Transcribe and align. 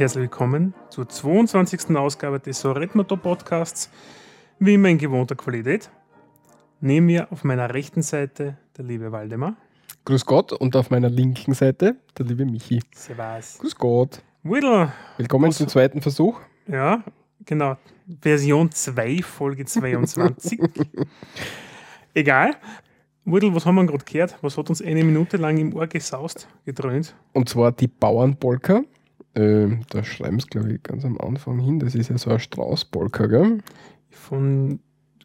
Und 0.00 0.04
herzlich 0.04 0.22
willkommen 0.22 0.72
zur 0.88 1.10
22. 1.10 1.94
Ausgabe 1.94 2.40
des 2.40 2.58
Soretmoto 2.58 3.18
Podcasts. 3.18 3.90
Wie 4.58 4.72
immer 4.72 4.88
in 4.88 4.96
gewohnter 4.96 5.34
Qualität. 5.36 5.90
Neben 6.80 7.04
mir 7.04 7.30
auf 7.30 7.44
meiner 7.44 7.74
rechten 7.74 8.00
Seite 8.00 8.56
der 8.78 8.86
liebe 8.86 9.12
Waldemar. 9.12 9.58
Grüß 10.06 10.24
Gott 10.24 10.54
und 10.54 10.74
auf 10.74 10.88
meiner 10.88 11.10
linken 11.10 11.52
Seite 11.52 11.96
der 12.16 12.24
liebe 12.24 12.46
Michi. 12.46 12.80
Servus. 12.94 13.58
Grüß 13.58 13.74
Gott. 13.76 14.22
Whittle. 14.42 14.90
Willkommen 15.18 15.50
Was- 15.50 15.58
zum 15.58 15.68
zweiten 15.68 16.00
Versuch. 16.00 16.40
Ja, 16.66 17.04
genau. 17.44 17.76
Version 18.22 18.72
2, 18.72 19.20
Folge 19.20 19.66
22. 19.66 20.62
Egal. 22.14 22.56
Whittle, 23.26 23.54
was 23.54 23.66
haben 23.66 23.74
wir 23.74 23.84
gerade 23.84 24.06
gehört? 24.06 24.38
Was 24.40 24.56
hat 24.56 24.70
uns 24.70 24.80
eine 24.80 25.04
Minute 25.04 25.36
lang 25.36 25.58
im 25.58 25.76
Ohr 25.76 25.86
gesaust, 25.86 26.48
gedröhnt? 26.64 27.14
Und 27.34 27.50
zwar 27.50 27.70
die 27.72 27.88
Bauernpolka. 27.88 28.80
Ähm, 29.34 29.80
da 29.90 30.02
schreiben 30.02 30.40
sie, 30.40 30.48
glaube 30.48 30.72
ich, 30.72 30.82
ganz 30.82 31.04
am 31.04 31.18
Anfang 31.18 31.60
hin. 31.60 31.78
Das 31.78 31.94
ist 31.94 32.10
ja 32.10 32.18
so 32.18 32.30
ein 32.30 32.40
Straußpolka, 32.40 33.26
gell? 33.26 33.58
Von 34.10 34.80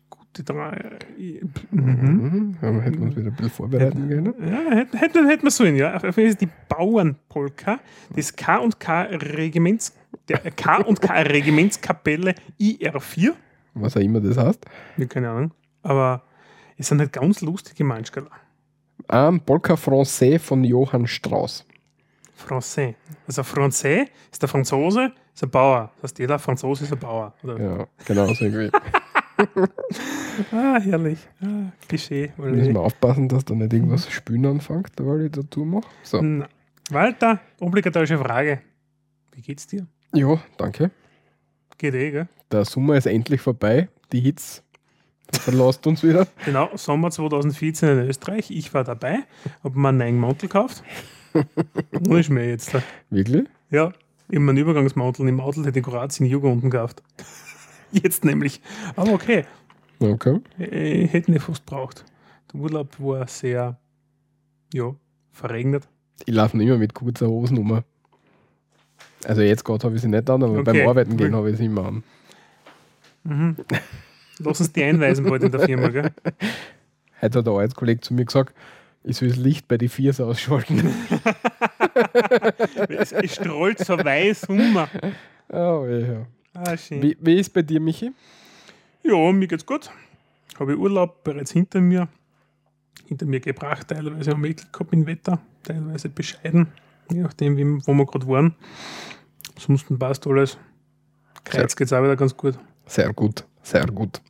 gute 0.10 0.44
drei. 0.44 1.00
Mhm. 1.18 1.42
Mhm. 1.72 2.58
Ja, 2.62 2.70
hätten 2.82 3.00
wir 3.00 3.08
uns 3.08 3.16
wieder 3.16 3.28
ein 3.28 3.36
bisschen 3.36 3.50
vorbereiten 3.50 4.08
können. 4.08 4.34
Ja, 4.40 4.76
hätten 4.76 4.98
hätten 4.98 5.28
hätten 5.28 5.44
wir 5.44 5.52
sollen, 5.52 5.76
ja. 5.76 5.96
Auf 5.96 6.04
jeden 6.04 6.14
Fall 6.14 6.24
ist 6.26 6.42
die 6.42 6.50
Bauernpolka 6.70 7.80
des 8.16 8.36
K 8.36 8.58
und 8.58 8.80
K 8.80 9.04
Regiments, 9.04 9.96
der 10.28 10.40
K 10.52 10.78
und 10.78 11.02
K 11.02 11.22
Regimentskapelle 11.22 12.36
IR4. 12.60 13.34
Was 13.74 13.98
auch 13.98 14.02
immer 14.02 14.22
das 14.22 14.38
heißt. 14.38 14.66
Ja, 14.98 15.06
keine 15.06 15.30
Ahnung. 15.30 15.52
Aber 15.82 16.24
es 16.78 16.88
sind 16.88 17.00
halt 17.00 17.12
ganz 17.14 17.42
lustige 17.42 17.84
Manschkerl. 17.84 18.28
Ähm, 19.10 19.40
Polka 19.42 19.74
Français 19.76 20.40
von 20.40 20.64
Johann 20.64 21.08
Strauss. 21.08 21.66
Français. 22.36 22.96
Also 23.28 23.42
Français 23.42 24.08
ist 24.32 24.42
der 24.42 24.50
Franzose, 24.50 25.12
ist 25.34 25.44
ein 25.44 25.50
Bauer. 25.50 25.92
Das 26.02 26.12
heißt, 26.12 26.20
jeder 26.20 26.40
Franzose 26.40 26.84
ist 26.84 26.94
ein 26.94 27.00
Bauer. 27.00 27.34
Oder? 27.44 27.60
Ja, 27.60 27.88
genau 28.06 28.28
so 28.34 28.46
irgendwie. 28.46 28.72
Ah, 30.52 30.80
herrlich. 30.80 31.20
Ah, 31.42 31.72
Klischee. 31.88 32.32
Müssen 32.38 32.74
wir 32.74 32.82
aufpassen, 32.82 33.30
dass 33.30 33.46
da 33.46 33.54
nicht 33.54 33.72
irgendwas 33.72 34.10
spülen 34.10 34.46
anfängt, 34.46 34.92
weil 35.00 35.26
ich 35.26 35.32
da 35.32 35.42
tue 35.44 35.66
mache. 35.66 35.88
So. 36.04 36.22
Na, 36.22 36.48
Walter, 36.90 37.40
obligatorische 37.60 38.18
Frage. 38.18 38.62
Wie 39.34 39.42
geht's 39.42 39.68
dir? 39.68 39.88
Ja, 40.14 40.40
danke. 40.58 40.92
Geht 41.78 41.94
eh, 41.94 42.12
gell? 42.12 42.28
Der 42.52 42.66
Sommer 42.66 42.96
ist 42.96 43.08
endlich 43.08 43.42
vorbei. 43.42 43.90
Die 44.12 44.22
Hitze 44.22 44.62
verlässt 45.32 45.86
uns 45.88 46.04
wieder. 46.04 46.28
Genau, 46.46 46.70
Sommer 46.76 47.12
2014 47.12 47.90
in 47.90 47.98
Österreich. 48.08 48.52
Ich 48.52 48.74
war 48.74 48.84
dabei, 48.84 49.24
habe 49.64 49.80
mir 49.80 49.90
einen 49.90 49.98
neuen 49.98 50.20
Mantel 50.20 50.48
gekauft. 50.48 50.84
Ist 52.10 52.30
mir 52.30 52.50
jetzt? 52.50 52.76
Wirklich? 53.10 53.48
Ja, 53.70 53.92
ich 54.30 54.40
mir 54.40 54.50
einen 54.50 54.58
Übergangsmantel 54.58 55.28
im 55.28 55.40
Outlet 55.40 55.76
der 55.76 55.82
Kroatien 55.82 56.26
Yoga 56.28 56.48
unten 56.50 56.70
gekauft. 56.70 57.04
Jetzt 57.92 58.26
nämlich. 58.26 58.62
Aber 58.96 59.14
okay, 59.14 59.46
Okay. 60.00 60.40
ich 60.58 61.14
hätte 61.14 61.32
nicht 61.32 61.44
fast 61.44 61.66
braucht. 61.66 62.04
Der 62.52 62.60
Urlaub 62.60 63.00
war 63.00 63.28
sehr, 63.28 63.78
ja, 64.74 64.94
verregnet. 65.32 65.88
Ich 66.26 66.34
laufe 66.34 66.58
nicht 66.58 66.68
immer 66.68 66.78
mit 66.78 66.94
kurzer 66.94 67.28
Hosen 67.28 67.58
um. 67.58 67.82
Also 69.26 69.42
jetzt 69.42 69.64
gerade 69.64 69.84
habe 69.86 69.96
ich 69.96 70.02
sie 70.02 70.08
nicht 70.08 70.30
an, 70.30 70.44
aber 70.44 70.60
Okay, 70.60 70.64
beim 70.64 70.88
Arbeiten 70.88 71.18
gehen 71.18 71.36
habe 71.36 71.52
ich 71.52 71.58
sie 71.58 71.66
immer 71.66 71.86
an. 71.86 72.04
Mhm. 73.24 73.56
Lass 74.40 74.60
uns 74.60 74.72
die 74.74 74.84
einweisen 74.84 75.26
bald 75.26 75.44
in 75.44 75.52
der 75.52 75.62
Firma, 75.62 75.88
gell? 75.88 76.12
Heute 77.22 77.40
hat 77.40 77.48
ein 77.48 77.54
Arbeitskollege 77.54 78.02
zu 78.02 78.14
mir 78.14 78.26
gesagt, 78.26 78.54
ich 79.06 79.18
soll 79.18 79.30
das 79.30 79.38
Licht 79.38 79.68
bei 79.68 79.78
die 79.78 79.90
Viers 79.90 80.20
ausschalten. 80.20 80.94
Es, 82.90 83.14
es 83.14 83.36
strahlt 83.36 83.80
so 83.80 83.98
weiß 83.98 84.46
um. 84.50 84.78
oh, 85.50 85.86
ja. 85.86 86.28
Ah, 86.54 86.76
schön. 86.76 87.02
wie, 87.02 87.18
wie 87.22 87.36
ist 87.40 87.54
bei 87.54 87.62
dir, 87.62 87.80
Michi? 87.80 88.12
Ja, 89.04 89.32
mir 89.32 89.48
geht's 89.48 89.66
gut. 89.66 89.90
Habe 90.60 90.74
ich 90.74 90.78
Urlaub 90.78 91.24
bereits 91.24 91.52
hinter 91.52 91.80
mir. 91.80 92.10
Hinter 93.06 93.26
mir 93.26 93.40
gebracht, 93.40 93.88
teilweise 93.88 94.32
am 94.32 94.44
Glück 94.44 94.74
gehabt 94.74 94.94
mit 94.94 95.06
Wetter, 95.06 95.40
teilweise 95.64 96.10
bescheiden, 96.10 96.68
je 97.12 97.22
nachdem, 97.22 97.56
wie, 97.56 97.66
wo 97.88 97.94
wir 97.94 98.06
gerade 98.06 98.28
waren. 98.28 98.56
Ansonsten 99.56 99.98
passt 99.98 100.28
alles. 100.28 100.58
Kreuz 101.46 101.76
geht's 101.76 101.94
auch 101.94 102.04
wieder 102.04 102.16
ganz 102.16 102.36
gut. 102.36 102.58
Sehr 102.88 103.14
gut, 103.14 103.46
sehr 103.62 103.86
gut. 103.86 104.22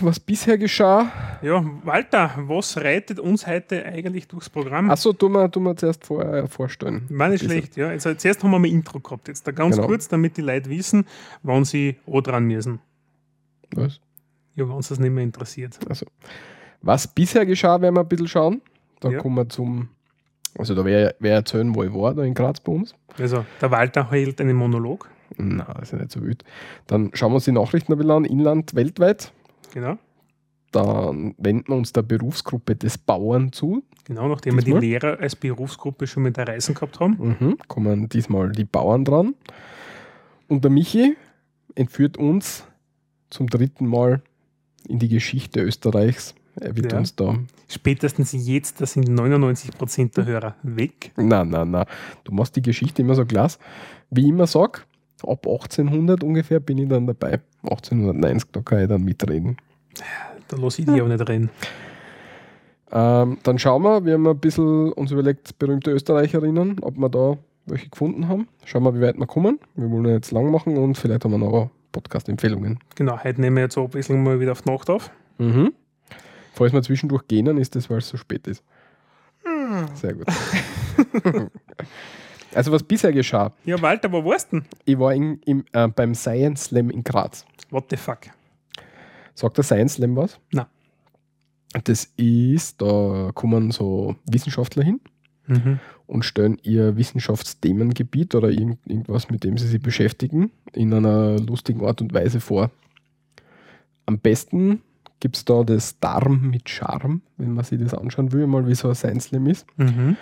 Was 0.00 0.18
bisher 0.18 0.58
geschah? 0.58 1.10
Ja, 1.40 1.64
Walter, 1.84 2.32
was 2.46 2.76
reitet 2.78 3.20
uns 3.20 3.46
heute 3.46 3.84
eigentlich 3.84 4.26
durchs 4.26 4.50
Programm? 4.50 4.90
Achso, 4.90 5.12
tu 5.12 5.28
mal, 5.28 5.48
tu 5.48 5.60
mal 5.60 5.76
zuerst 5.76 6.04
vor, 6.04 6.24
äh, 6.24 6.48
vorstellen. 6.48 7.06
War 7.10 7.28
nicht 7.28 7.44
schlecht, 7.44 7.76
ja. 7.76 7.88
Also 7.88 8.12
zuerst 8.14 8.42
haben 8.42 8.50
wir 8.50 8.58
mal 8.58 8.68
Intro 8.68 8.98
gehabt. 8.98 9.28
Jetzt 9.28 9.46
da 9.46 9.52
ganz 9.52 9.76
Genau. 9.76 9.86
kurz, 9.88 10.08
damit 10.08 10.36
die 10.36 10.40
Leute 10.42 10.68
wissen, 10.68 11.04
wann 11.42 11.64
sie 11.64 11.96
auch 12.06 12.20
dran 12.22 12.44
müssen. 12.46 12.80
Was? 13.74 14.00
Ja, 14.56 14.68
wenn 14.68 14.78
es 14.78 14.88
das 14.88 14.98
nicht 14.98 15.12
mehr 15.12 15.22
interessiert. 15.24 15.78
Also, 15.88 16.06
was 16.82 17.06
bisher 17.06 17.46
geschah, 17.46 17.80
werden 17.80 17.94
wir 17.94 18.00
ein 18.00 18.08
bisschen 18.08 18.28
schauen. 18.28 18.60
Da 19.00 19.10
Ja. 19.10 19.18
kommen 19.18 19.36
wir 19.36 19.48
zum. 19.48 19.88
Also, 20.58 20.74
da 20.74 20.84
wäre 20.84 21.14
erzählen, 21.20 21.74
wo 21.74 21.82
ich 21.84 21.94
war, 21.94 22.14
da 22.14 22.22
in 22.24 22.34
Graz 22.34 22.60
bei 22.60 22.72
uns. 22.72 22.94
Also, 23.18 23.44
der 23.60 23.70
Walter 23.70 24.10
hält 24.10 24.40
einen 24.40 24.56
Monolog. 24.56 25.08
Na, 25.38 25.64
das 25.74 25.84
ist 25.84 25.92
ja 25.92 25.98
nicht 25.98 26.10
so 26.12 26.22
wild. 26.22 26.44
Dann 26.88 27.10
schauen 27.14 27.30
wir 27.32 27.36
uns 27.36 27.44
die 27.46 27.52
Nachrichten 27.52 27.92
ein 27.92 27.96
bisschen 27.98 28.10
an, 28.10 28.24
Inland, 28.26 28.74
weltweit. 28.74 29.32
Genau. 29.72 29.98
Dann 30.70 31.34
wenden 31.36 31.68
wir 31.68 31.76
uns 31.76 31.92
der 31.92 32.02
Berufsgruppe 32.02 32.76
des 32.76 32.96
Bauern 32.96 33.52
zu. 33.52 33.82
Genau, 34.04 34.28
nachdem 34.28 34.54
wir 34.56 34.62
Diesmal? 34.62 34.80
die 34.80 34.86
Lehrer 34.88 35.18
als 35.20 35.36
Berufsgruppe 35.36 36.06
schon 36.06 36.22
mit 36.22 36.36
der 36.38 36.48
Reisen 36.48 36.74
gehabt 36.74 36.98
haben. 36.98 37.36
Mhm. 37.40 37.58
Kommen 37.68 38.08
diesmal 38.08 38.50
die 38.52 38.64
Bauern 38.64 39.04
dran. 39.04 39.34
Und 40.48 40.64
der 40.64 40.70
Michi 40.70 41.16
entführt 41.74 42.16
uns 42.16 42.64
zum 43.30 43.48
dritten 43.48 43.86
Mal 43.86 44.22
in 44.88 44.98
die 44.98 45.08
Geschichte 45.08 45.60
Österreichs. 45.60 46.34
Er 46.60 46.74
wird 46.76 46.92
Ja. 46.92 46.98
uns 46.98 47.16
da. 47.16 47.36
Spätestens 47.68 48.32
jetzt, 48.46 48.80
da 48.80 48.86
sind 48.86 49.08
99% 49.08 50.16
der 50.16 50.26
Hörer 50.26 50.56
weg. 50.62 51.12
Na, 51.16 51.44
na, 51.44 51.64
na. 51.64 51.86
Du 52.24 52.32
machst 52.32 52.56
die 52.56 52.62
Geschichte 52.62 53.02
immer 53.02 53.14
so 53.14 53.24
klasse. 53.24 53.58
Wie 54.10 54.22
ich 54.22 54.28
immer 54.28 54.46
sag, 54.46 54.86
ab 55.22 55.46
1800 55.46 56.22
ungefähr 56.24 56.60
bin 56.60 56.78
ich 56.78 56.88
dann 56.88 57.06
dabei. 57.06 57.40
1890, 57.64 58.50
da 58.52 58.60
kann 58.60 58.82
ich 58.82 58.88
dann 58.88 59.04
mitreden. 59.04 59.56
Da 60.48 60.56
lasse 60.56 60.82
ich 60.82 60.86
die 60.86 61.00
aber 61.00 61.08
nicht 61.08 61.28
rein. 61.28 61.50
Ähm, 62.90 63.38
dann 63.42 63.58
schauen 63.58 63.82
wir, 63.82 64.04
wir 64.04 64.14
haben 64.14 64.26
ein 64.26 64.38
bisschen 64.38 64.92
uns 64.92 65.10
überlegt, 65.10 65.58
berühmte 65.58 65.90
Österreicherinnen, 65.90 66.80
ob 66.82 66.96
wir 66.98 67.08
da 67.08 67.38
welche 67.66 67.88
gefunden 67.88 68.28
haben. 68.28 68.48
Schauen 68.64 68.82
wir, 68.82 68.94
wie 68.94 69.00
weit 69.00 69.18
wir 69.18 69.26
kommen. 69.26 69.58
Wir 69.74 69.90
wollen 69.90 70.04
ja 70.04 70.12
jetzt 70.12 70.30
lang 70.30 70.50
machen 70.50 70.76
und 70.76 70.98
vielleicht 70.98 71.24
haben 71.24 71.30
wir 71.30 71.38
noch 71.38 71.70
Podcast-Empfehlungen. 71.92 72.80
Genau, 72.96 73.22
heute 73.22 73.40
nehmen 73.40 73.56
wir 73.56 73.64
jetzt 73.64 73.74
so 73.74 73.84
Abwechslung 73.84 74.22
mal 74.22 74.40
wieder 74.40 74.52
auf 74.52 74.62
die 74.62 74.70
Nacht 74.70 74.90
auf. 74.90 75.10
Mhm. 75.38 75.72
Falls 76.54 76.72
wir 76.72 76.82
zwischendurch 76.82 77.26
gehen, 77.28 77.46
dann 77.46 77.56
ist 77.56 77.74
das, 77.74 77.88
weil 77.88 77.98
es 77.98 78.08
so 78.08 78.16
spät 78.16 78.46
ist. 78.46 78.62
Sehr 79.94 80.14
gut. 80.14 80.26
also 82.54 82.72
was 82.72 82.82
bisher 82.82 83.12
geschah. 83.12 83.52
Ja, 83.64 83.80
Walter, 83.80 84.12
wo 84.12 84.24
warst 84.24 84.52
du 84.52 84.60
denn? 84.60 84.68
Ich 84.84 84.98
war 84.98 85.14
in, 85.14 85.40
im, 85.44 85.64
äh, 85.72 85.88
beim 85.88 86.14
Science 86.14 86.64
Slam 86.64 86.90
in 86.90 87.02
Graz. 87.02 87.46
What 87.72 87.86
the 87.90 87.96
fuck? 87.96 88.18
Sagt 89.34 89.56
der 89.56 89.64
Science 89.64 89.94
Slam 89.94 90.14
was? 90.14 90.38
Nein. 90.52 90.66
Das 91.84 92.04
ist, 92.16 92.80
da 92.82 93.30
kommen 93.34 93.70
so 93.70 94.14
Wissenschaftler 94.30 94.84
hin 94.84 95.00
Mhm. 95.48 95.80
und 96.06 96.24
stellen 96.24 96.58
ihr 96.62 96.96
Wissenschaftsthemengebiet 96.96 98.34
oder 98.36 98.50
irgend, 98.50 98.78
irgendwas, 98.86 99.28
mit 99.28 99.42
dem 99.42 99.58
sie 99.58 99.66
sich 99.66 99.82
beschäftigen, 99.82 100.52
in 100.72 100.94
einer 100.94 101.36
lustigen 101.40 101.84
Art 101.84 102.00
und 102.00 102.14
Weise 102.14 102.38
vor. 102.40 102.70
Am 104.06 104.18
besten 104.18 104.82
gibt 105.18 105.36
es 105.36 105.44
da 105.44 105.64
das 105.64 105.98
Darm 105.98 106.48
mit 106.50 106.68
Charme, 106.68 107.22
wenn 107.38 107.54
man 107.54 107.64
sich 107.64 107.80
das 107.80 107.92
anschauen 107.94 108.30
will, 108.32 108.46
mal 108.46 108.68
wie 108.68 108.74
so 108.76 108.88
ein 108.88 108.94
Science 108.94 109.24
Slam 109.26 109.46
ist. 109.46 109.66
Mhm. 109.78 110.16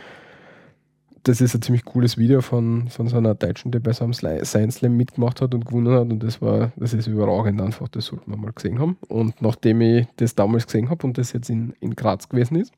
Das 1.24 1.40
ist 1.42 1.54
ein 1.54 1.60
ziemlich 1.60 1.84
cooles 1.84 2.16
Video 2.16 2.40
von, 2.40 2.88
von 2.88 3.06
so 3.08 3.18
einer 3.18 3.34
Deutschen, 3.34 3.70
die 3.72 3.78
bei 3.78 3.92
so 3.92 4.04
einem 4.04 4.14
Science 4.14 4.76
Slam 4.76 4.96
mitgemacht 4.96 5.42
hat 5.42 5.54
und 5.54 5.66
gewonnen 5.66 5.92
hat. 5.92 6.10
Und 6.10 6.22
das 6.22 6.40
war, 6.40 6.72
das 6.76 6.94
ist 6.94 7.06
überragend 7.08 7.60
einfach, 7.60 7.88
das 7.88 8.06
sollte 8.06 8.30
man 8.30 8.40
mal 8.40 8.52
gesehen 8.52 8.78
haben. 8.78 8.96
Und 9.08 9.42
nachdem 9.42 9.82
ich 9.82 10.06
das 10.16 10.34
damals 10.34 10.64
gesehen 10.66 10.88
habe 10.88 11.06
und 11.06 11.18
das 11.18 11.32
jetzt 11.34 11.50
in, 11.50 11.74
in 11.80 11.94
Graz 11.94 12.28
gewesen 12.28 12.56
ist, 12.56 12.72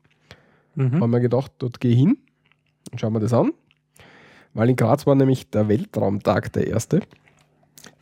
Mhm. 0.75 1.01
haben 1.01 1.11
wir 1.11 1.19
gedacht, 1.19 1.51
dort 1.59 1.79
gehe 1.79 1.91
ich 1.91 1.99
hin 1.99 2.17
und 2.91 2.99
schauen 2.99 3.13
wir 3.13 3.19
das 3.19 3.31
an. 3.31 3.53
Weil 4.55 4.69
in 4.71 4.75
Graz 4.75 5.05
war 5.05 5.13
nämlich 5.13 5.47
der 5.51 5.67
Weltraumtag 5.69 6.51
der 6.53 6.65
erste. 6.65 7.01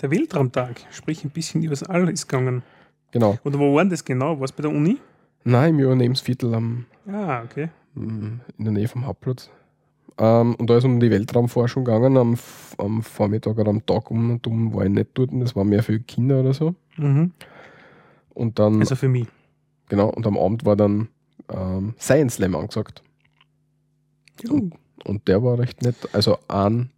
Der 0.01 0.09
Weltraumtag, 0.09 0.79
sprich 0.89 1.25
ein 1.25 1.31
bisschen 1.31 1.63
übers 1.63 1.83
All 1.83 2.07
ist 2.09 2.29
gegangen. 2.29 2.63
Genau. 3.11 3.37
Oder 3.43 3.59
wo 3.59 3.75
war 3.75 3.83
denn 3.83 3.89
das 3.89 4.05
genau? 4.05 4.37
War 4.39 4.45
es 4.45 4.53
bei 4.53 4.61
der 4.61 4.71
Uni? 4.71 4.97
Nein, 5.43 5.73
im 5.73 5.79
Übernehmensviertel 5.81 6.53
am, 6.55 6.85
Ah, 7.07 7.41
okay. 7.43 7.67
mm, 7.95 8.39
in 8.57 8.63
der 8.63 8.71
Nähe 8.71 8.87
vom 8.87 9.05
Hauptplatz. 9.05 9.49
Ähm, 10.21 10.53
und 10.53 10.69
da 10.69 10.77
ist 10.77 10.83
um 10.83 10.99
die 10.99 11.09
Weltraumforschung 11.09 11.83
gegangen, 11.83 12.15
am, 12.15 12.37
am 12.77 13.01
Vormittag 13.01 13.57
oder 13.57 13.71
am 13.71 13.83
Tag 13.83 14.11
um 14.11 14.29
und 14.29 14.45
um 14.45 14.71
war 14.71 14.83
ich 14.83 14.91
nicht 14.91 15.09
dort. 15.15 15.31
Das 15.33 15.55
war 15.55 15.63
mehr 15.63 15.81
für 15.81 15.99
Kinder 15.99 16.41
oder 16.41 16.53
so. 16.53 16.75
Mhm. 16.97 17.31
Und 18.29 18.59
dann, 18.59 18.79
Also 18.81 18.95
für 18.95 19.07
mich. 19.07 19.25
genau, 19.89 20.09
und 20.09 20.27
am 20.27 20.37
Abend 20.37 20.63
war 20.63 20.75
dann 20.75 21.07
ähm, 21.49 21.95
Science 21.99 22.35
Slam 22.35 22.55
angesagt. 22.55 23.01
Ja. 24.43 24.51
Und, 24.51 24.75
und 25.05 25.27
der 25.27 25.41
war 25.41 25.57
recht 25.57 25.81
nett. 25.81 25.95
Also 26.13 26.37
ein 26.47 26.91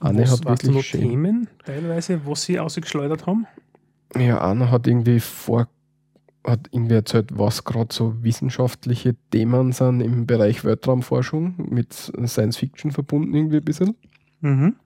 Eine 0.00 0.22
was 0.22 0.32
hat 0.32 0.44
wirklich 0.44 0.74
noch 0.74 0.82
schön. 0.82 1.02
Themen 1.02 1.48
teilweise, 1.64 2.20
was 2.26 2.42
sie 2.42 2.58
ausgeschleudert 2.58 3.26
haben? 3.26 3.46
Ja, 4.16 4.40
einer 4.40 4.72
hat 4.72 4.88
irgendwie 4.88 5.20
vor, 5.20 5.68
hat 6.44 6.68
irgendwie 6.72 6.94
erzählt, 6.94 7.36
was 7.36 7.64
gerade 7.64 7.92
so 7.92 8.22
wissenschaftliche 8.22 9.14
Themen 9.30 9.72
sind 9.72 10.00
im 10.00 10.26
Bereich 10.26 10.64
Weltraumforschung 10.64 11.54
mit 11.68 11.92
Science 11.92 12.56
Fiction 12.56 12.90
verbunden 12.90 13.34
irgendwie 13.34 13.58
ein 13.58 13.64
bisschen. 13.64 13.94
Mhm. 14.40 14.76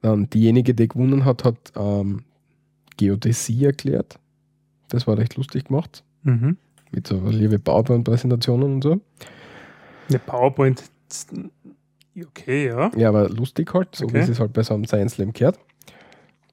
Dann 0.00 0.28
diejenige, 0.30 0.74
die 0.74 0.88
gewonnen 0.88 1.24
hat, 1.24 1.44
hat 1.44 1.72
ähm, 1.76 2.24
Geodäsie 2.96 3.64
erklärt. 3.66 4.18
Das 4.88 5.06
war 5.06 5.18
recht 5.18 5.36
lustig 5.36 5.66
gemacht. 5.66 6.02
Mhm. 6.22 6.56
Mit 6.90 7.06
so 7.06 7.20
liebe 7.28 7.58
PowerPoint-Präsentationen 7.58 8.74
und 8.74 8.82
so. 8.82 9.00
Eine 10.08 10.18
PowerPoint, 10.18 10.82
okay, 12.20 12.68
ja. 12.68 12.90
Ja, 12.96 13.08
aber 13.08 13.28
lustig 13.28 13.72
halt, 13.72 13.94
so 13.94 14.04
Okay. 14.04 14.26
wie 14.26 14.30
es 14.30 14.40
halt 14.40 14.52
bei 14.52 14.62
so 14.62 14.74
einem 14.74 14.84
Science 14.86 15.14
Slam 15.14 15.32
gehört. 15.32 15.58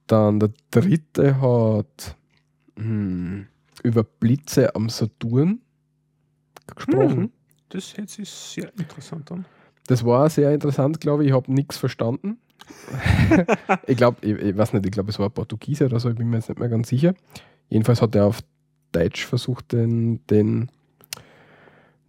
Dann 0.07 0.39
der 0.39 0.51
dritte 0.71 1.41
hat 1.41 2.15
hm, 2.77 3.47
über 3.83 4.03
Blitze 4.03 4.75
am 4.75 4.89
Saturn 4.89 5.61
gesprochen. 6.75 7.17
Hm. 7.17 7.31
Das 7.69 7.95
hört 7.97 8.09
sich 8.09 8.29
sehr 8.29 8.71
interessant 8.77 9.31
an. 9.31 9.45
Das 9.87 10.05
war 10.05 10.29
sehr 10.29 10.53
interessant, 10.53 10.99
glaube 11.01 11.23
ich. 11.23 11.29
Ich 11.29 11.35
habe 11.35 11.51
nichts 11.51 11.77
verstanden. 11.77 12.37
ich 13.87 13.97
glaube, 13.97 14.17
ich, 14.21 14.37
ich 14.37 14.57
weiß 14.57 14.73
nicht, 14.73 14.85
ich 14.85 14.91
glaube, 14.91 15.09
es 15.09 15.19
war 15.19 15.29
Portugiese 15.29 15.85
oder 15.85 15.99
so, 15.99 16.09
ich 16.09 16.15
bin 16.15 16.29
mir 16.29 16.37
jetzt 16.37 16.49
nicht 16.49 16.59
mehr 16.59 16.69
ganz 16.69 16.89
sicher. 16.89 17.13
Jedenfalls 17.69 18.01
hat 18.01 18.15
er 18.15 18.25
auf 18.25 18.41
Deutsch 18.91 19.25
versucht, 19.25 19.71
den, 19.71 20.25
den, 20.27 20.69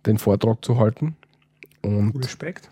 den 0.06 0.18
Vortrag 0.18 0.64
zu 0.64 0.78
halten. 0.78 1.16
Und 1.82 2.16
Respekt. 2.22 2.70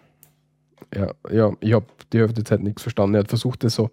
ja, 0.94 1.12
ja 1.30 1.52
ich 1.60 1.72
habe 1.72 1.86
die 2.12 2.18
Hälfte 2.18 2.34
der 2.34 2.44
Zeit 2.44 2.60
nichts 2.60 2.82
verstanden. 2.82 3.14
Er 3.14 3.20
hat 3.20 3.28
versucht, 3.28 3.64
das 3.64 3.74
so 3.74 3.90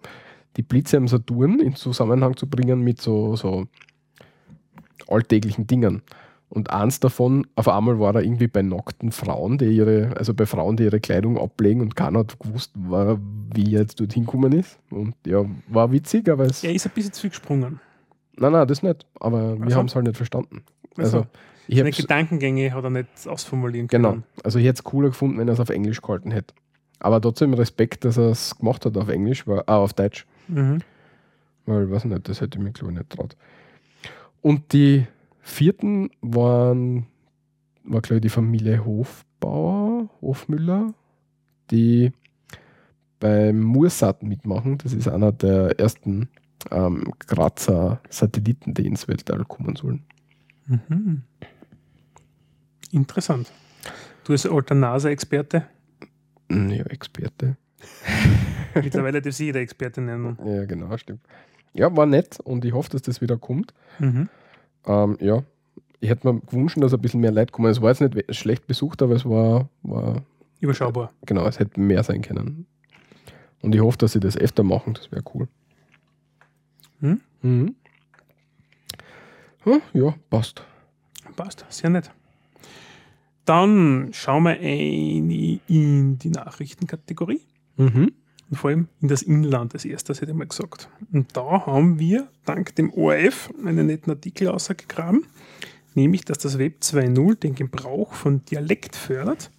die 0.56 0.62
Blitze 0.62 0.96
am 0.96 1.08
Saturn 1.08 1.60
in 1.60 1.74
Zusammenhang 1.74 2.36
zu 2.36 2.48
bringen 2.48 2.80
mit 2.80 3.00
so, 3.00 3.36
so 3.36 3.66
alltäglichen 5.08 5.66
Dingen. 5.66 6.02
Und 6.48 6.70
eins 6.70 7.00
davon, 7.00 7.46
auf 7.56 7.66
einmal 7.68 7.98
war 7.98 8.14
er 8.14 8.22
irgendwie 8.22 8.46
bei 8.46 8.62
nackten 8.62 9.10
Frauen, 9.10 9.58
die 9.58 9.64
ihre, 9.66 10.16
also 10.16 10.32
bei 10.32 10.46
Frauen, 10.46 10.76
die 10.76 10.84
ihre 10.84 11.00
Kleidung 11.00 11.38
ablegen 11.38 11.80
und 11.80 11.96
keiner 11.96 12.20
hat 12.20 12.38
gewusst, 12.38 12.70
war, 12.74 13.18
wie 13.52 13.74
er 13.74 13.80
jetzt 13.80 13.98
dorthin 13.98 14.24
gekommen 14.26 14.52
ist. 14.52 14.78
Und 14.90 15.14
ja, 15.26 15.44
war 15.66 15.90
witzig, 15.90 16.28
aber 16.28 16.44
es. 16.44 16.62
Er 16.62 16.72
ist 16.72 16.86
ein 16.86 16.92
bisschen 16.94 17.12
zu 17.12 17.22
viel 17.22 17.30
gesprungen. 17.30 17.80
Nein, 18.36 18.52
nein, 18.52 18.68
das 18.68 18.82
nicht. 18.84 19.04
Aber 19.18 19.58
wir 19.58 19.66
Ach 19.66 19.70
so. 19.70 19.76
haben 19.76 19.86
es 19.86 19.94
halt 19.96 20.06
nicht 20.06 20.16
verstanden. 20.16 20.62
Also, 20.96 21.18
Also, 21.18 21.26
ich 21.66 21.78
seine 21.78 21.90
Gedankengänge 21.90 22.72
hat 22.72 22.84
er 22.84 22.90
nicht 22.90 23.08
ausformulieren 23.26 23.88
können. 23.88 24.04
genau. 24.04 24.22
Also, 24.44 24.60
ich 24.60 24.66
hätte 24.66 24.76
es 24.76 24.84
cooler 24.84 25.08
gefunden, 25.08 25.38
wenn 25.38 25.48
er 25.48 25.54
es 25.54 25.60
auf 25.60 25.70
Englisch 25.70 26.00
gehalten 26.00 26.30
hätte. 26.30 26.54
Aber 27.00 27.20
trotzdem 27.20 27.54
Respekt, 27.54 28.04
dass 28.04 28.18
er 28.18 28.30
es 28.30 28.56
gemacht 28.56 28.86
hat 28.86 28.96
auf 28.96 29.08
Englisch, 29.08 29.46
weil, 29.48 29.62
ah, 29.66 29.78
auf 29.78 29.94
Deutsch. 29.94 30.26
Mhm. 30.46 30.78
Weil, 31.66 31.90
weiß 31.90 32.04
nicht, 32.04 32.28
das 32.28 32.40
hätte 32.40 32.58
ich 32.58 32.64
mir, 32.64 32.70
glaube 32.70 32.92
ich, 32.92 32.98
nicht 32.98 33.10
traut. 33.10 33.36
Und 34.42 34.72
die 34.72 35.06
vierten 35.40 36.10
waren, 36.20 37.06
war, 37.84 38.00
glaube 38.00 38.16
ich, 38.16 38.22
die 38.22 38.28
Familie 38.28 38.84
Hofbauer, 38.84 40.08
Hofmüller, 40.20 40.94
die 41.70 42.12
beim 43.20 43.60
Mursat 43.60 44.22
mitmachen. 44.22 44.78
Das 44.78 44.92
ist 44.92 45.08
einer 45.08 45.32
der 45.32 45.78
ersten 45.78 46.28
ähm, 46.70 47.12
Grazer 47.26 48.00
Satelliten, 48.08 48.74
die 48.74 48.86
ins 48.86 49.08
Weltall 49.08 49.44
kommen 49.44 49.76
sollen. 49.76 50.04
Mhm. 50.66 51.22
Interessant. 52.92 53.52
Du 54.24 54.32
als 54.32 54.46
alter 54.46 54.74
NASA-Experte, 54.74 55.66
Hm, 56.50 56.70
Ja, 56.70 56.84
Experte. 56.86 57.56
mittlerweile 58.74 59.20
darf 59.22 59.34
sich 59.34 59.46
jeder 59.46 59.60
Experte 59.60 60.00
nennen. 60.00 60.38
Ja, 60.44 60.64
genau, 60.64 60.96
stimmt. 60.96 61.20
Ja, 61.76 61.94
war 61.96 62.06
nett 62.06 62.40
und 62.40 62.64
ich 62.64 62.72
hoffe, 62.72 62.90
dass 62.90 63.02
das 63.02 63.20
wieder 63.20 63.36
kommt. 63.36 63.74
Mhm. 63.98 64.28
Ähm, 64.86 65.16
ja, 65.20 65.42
ich 66.00 66.08
hätte 66.10 66.32
mir 66.32 66.40
gewünscht, 66.40 66.76
dass 66.80 66.94
ein 66.94 67.00
bisschen 67.00 67.20
mehr 67.20 67.32
Leute 67.32 67.52
kommen. 67.52 67.70
Es 67.70 67.80
war 67.82 67.90
jetzt 67.90 68.00
nicht 68.00 68.34
schlecht 68.34 68.66
besucht, 68.66 69.02
aber 69.02 69.14
es 69.14 69.24
war, 69.24 69.68
war 69.82 70.22
Überschaubar. 70.60 71.12
genau, 71.26 71.46
es 71.46 71.58
hätte 71.58 71.80
mehr 71.80 72.02
sein 72.02 72.22
können. 72.22 72.66
Und 73.62 73.74
ich 73.74 73.80
hoffe, 73.80 73.98
dass 73.98 74.12
sie 74.12 74.20
das 74.20 74.36
öfter 74.36 74.62
machen, 74.62 74.94
das 74.94 75.10
wäre 75.10 75.22
cool. 75.34 75.48
Hm? 77.00 77.20
Mhm. 77.42 77.74
Ja, 79.64 79.80
ja, 79.92 80.14
passt. 80.30 80.62
Passt, 81.34 81.64
sehr 81.68 81.90
nett. 81.90 82.10
Dann 83.44 84.10
schauen 84.12 84.44
wir 84.44 84.58
in 84.58 85.28
die 86.18 86.30
Nachrichtenkategorie 86.30 87.40
Mhm. 87.76 88.12
Und 88.50 88.56
vor 88.56 88.70
allem 88.70 88.88
in 89.00 89.08
das 89.08 89.22
Inland 89.22 89.74
als 89.74 89.84
erstes, 89.84 90.20
hätte 90.20 90.30
ich 90.30 90.36
mal 90.36 90.46
gesagt. 90.46 90.88
Und 91.12 91.36
da 91.36 91.66
haben 91.66 91.98
wir 91.98 92.28
dank 92.44 92.74
dem 92.76 92.92
ORF 92.92 93.52
einen 93.64 93.86
netten 93.86 94.12
Artikel 94.12 94.48
ausgegraben, 94.48 95.26
nämlich, 95.94 96.24
dass 96.24 96.38
das 96.38 96.58
Web 96.58 96.76
2.0 96.80 97.40
den 97.40 97.54
Gebrauch 97.54 98.12
von 98.12 98.44
Dialekt 98.44 98.94
fördert. 98.94 99.50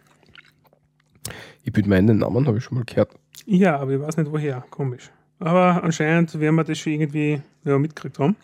Ich 1.64 1.72
bin 1.72 1.88
meinen 1.88 2.20
Namen, 2.20 2.48
habe 2.48 2.58
ich 2.58 2.64
schon 2.64 2.78
mal 2.78 2.86
gehört. 2.86 3.12
Ja, 3.46 3.78
aber 3.80 3.92
ich 3.92 4.00
weiß 4.00 4.18
nicht 4.18 4.32
woher. 4.32 4.64
Komisch. 4.70 5.12
Aber 5.40 5.84
anscheinend 5.84 6.40
werden 6.40 6.56
wir 6.56 6.64
das 6.64 6.78
schon 6.78 6.94
irgendwie 6.94 7.42
ja, 7.64 7.78
mitgekriegt 7.78 8.20
haben. 8.20 8.36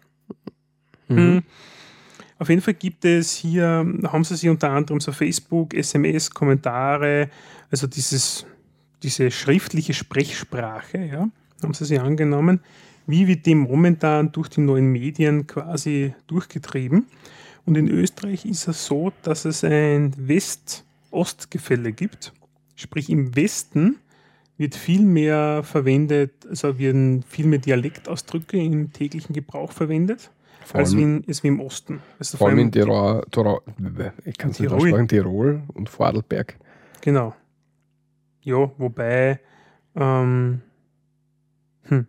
Mhm. 1.08 1.44
Auf 2.40 2.50
jeden 2.50 2.62
Fall 2.62 2.76
gibt 2.76 3.06
es 3.06 3.36
hier, 3.36 3.86
haben 4.04 4.24
sie 4.24 4.36
sich 4.36 4.50
unter 4.50 4.70
anderem 4.70 5.00
so 5.00 5.12
Facebook, 5.12 5.74
SMS, 5.74 6.30
Kommentare, 6.30 7.30
also 7.72 7.88
dieses, 7.88 8.46
diese 9.02 9.32
schriftliche 9.32 9.94
Sprechsprache, 9.94 11.00
ja, 11.00 11.30
haben 11.64 11.74
sie 11.74 11.86
sich 11.86 12.00
angenommen. 12.00 12.60
Wie 13.08 13.28
wird 13.28 13.46
dem 13.46 13.60
momentan 13.60 14.32
durch 14.32 14.50
die 14.50 14.62
neuen 14.62 14.92
Medien 14.92 15.48
quasi 15.48 16.14
durchgetrieben? 16.28 17.08
Und 17.66 17.76
in 17.76 17.88
Österreich 17.88 18.46
ist 18.46 18.68
es 18.68 18.86
so, 18.86 19.12
dass 19.24 19.46
es 19.46 19.64
ein 19.64 20.14
West-Ost-Gefälle 20.18 21.92
gibt. 21.92 22.34
Sprich, 22.78 23.10
im 23.10 23.36
Westen 23.36 23.98
wird 24.58 24.76
viel 24.76 25.02
mehr 25.02 25.64
verwendet, 25.64 26.46
also 26.48 26.78
werden 26.78 27.24
viel 27.24 27.48
mehr 27.48 27.58
Dialektausdrücke 27.58 28.58
im 28.58 28.94
täglichen 28.94 29.34
Gebrauch 29.34 29.72
verwendet, 29.72 30.30
Vor 30.64 30.80
als 30.80 30.96
wie, 30.96 31.04
allem, 31.04 31.24
als 31.28 31.44
wie 31.44 31.48
im 31.48 31.60
Osten. 31.60 32.02
Also 32.20 32.38
vor 32.38 32.50
allem 32.50 32.60
in 32.60 32.72
Tirol, 32.72 33.26
Tirol 33.32 33.62
ich 34.26 34.38
kann 34.38 34.52
es 34.52 34.60
nicht 34.60 34.72
aussprechen, 34.72 35.08
Tirol 35.08 35.64
und 35.74 35.90
Vorarlberg. 35.90 36.56
Genau. 37.02 37.36
Ja, 38.42 38.72
wobei 38.78 39.40
ähm, 39.96 40.62
hm, 41.84 42.08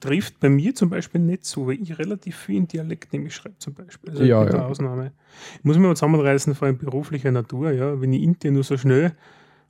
trifft 0.00 0.40
bei 0.40 0.48
mir 0.48 0.74
zum 0.74 0.90
Beispiel 0.90 1.20
nicht 1.20 1.44
so, 1.44 1.66
weil 1.66 1.80
ich 1.82 1.98
relativ 1.98 2.36
viel 2.36 2.56
in 2.56 2.68
Dialekt 2.68 3.12
nämlich 3.12 3.34
schreibe 3.34 3.58
zum 3.58 3.74
Beispiel. 3.74 4.10
Also 4.10 4.24
Ja, 4.24 4.44
ja. 4.44 4.66
Ausnahme. 4.66 5.12
Ich 5.58 5.64
muss 5.64 5.76
mich 5.76 5.86
mal 5.86 5.96
zusammenreißen, 5.96 6.54
vor 6.54 6.66
allem 6.66 6.78
beruflicher 6.78 7.30
Natur, 7.32 7.70
ja. 7.72 8.00
Wenn 8.00 8.12
ich 8.12 8.22
intern 8.22 8.54
nur 8.54 8.64
so 8.64 8.76
schnell 8.76 9.12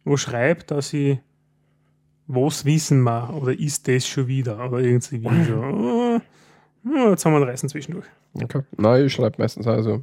wo 0.04 0.16
schreibe, 0.16 0.64
dass 0.64 0.92
ich 0.92 1.19
was 2.26 2.64
wissen 2.64 3.02
wir 3.02 3.33
oder 3.35 3.57
ist 3.59 3.87
das 3.88 4.07
schon 4.07 4.26
wieder 4.26 4.64
oder 4.69 4.78
irgendwie 4.81 5.23
wie 5.23 5.45
so. 5.45 6.21
Ja, 6.85 7.16
zusammenreißen 7.16 7.69
zwischendurch. 7.69 8.07
Okay. 8.35 8.62
Nein, 8.76 9.07
ich 9.07 9.12
schreibe 9.12 9.40
meistens 9.40 9.69
also 9.69 10.02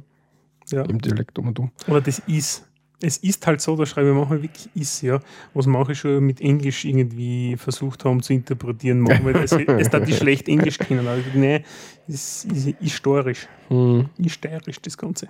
Ja. 0.70 0.82
im 0.84 0.98
Dialekt 0.98 1.38
um 1.38 1.48
und 1.48 1.58
um. 1.58 1.70
Oder 1.88 2.00
das 2.00 2.20
ist. 2.20 2.66
Es 3.02 3.16
ist 3.16 3.46
halt 3.46 3.60
so, 3.62 3.76
da 3.76 3.86
schreibe 3.86 4.10
ich 4.10 4.14
manchmal 4.14 4.42
wirklich 4.42 4.68
ist, 4.74 5.00
ja. 5.02 5.20
Was 5.54 5.66
manche 5.66 5.94
schon 5.94 6.24
mit 6.24 6.40
Englisch 6.40 6.84
irgendwie 6.84 7.56
versucht 7.56 8.04
haben 8.04 8.22
zu 8.22 8.34
interpretieren. 8.34 9.00
Manchmal, 9.00 9.36
es, 9.36 9.52
es 9.52 9.88
darf 9.88 10.04
die 10.04 10.12
schlecht 10.12 10.48
Englisch 10.48 10.78
kennen. 10.78 11.06
Aber 11.06 11.18
nee, 11.34 11.64
es 12.06 12.44
ist, 12.44 12.66
ist 12.80 12.92
steirisch. 12.92 13.48
Hm. 13.68 14.10
Ist 14.18 14.32
steirisch, 14.32 14.80
das 14.82 14.98
Ganze. 14.98 15.28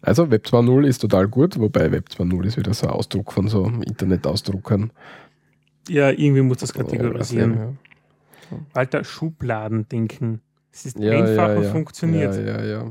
Also 0.00 0.30
Web 0.30 0.46
2.0 0.46 0.86
ist 0.86 0.98
total 0.98 1.26
gut, 1.26 1.58
wobei 1.58 1.90
Web 1.90 2.08
2.0 2.16 2.46
ist 2.46 2.56
wieder 2.56 2.72
so 2.72 2.86
ein 2.86 2.92
Ausdruck 2.92 3.32
von 3.32 3.48
so 3.48 3.66
Internetausdruckern. 3.66 4.92
Ja, 5.88 6.10
irgendwie 6.10 6.42
muss 6.42 6.58
das 6.58 6.72
kategorisieren. 6.72 7.56
ja. 8.50 8.58
Alter, 8.74 9.02
Schubladen 9.02 9.88
denken. 9.88 10.40
Es 10.72 10.86
ist 10.86 10.98
Ja, 10.98 11.12
einfach 11.12 11.48
ja, 11.48 11.56
und 11.56 11.64
ja. 11.64 11.70
funktioniert. 11.70 12.34
Ja, 12.36 12.62
ja, 12.62 12.64
ja. 12.64 12.90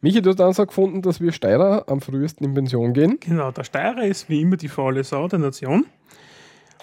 Michi, 0.00 0.22
du 0.22 0.30
hast 0.30 0.38
dann 0.38 0.52
so 0.52 0.64
gefunden, 0.64 1.02
dass 1.02 1.20
wir 1.20 1.32
Steirer 1.32 1.84
am 1.88 2.00
frühesten 2.00 2.44
in 2.44 2.54
Pension 2.54 2.92
gehen. 2.92 3.18
Genau, 3.18 3.50
der 3.50 3.64
Steirer 3.64 4.04
ist 4.04 4.28
wie 4.28 4.42
immer 4.42 4.56
die 4.56 4.68
faule 4.68 5.02
Sau 5.02 5.26
der 5.26 5.40
Nation. 5.40 5.86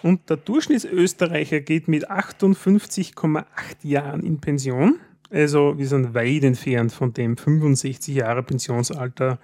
Und 0.03 0.29
der 0.29 0.36
Durchschnittsösterreicher 0.36 1.62
geht 1.62 1.88
mit 1.88 2.12
58,8 2.12 3.45
Jahren 3.84 4.22
in 4.22 4.41
Pension. 4.41 5.00
Also 5.29 5.77
wir 5.77 5.88
sind 5.88 6.13
weit 6.13 6.43
entfernt 6.43 6.91
von 6.91 7.13
dem 7.13 7.38
65 7.38 8.15
Jahre 8.15 8.43
Pensionsalter, 8.43 9.39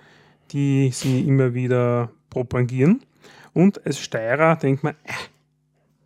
die 0.51 0.91
sie 0.91 1.21
immer 1.21 1.53
wieder 1.53 2.11
propagieren. 2.29 3.01
Und 3.53 3.85
als 3.85 3.99
Steirer 3.99 4.57
denkt 4.57 4.83
man, 4.83 4.95
äh, 5.05 5.13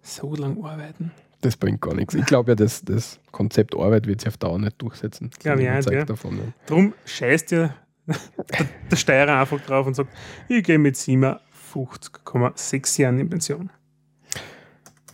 so 0.03 0.36
lange 0.36 0.63
arbeiten. 0.63 1.12
Das 1.45 1.57
bringt 1.57 1.79
gar 1.79 1.93
nichts. 1.93 2.15
Ich 2.15 2.25
glaube 2.25 2.49
ja, 2.49 2.55
das, 2.55 2.83
das 2.83 3.19
Konzept 3.31 3.75
Arbeit 3.75 4.07
wird 4.07 4.21
sich 4.21 4.29
auf 4.29 4.37
Dauer 4.37 4.57
nicht 4.57 4.81
durchsetzen. 4.81 5.29
Glaube 5.37 5.61
ich 5.61 5.69
auch 5.69 5.75
nicht, 5.75 5.91
ja. 5.91 6.03
davon. 6.03 6.37
Ja. 6.37 6.43
Drum 6.65 6.95
scheißt 7.05 7.51
ja 7.51 7.75
der, 8.07 8.15
der 8.91 8.95
Steirer 8.95 9.39
einfach 9.39 9.61
drauf 9.61 9.85
und 9.85 9.93
sagt, 9.93 10.09
ich 10.49 10.63
gehe 10.63 10.79
mit 10.79 10.95
57,6 10.95 12.99
Jahren 12.99 13.19
in 13.19 13.29
Pension. 13.29 13.69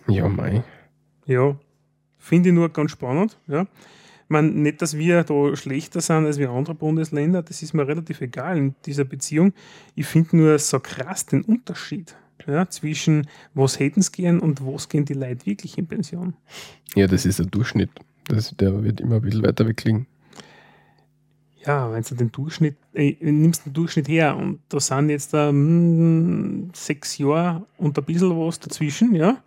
Ja, 0.07 0.29
mei. 0.29 0.63
Ja, 1.25 1.57
finde 2.17 2.47
ich 2.47 2.55
nur 2.55 2.69
ganz 2.69 2.91
spannend. 2.91 3.37
Ja. 3.47 3.63
Ich 3.63 4.29
meine, 4.29 4.51
nicht, 4.51 4.81
dass 4.81 4.97
wir 4.97 5.25
da 5.25 5.53
schlechter 5.57 5.99
sind 5.99 6.25
als 6.25 6.37
wir 6.37 6.49
andere 6.49 6.75
Bundesländer, 6.75 7.43
das 7.43 7.61
ist 7.61 7.73
mir 7.73 7.85
relativ 7.85 8.21
egal 8.21 8.57
in 8.57 8.73
dieser 8.85 9.03
Beziehung. 9.03 9.51
Ich 9.95 10.05
finde 10.05 10.37
nur 10.37 10.57
so 10.59 10.79
krass 10.79 11.25
den 11.25 11.41
Unterschied 11.41 12.15
ja, 12.47 12.69
zwischen 12.69 13.27
was 13.53 13.79
hätten 13.79 14.01
sie 14.01 14.11
gern 14.11 14.39
und 14.39 14.65
was 14.65 14.89
gehen 14.89 15.05
die 15.05 15.13
Leute 15.13 15.45
wirklich 15.45 15.77
in 15.77 15.87
Pension. 15.87 16.33
Ja, 16.95 17.07
das 17.07 17.25
ist 17.25 17.39
ein 17.39 17.49
Durchschnitt. 17.51 17.89
Das, 18.27 18.55
der 18.57 18.83
wird 18.83 19.01
immer 19.01 19.15
ein 19.15 19.21
bisschen 19.21 19.43
weiter 19.43 19.67
weglegen. 19.67 20.07
Ja, 21.65 21.91
wenn 21.91 22.01
du 22.01 22.15
den 22.15 22.31
Durchschnitt, 22.31 22.75
äh, 22.93 23.15
nimmst 23.19 23.65
den 23.65 23.73
Durchschnitt 23.73 24.07
her 24.07 24.35
und 24.35 24.59
da 24.69 24.79
sind 24.79 25.09
jetzt 25.09 25.31
ähm, 25.33 26.71
sechs 26.73 27.17
Jahre 27.19 27.65
und 27.77 27.97
ein 27.97 28.05
bisschen 28.05 28.37
was 28.37 28.59
dazwischen, 28.59 29.13
ja. 29.13 29.43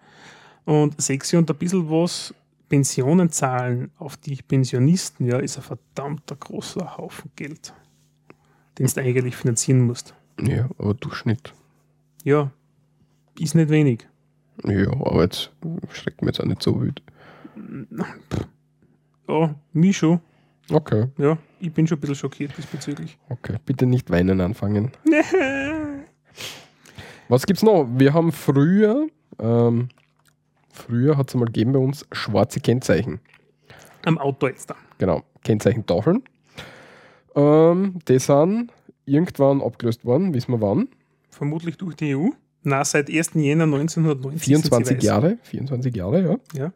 Und 0.64 1.00
sechs 1.00 1.32
Jahre 1.32 1.42
und 1.42 1.50
ein 1.50 1.56
bisschen 1.56 1.90
was 1.90 2.32
Pensionen 2.68 3.30
zahlen 3.30 3.90
auf 3.98 4.16
die 4.16 4.36
Pensionisten, 4.36 5.26
ja, 5.26 5.38
ist 5.38 5.56
ein 5.56 5.62
verdammter 5.62 6.36
großer 6.36 6.96
Haufen 6.96 7.30
Geld, 7.36 7.74
den 8.78 8.86
du 8.86 9.00
eigentlich 9.00 9.36
finanzieren 9.36 9.80
musst. 9.80 10.14
Ja, 10.40 10.68
aber 10.78 10.94
Durchschnitt. 10.94 11.52
Ja, 12.22 12.50
ist 13.38 13.54
nicht 13.54 13.70
wenig. 13.70 14.06
Ja, 14.64 14.90
aber 14.92 15.22
jetzt 15.22 15.50
schreckt 15.90 16.22
mir 16.22 16.28
jetzt 16.28 16.40
auch 16.40 16.44
nicht 16.46 16.62
so 16.62 16.80
wild. 16.80 17.02
Ja, 19.28 19.54
mich 19.72 19.96
schon. 19.96 20.20
Okay, 20.70 21.08
Ja, 21.18 21.36
ich 21.60 21.72
bin 21.72 21.86
schon 21.86 21.98
ein 21.98 22.00
bisschen 22.00 22.14
schockiert 22.14 22.56
diesbezüglich. 22.56 23.18
okay. 23.28 23.56
Bitte 23.66 23.84
nicht 23.84 24.10
weinen 24.10 24.40
anfangen. 24.40 24.92
Was 27.28 27.46
gibt's 27.46 27.62
noch? 27.62 27.86
Wir 27.96 28.14
haben 28.14 28.32
früher, 28.32 29.06
ähm, 29.38 29.88
früher 30.70 31.16
hat 31.18 31.28
es 31.28 31.34
mal 31.34 31.46
gegeben 31.46 31.72
bei 31.72 31.78
uns 31.78 32.06
schwarze 32.12 32.60
Kennzeichen. 32.60 33.20
Am 34.06 34.16
Auto 34.18 34.46
jetzt 34.46 34.70
da. 34.70 34.76
Genau, 34.98 35.22
Kennzeichentafeln. 35.42 36.22
Ähm, 37.34 37.98
die 38.08 38.18
sind 38.18 38.70
irgendwann 39.04 39.60
abgelöst 39.60 40.04
worden, 40.04 40.32
wissen 40.32 40.52
wir 40.52 40.60
wann. 40.62 40.88
Vermutlich 41.30 41.76
durch 41.76 41.96
die 41.96 42.14
EU. 42.14 42.28
Na, 42.64 42.84
seit 42.84 43.10
1. 43.10 43.32
Jänner 43.34 43.64
1990. 43.64 44.32
sind 44.32 44.40
sie 44.40 44.46
24 44.46 44.96
weiß. 44.96 45.04
Jahre, 45.04 45.38
24 45.42 45.94
Jahre, 45.94 46.22
ja. 46.22 46.58
Ja. 46.58 46.72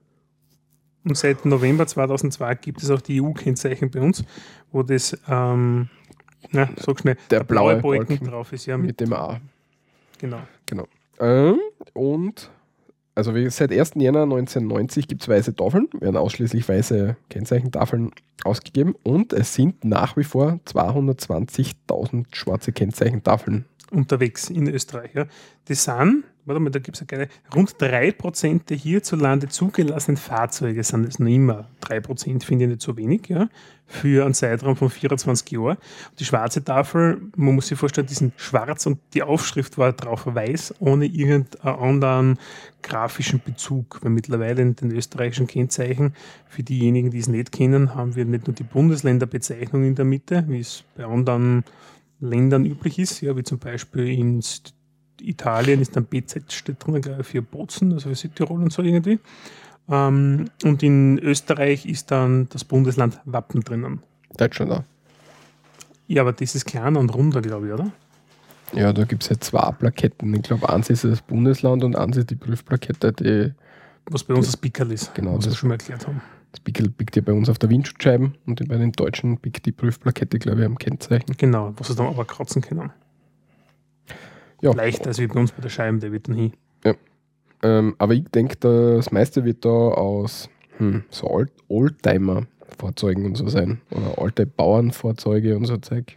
Und 1.05 1.17
seit 1.17 1.47
November 1.47 1.87
2002 1.87 2.55
gibt 2.57 2.83
es 2.83 2.91
auch 2.91 3.01
die 3.01 3.23
EU-Kennzeichen 3.23 3.91
bei 3.91 4.01
uns, 4.01 4.23
wo 4.71 4.83
das, 4.83 5.17
ähm, 5.29 5.89
na, 6.51 6.69
sag 6.77 7.01
schnell, 7.01 7.17
Der 7.31 7.43
blaue 7.45 7.77
Balken, 7.77 8.07
Balken 8.07 8.27
drauf 8.27 8.53
ist. 8.53 8.67
Ja, 8.67 8.77
mit, 8.77 8.89
Mit 8.89 9.01
dem 9.01 9.13
A. 9.15 9.41
genau. 10.19 10.87
Ähm, 11.21 11.59
und 11.95 12.51
also 13.15 13.35
wie 13.35 13.49
seit 13.51 13.73
1. 13.73 13.95
Jänner 13.97 14.23
1990 14.23 15.09
gibt 15.09 15.23
es 15.23 15.29
weiße 15.29 15.57
Tafeln, 15.57 15.89
werden 15.99 16.17
ausschließlich 16.17 16.69
weiße 16.69 17.17
Kennzeichentafeln 17.31 18.13
ausgegeben 18.45 18.95
und 19.03 19.33
es 19.33 19.55
sind 19.55 19.85
nach 19.85 20.17
wie 20.17 20.23
vor 20.23 20.61
220.000 20.67 22.27
schwarze 22.33 22.71
Kennzeichentafeln. 22.73 23.65
Unterwegs 23.91 24.51
in 24.51 24.69
Österreich. 24.69 25.11
Ja. 25.15 25.27
Das 25.67 25.85
sind, 25.85 26.25
warte 26.45 26.61
mal, 26.61 26.71
da 26.71 26.79
gibt 26.79 26.97
es 26.97 27.03
eine 27.03 27.07
geile, 27.07 27.29
rund 27.55 27.77
3% 27.77 28.67
der 28.67 28.77
hierzulande 28.77 29.49
zugelassenen 29.49 30.17
Fahrzeuge 30.17 30.83
sind 30.83 31.07
es 31.07 31.19
noch 31.19 31.29
immer. 31.29 31.69
3% 31.83 32.45
finde 32.45 32.65
ich 32.65 32.71
nicht 32.71 32.83
so 32.83 32.97
wenig, 32.97 33.29
ja, 33.29 33.49
für 33.87 34.25
einen 34.25 34.35
Zeitraum 34.35 34.77
von 34.77 34.91
24 34.91 35.51
Jahren. 35.51 35.79
Die 36.19 36.25
schwarze 36.25 36.63
Tafel, 36.63 37.21
man 37.37 37.55
muss 37.55 37.69
sich 37.69 37.79
vorstellen, 37.79 38.07
die 38.07 38.15
sind 38.15 38.35
schwarz 38.37 38.87
und 38.87 38.99
die 39.15 39.23
Aufschrift 39.23 39.79
war 39.79 39.93
drauf 39.93 40.27
weiß, 40.27 40.75
ohne 40.79 41.07
irgendeinen 41.07 41.79
anderen 41.79 42.39
grafischen 42.83 43.41
Bezug. 43.45 43.99
Weil 44.03 44.11
mittlerweile 44.11 44.63
in 44.63 44.77
den 44.77 44.91
österreichischen 44.93 45.47
Kennzeichen, 45.47 46.15
für 46.47 46.63
diejenigen, 46.63 47.11
die 47.11 47.19
es 47.19 47.29
nicht 47.29 47.53
kennen, 47.53 47.95
haben 47.95 48.15
wir 48.17 48.25
nicht 48.25 48.47
nur 48.47 48.55
die 48.55 48.65
Bundesländerbezeichnung 48.65 49.85
in 49.85 49.95
der 49.95 50.05
Mitte, 50.05 50.45
wie 50.49 50.61
es 50.61 50.85
bei 50.97 51.05
anderen 51.05 51.65
Ländern 52.21 52.65
üblich 52.67 52.99
ist, 52.99 53.21
ja, 53.21 53.37
wie 53.37 53.43
zum 53.43 53.59
Beispiel 53.59 54.09
in 54.09 54.43
Italien 55.21 55.81
ist 55.81 55.97
dann 55.97 56.05
BZ 56.05 56.53
steht 56.53 56.77
ich, 56.87 57.27
für 57.27 57.43
Bozen, 57.43 57.93
also 57.93 58.09
für 58.09 58.15
Südtirol 58.15 58.63
und 58.63 58.73
so 58.73 58.83
irgendwie. 58.83 59.19
Ähm, 59.89 60.51
und 60.65 60.83
in 60.83 61.19
Österreich 61.19 61.87
ist 61.87 62.11
dann 62.11 62.49
das 62.51 62.65
Bundesland 62.65 63.21
Wappen 63.25 63.63
drinnen. 63.63 64.01
Deutschland 64.37 64.73
auch. 64.73 64.85
Ja, 66.07 66.23
aber 66.23 66.33
das 66.33 66.55
ist 66.55 66.65
kleiner 66.67 67.01
und 67.01 67.15
runder, 67.15 67.41
glaube 67.43 67.67
ich, 67.69 67.73
oder? 67.73 67.91
Ja, 68.75 68.93
da 68.93 69.05
gibt 69.05 69.23
es 69.23 69.31
ja 69.31 69.41
zwei 69.41 69.71
Plaketten. 69.73 70.35
Ich 70.35 70.43
glaube, 70.43 70.69
eins 70.69 70.91
ist 70.91 71.05
das 71.05 71.23
Bundesland 71.23 71.85
und 71.85 71.97
eins 71.97 72.17
ist 72.17 72.31
die 72.31 72.37
Prüfplakette. 72.37 73.13
Die, 73.13 73.53
Was 74.11 74.25
bei 74.25 74.35
uns 74.35 74.47
das 74.47 74.57
Pickerl 74.57 74.93
ist, 74.93 75.15
Genau, 75.15 75.37
was 75.37 75.45
wir 75.45 75.51
das- 75.51 75.59
schon 75.59 75.69
mal 75.69 75.75
erklärt 75.75 76.07
haben. 76.07 76.21
Das 76.53 76.61
Pickel 76.61 76.89
biegt 76.89 77.17
ja 77.17 77.23
bei 77.23 77.33
uns 77.33 77.49
auf 77.49 77.59
der 77.59 77.71
Windschutzscheiben 77.71 78.37
und 78.47 78.67
bei 78.69 78.77
den 78.77 78.93
Deutschen 78.93 79.39
biegt 79.39 79.67
die 79.67 79.73
Prüfplakette, 79.73 80.39
glaube 80.39 80.61
ich, 80.61 80.67
am 80.67 80.79
Kennzeichen. 80.79 81.37
Genau, 81.37 81.75
was 81.77 81.89
sie 81.89 81.95
dann 81.95 82.07
aber 82.07 82.25
kratzen 82.25 82.63
können. 82.63 82.91
Ja, 84.61 84.73
Leichter 84.73 85.09
als 85.09 85.19
wie 85.19 85.27
bei 85.27 85.39
uns 85.39 85.53
bei 85.53 85.63
der 85.63 85.69
Scheibe, 85.69 85.99
der 85.99 86.11
wird 86.11 86.29
dann 86.29 86.35
hin. 86.35 86.53
Ähm, 87.63 87.97
aber 87.99 88.15
ich 88.15 88.25
denke, 88.29 88.57
das 88.57 89.11
meiste 89.11 89.45
wird 89.45 89.65
da 89.65 89.69
aus 89.69 90.49
hm, 90.77 91.05
so 91.11 91.29
Old 91.29 91.51
Oldtimer-Fahrzeugen 91.69 93.27
und 93.27 93.37
so 93.37 93.49
sein. 93.49 93.81
Oder 93.91 94.19
alte 94.19 94.47
Bauernfahrzeuge 94.47 95.57
und 95.57 95.65
so 95.65 95.77
Zeug. 95.79 96.15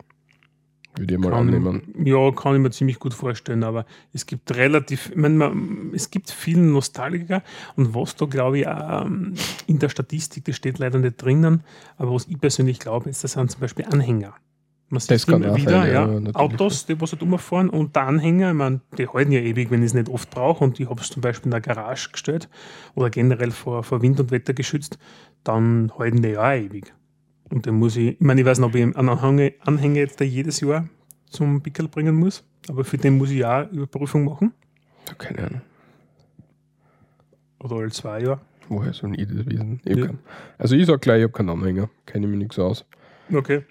Würde 0.98 1.14
ich 1.14 1.20
mal 1.20 1.30
Kann- 1.32 1.48
annehmen. 1.48 1.94
Ja, 2.04 2.32
kann 2.32 2.56
ich 2.56 2.62
mir 2.62 2.72
ziemlich 2.72 3.00
gut 3.00 3.14
vorstellen, 3.14 3.64
aber 3.64 3.86
es 4.14 4.26
gibt 4.26 4.56
relativ, 4.56 5.10
ich 5.10 5.16
meine, 5.16 5.36
man, 5.36 5.92
es 5.94 6.10
gibt 6.10 6.30
viele 6.32 6.62
Nostalgiker 6.62 7.44
und 7.78 7.96
was 7.96 8.16
da 8.16 8.26
glaube 8.26 8.60
ich 8.60 8.66
ähm, 8.68 9.36
in 9.68 9.80
der 9.80 9.90
Statistik, 9.90 10.46
das 10.46 10.56
steht 10.58 10.80
leider 10.80 11.00
nicht 11.00 11.22
drinnen, 11.22 11.64
aber 11.98 12.14
was 12.14 12.28
ich 12.28 12.40
persönlich 12.40 12.80
glaube, 12.80 13.10
ist, 13.10 13.24
das 13.24 13.34
sind 13.34 13.50
zum 13.50 13.62
Beispiel 13.62 13.86
Anhänger. 13.86 14.34
Man 14.90 15.00
sieht 15.00 15.12
Das 15.12 15.26
kann 15.26 15.42
immer 15.42 15.56
wieder, 15.56 15.72
sein, 15.72 15.94
ja, 15.94 16.20
ja. 16.20 16.36
Autos, 16.36 16.86
die 16.86 17.00
was 17.00 17.14
halt 17.14 17.22
umfahren 17.22 17.70
und 17.70 17.96
der 17.96 18.04
Anhänger, 18.08 18.50
ich 18.50 18.58
meine, 18.58 18.82
die 18.98 19.08
halten 19.08 19.32
ja 19.32 19.40
ewig, 19.40 19.72
wenn 19.72 19.80
ich 19.82 19.88
es 19.88 19.94
nicht 19.94 20.10
oft 20.10 20.30
brauche 20.30 20.62
und 20.66 20.82
ich 20.82 20.90
habe 20.90 21.00
es 21.00 21.10
zum 21.10 21.22
Beispiel 21.22 21.46
in 21.46 21.52
der 21.52 21.62
Garage 21.62 22.10
gestellt 22.12 22.50
oder 22.96 23.10
generell 23.10 23.52
vor, 23.52 23.84
vor 23.84 24.02
Wind 24.02 24.20
und 24.20 24.32
Wetter 24.32 24.54
geschützt, 24.54 25.00
dann 25.46 25.94
halten 25.98 26.22
die 26.22 26.30
ja 26.30 26.42
auch 26.42 26.54
ewig. 26.58 26.94
Und 27.52 27.68
dann 27.68 27.76
muss 27.76 27.96
ich, 27.98 28.14
ich 28.14 28.20
meine, 28.22 28.42
ich 28.42 28.48
weiß 28.48 28.60
nicht, 28.60 28.68
ob 28.68 28.76
ich 28.76 28.82
einen 28.84 28.96
Anhänger, 28.96 29.52
Anhänger 29.62 29.98
jetzt 29.98 30.20
da 30.22 30.26
jedes 30.26 30.62
Jahr 30.62 30.88
zum 31.30 31.62
Pickel 31.62 31.88
bringen 31.88 32.16
muss, 32.16 32.44
aber 32.70 32.84
für 32.84 32.98
den 32.98 33.18
muss 33.18 33.30
ich 33.30 33.40
ja 33.40 33.64
auch 33.64 33.72
Überprüfung 33.72 34.26
machen. 34.26 34.54
Keine 35.18 35.40
Ahnung. 35.48 35.62
Oder 37.60 37.76
alle 37.78 37.90
zwei 37.92 38.22
Jahre. 38.22 38.42
Woher 38.70 38.94
soll 38.94 39.20
ich 39.20 39.28
das 39.28 39.46
wissen? 39.46 39.82
Ich 39.84 39.98
Ja. 39.98 40.06
keinen- 40.08 40.20
Also 40.58 40.76
ich 40.76 40.86
sage 40.86 41.00
gleich, 41.00 41.18
ich 41.20 41.24
habe 41.24 41.34
keinen 41.34 41.50
Anhänger. 41.50 41.90
Kenne 42.06 42.26
ich 42.26 42.32
mir 42.32 42.38
nichts 42.38 42.58
aus. 42.58 42.86
Okay. 43.34 43.64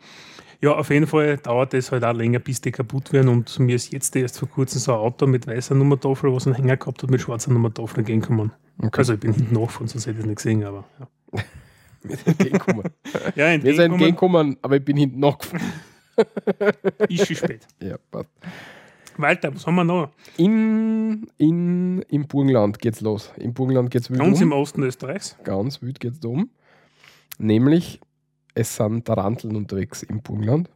Ja, 0.62 0.72
auf 0.72 0.90
jeden 0.90 1.06
Fall 1.06 1.38
dauert 1.38 1.72
es 1.72 1.90
halt 1.90 2.04
auch 2.04 2.12
länger, 2.12 2.38
bis 2.38 2.60
die 2.60 2.70
kaputt 2.70 3.12
werden. 3.14 3.28
Und 3.28 3.58
mir 3.60 3.76
ist 3.76 3.92
jetzt 3.92 4.14
erst 4.14 4.38
vor 4.38 4.48
kurzem 4.48 4.78
so 4.78 4.92
ein 4.92 4.98
Auto 4.98 5.26
mit 5.26 5.46
weißer 5.46 5.74
Nummertafel, 5.74 6.30
was 6.34 6.46
einen 6.46 6.54
Hänger 6.56 6.76
gehabt 6.76 7.02
hat, 7.02 7.10
mit 7.10 7.20
schwarzer 7.22 7.50
Nummertafel 7.50 8.04
gehen 8.04 8.20
kann. 8.20 8.52
Okay. 8.78 8.90
Also 8.98 9.14
ich 9.14 9.20
bin 9.20 9.32
hinten 9.32 9.54
nachgefahren, 9.54 9.88
sonst 9.88 10.06
hätte 10.06 10.18
ich 10.18 10.24
es 10.24 10.26
nicht 10.26 10.36
gesehen, 10.36 10.64
aber 10.64 10.84
ja. 10.98 11.08
wir 12.08 12.16
sind 12.16 12.26
entgegengekommen. 12.28 12.84
Ja, 13.34 13.46
wir 13.46 13.60
sind 13.60 13.92
entgegenkommen 13.92 13.92
entgegengekommen, 13.92 14.56
aber 14.62 14.76
ich 14.76 14.84
bin 14.84 14.96
hinten 14.96 15.20
nachgefahren. 15.20 15.66
ist 17.08 17.26
schon 17.26 17.36
spät. 17.36 17.66
Ja, 17.82 17.96
passt. 18.10 18.30
Walter, 19.16 19.54
was 19.54 19.66
haben 19.66 19.74
wir 19.74 19.84
noch? 19.84 20.10
In, 20.36 21.26
in, 21.36 22.02
Im 22.02 22.26
Burgenland 22.26 22.78
geht's 22.78 23.00
los. 23.00 23.32
Im 23.36 23.52
Burgenland 23.52 23.90
geht's 23.90 24.10
wild 24.10 24.20
Ganz 24.20 24.38
um. 24.38 24.44
im 24.44 24.52
Osten 24.52 24.82
Österreichs. 24.82 25.36
Ganz 25.44 25.82
wild 25.82 26.00
geht's 26.00 26.20
da 26.20 26.28
um. 26.28 26.50
Nämlich, 27.38 28.00
es 28.54 28.76
sind 28.76 29.04
Taranteln 29.04 29.56
unterwegs 29.56 30.02
im 30.02 30.22
Burgenland. 30.22 30.70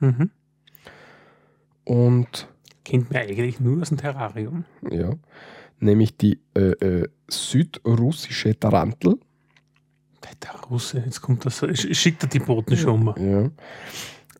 Mhm. 0.00 0.30
Und 1.84 2.48
Kennt 2.84 3.10
man 3.12 3.22
eigentlich 3.22 3.60
nur 3.60 3.80
aus 3.80 3.88
dem 3.88 3.98
Terrarium. 3.98 4.64
ja, 4.90 5.10
nämlich 5.78 6.16
die 6.16 6.40
äh, 6.54 6.70
äh, 6.70 7.08
südrussische 7.28 8.58
Tarantel. 8.58 9.18
Der 10.42 10.60
Russe, 10.70 11.02
jetzt 11.04 11.20
kommt 11.20 11.44
das 11.44 11.64
Schickt 11.74 12.22
er 12.22 12.28
die 12.28 12.38
Boten 12.38 12.76
schon 12.76 13.04
mal. 13.04 13.14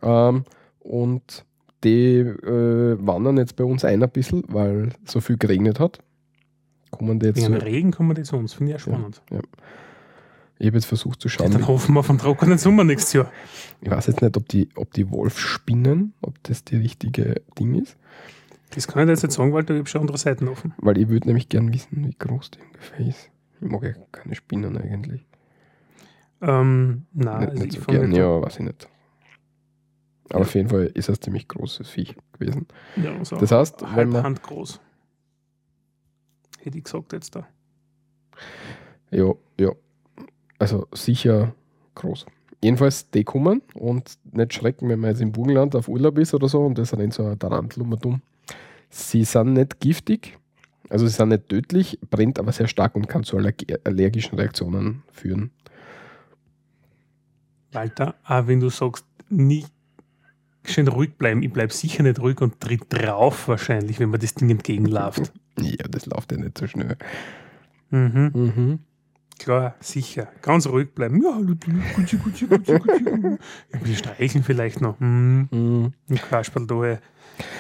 Ja. 0.03 0.29
Ähm, 0.29 0.45
und 0.81 1.45
die 1.85 2.19
äh, 2.19 2.97
wandern 3.05 3.37
jetzt 3.39 3.57
bei 3.57 3.65
uns 3.65 3.85
ein 3.85 4.03
ein 4.03 4.11
bisschen, 4.11 4.45
weil 4.49 4.91
so 5.05 5.21
viel 5.21 5.37
geregnet 5.37 5.81
hat. 5.81 5.99
Kommen 6.91 7.19
die 7.19 7.27
jetzt 7.27 7.37
Wegen 7.39 7.53
dem 7.53 7.62
Regen 7.62 7.91
kommen 7.91 8.15
die 8.15 8.23
zu 8.23 8.37
uns. 8.37 8.53
Finde 8.55 8.73
ich 8.73 8.75
ja 8.75 8.79
spannend. 8.79 9.23
ich 10.59 10.67
habe 10.67 10.77
jetzt 10.77 10.85
versucht 10.87 11.21
zu 11.21 11.29
Ja, 11.29 11.33
schauen. 11.33 11.51
dann 11.53 11.67
hoffen 11.67 11.95
wir 11.95 12.03
vom 12.03 12.19
trockenen 12.19 12.59
Sommer 12.59 12.85
nächstes 12.85 13.15
Jahr. 13.15 13.33
Ich 13.81 13.91
weiß 13.91 14.07
jetzt 14.07 14.23
nicht, 14.23 14.37
ob 14.37 14.49
die, 14.49 14.69
ob 14.77 14.93
die 14.93 15.11
Wolfsspinnen, 15.11 16.15
ob 16.21 16.35
das 16.45 16.65
die 16.65 16.77
richtige 16.77 17.43
Ding 17.59 17.75
ist. 17.81 17.97
Das 18.75 18.87
kann 18.87 19.03
ich 19.03 19.07
dir 19.07 19.12
jetzt 19.12 19.23
nicht 19.23 19.33
sagen, 19.33 19.53
weil 19.53 19.65
du 19.65 19.77
habe 19.77 19.87
schon 19.89 20.03
andere 20.03 20.19
Seiten 20.19 20.49
offen. 20.49 20.73
Weil 20.79 20.99
ich 20.99 21.09
würde 21.09 21.27
nämlich 21.29 21.49
gern 21.49 21.73
wissen, 21.73 22.07
wie 22.07 22.15
groß 22.19 22.53
die 22.53 22.59
ungefähr 22.61 23.07
ist. 23.07 23.31
Ich 23.61 23.69
mag 23.69 23.83
ja 23.83 23.93
keine 24.12 24.35
Spinnen 24.35 24.77
eigentlich. 24.79 25.25
Ähm, 26.42 27.06
nein, 27.12 27.38
nicht 27.40 27.49
also 27.50 27.62
nicht 27.64 27.75
ich 27.76 27.80
so 27.84 27.87
gern, 27.92 28.12
ja, 28.12 28.42
weiß 28.42 28.54
ich 28.58 28.64
nicht. 28.66 28.88
Aber 30.30 30.40
auf 30.40 30.54
jeden 30.54 30.68
Fall 30.68 30.87
ist 30.94 31.08
das 31.08 31.20
ziemlich 31.20 31.46
großes 31.46 31.88
Viech 31.88 32.16
gewesen. 32.32 32.66
Ja, 32.96 33.25
so 33.25 33.37
Das 33.37 33.50
heißt, 33.52 33.82
wenn 33.94 34.08
man- 34.08 34.22
Hand 34.25 34.42
groß. 34.42 34.80
Hätte 36.61 36.78
ich 36.78 36.84
gesagt 36.84 37.12
jetzt 37.12 37.34
da. 37.37 37.46
Ja, 39.11 39.32
ja. 39.61 39.72
Also 40.58 40.87
sicher 40.92 41.54
groß. 41.94 42.26
Jedenfalls 42.62 43.11
die 43.11 43.25
kommen 43.25 43.62
und 43.75 44.16
nicht 44.32 44.54
schrecken, 44.54 44.88
wenn 44.88 45.00
man 45.00 45.11
jetzt 45.11 45.20
im 45.20 45.32
Burgenland 45.32 45.75
auf 45.76 45.88
Urlaub 45.88 46.18
ist 46.18 46.32
oder 46.34 46.49
so 46.49 46.64
und 46.64 46.78
das 46.78 46.96
rennt 46.96 47.12
so 47.14 47.25
ein 47.26 47.38
Tarantel 47.38 47.84
dumm. 48.00 48.22
Sie 48.88 49.25
sind 49.25 49.54
nicht 49.54 49.80
giftig, 49.80 50.38
also 50.88 51.06
sie 51.06 51.12
sind 51.14 51.30
nicht 51.30 51.49
tödlich, 51.49 51.99
brennt 52.11 52.38
aber 52.38 52.52
sehr 52.52 52.68
stark 52.68 52.94
und 52.94 53.08
kann 53.08 53.25
zu 53.25 53.37
allerg- 53.37 53.80
allergischen 53.84 54.38
Reaktionen 54.38 55.02
führen. 55.11 55.50
Walter, 57.73 58.14
auch 58.25 58.47
wenn 58.47 58.61
du 58.61 58.69
sagst, 58.71 59.05
nie 59.29 59.64
schön 60.64 60.88
ruhig 60.88 61.14
bleiben, 61.17 61.43
ich 61.43 61.52
bleibe 61.52 61.73
sicher 61.73 62.02
nicht 62.02 62.21
ruhig 62.21 62.41
und 62.41 62.61
tritt 62.61 62.85
drauf 62.88 63.49
wahrscheinlich, 63.49 63.99
wenn 64.00 64.11
man 64.11 64.21
das 64.21 64.35
Ding 64.35 64.50
entgegenläuft. 64.50 65.33
Ja, 65.59 65.87
das 65.91 66.07
läuft 66.07 66.33
ja 66.33 66.38
nicht 66.38 66.57
so 66.59 66.67
schnell. 66.67 66.97
mhm. 67.91 68.31
Mhm. 68.35 68.79
Klar, 69.38 69.75
sicher. 69.81 70.29
Ganz 70.41 70.67
ruhig 70.69 70.95
bleiben. 70.95 71.21
Ja, 71.23 71.33
Gucci, 71.33 71.73
Gucci, 71.97 72.17
Gucci, 72.17 72.47
Gucci. 72.47 72.73
Ein 73.73 73.81
bisschen 73.81 73.97
streicheln 73.97 74.45
vielleicht 74.45 74.81
noch. 74.81 75.00
Hm, 75.00 75.49
Mhm. 75.50 75.93
ein 76.09 76.17
Kasperl 76.17 76.67
da. 76.67 76.99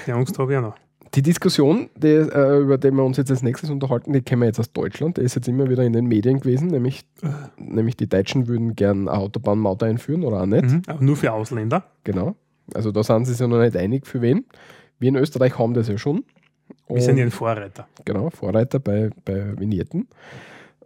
Die 0.06 0.12
Angst 0.12 0.38
habe 0.38 0.52
ich 0.52 0.58
auch 0.58 0.62
noch. 0.62 0.76
Die 1.14 1.20
Diskussion, 1.22 1.90
die, 1.96 2.08
äh, 2.08 2.58
über 2.60 2.78
die 2.78 2.90
wir 2.90 3.04
uns 3.04 3.18
jetzt 3.18 3.30
als 3.30 3.42
nächstes 3.42 3.68
unterhalten, 3.68 4.12
die 4.14 4.22
kennen 4.22 4.40
wir 4.42 4.46
jetzt 4.46 4.58
aus 4.60 4.72
Deutschland. 4.72 5.18
Die 5.18 5.20
ist 5.20 5.34
jetzt 5.34 5.46
immer 5.46 5.68
wieder 5.68 5.82
in 5.82 5.92
den 5.92 6.06
Medien 6.06 6.40
gewesen, 6.40 6.68
nämlich, 6.68 7.04
nämlich 7.58 7.96
die 7.98 8.08
Deutschen 8.08 8.46
würden 8.48 8.74
gern 8.76 9.08
eine 9.08 9.18
Autobahnmaut 9.18 9.82
einführen 9.82 10.24
oder 10.24 10.40
auch 10.40 10.46
nicht. 10.46 10.64
Mhm. 10.64 10.82
Aber 10.86 11.04
nur 11.04 11.16
für 11.16 11.32
Ausländer. 11.32 11.84
Genau. 12.04 12.34
Also 12.72 12.92
da 12.92 13.02
sind 13.02 13.26
sie 13.26 13.32
sich 13.32 13.40
ja 13.40 13.46
noch 13.46 13.60
nicht 13.60 13.76
einig, 13.76 14.06
für 14.06 14.22
wen. 14.22 14.46
Wir 14.98 15.10
in 15.10 15.16
Österreich 15.16 15.58
haben 15.58 15.74
das 15.74 15.88
ja 15.88 15.98
schon. 15.98 16.24
Wir 16.88 17.02
sind 17.02 17.18
ja 17.18 17.24
Und- 17.24 17.28
ein 17.28 17.30
Vorreiter. 17.32 17.86
genau, 18.06 18.30
Vorreiter 18.30 18.78
bei, 18.78 19.10
bei 19.26 19.58
Vignetten. 19.58 20.08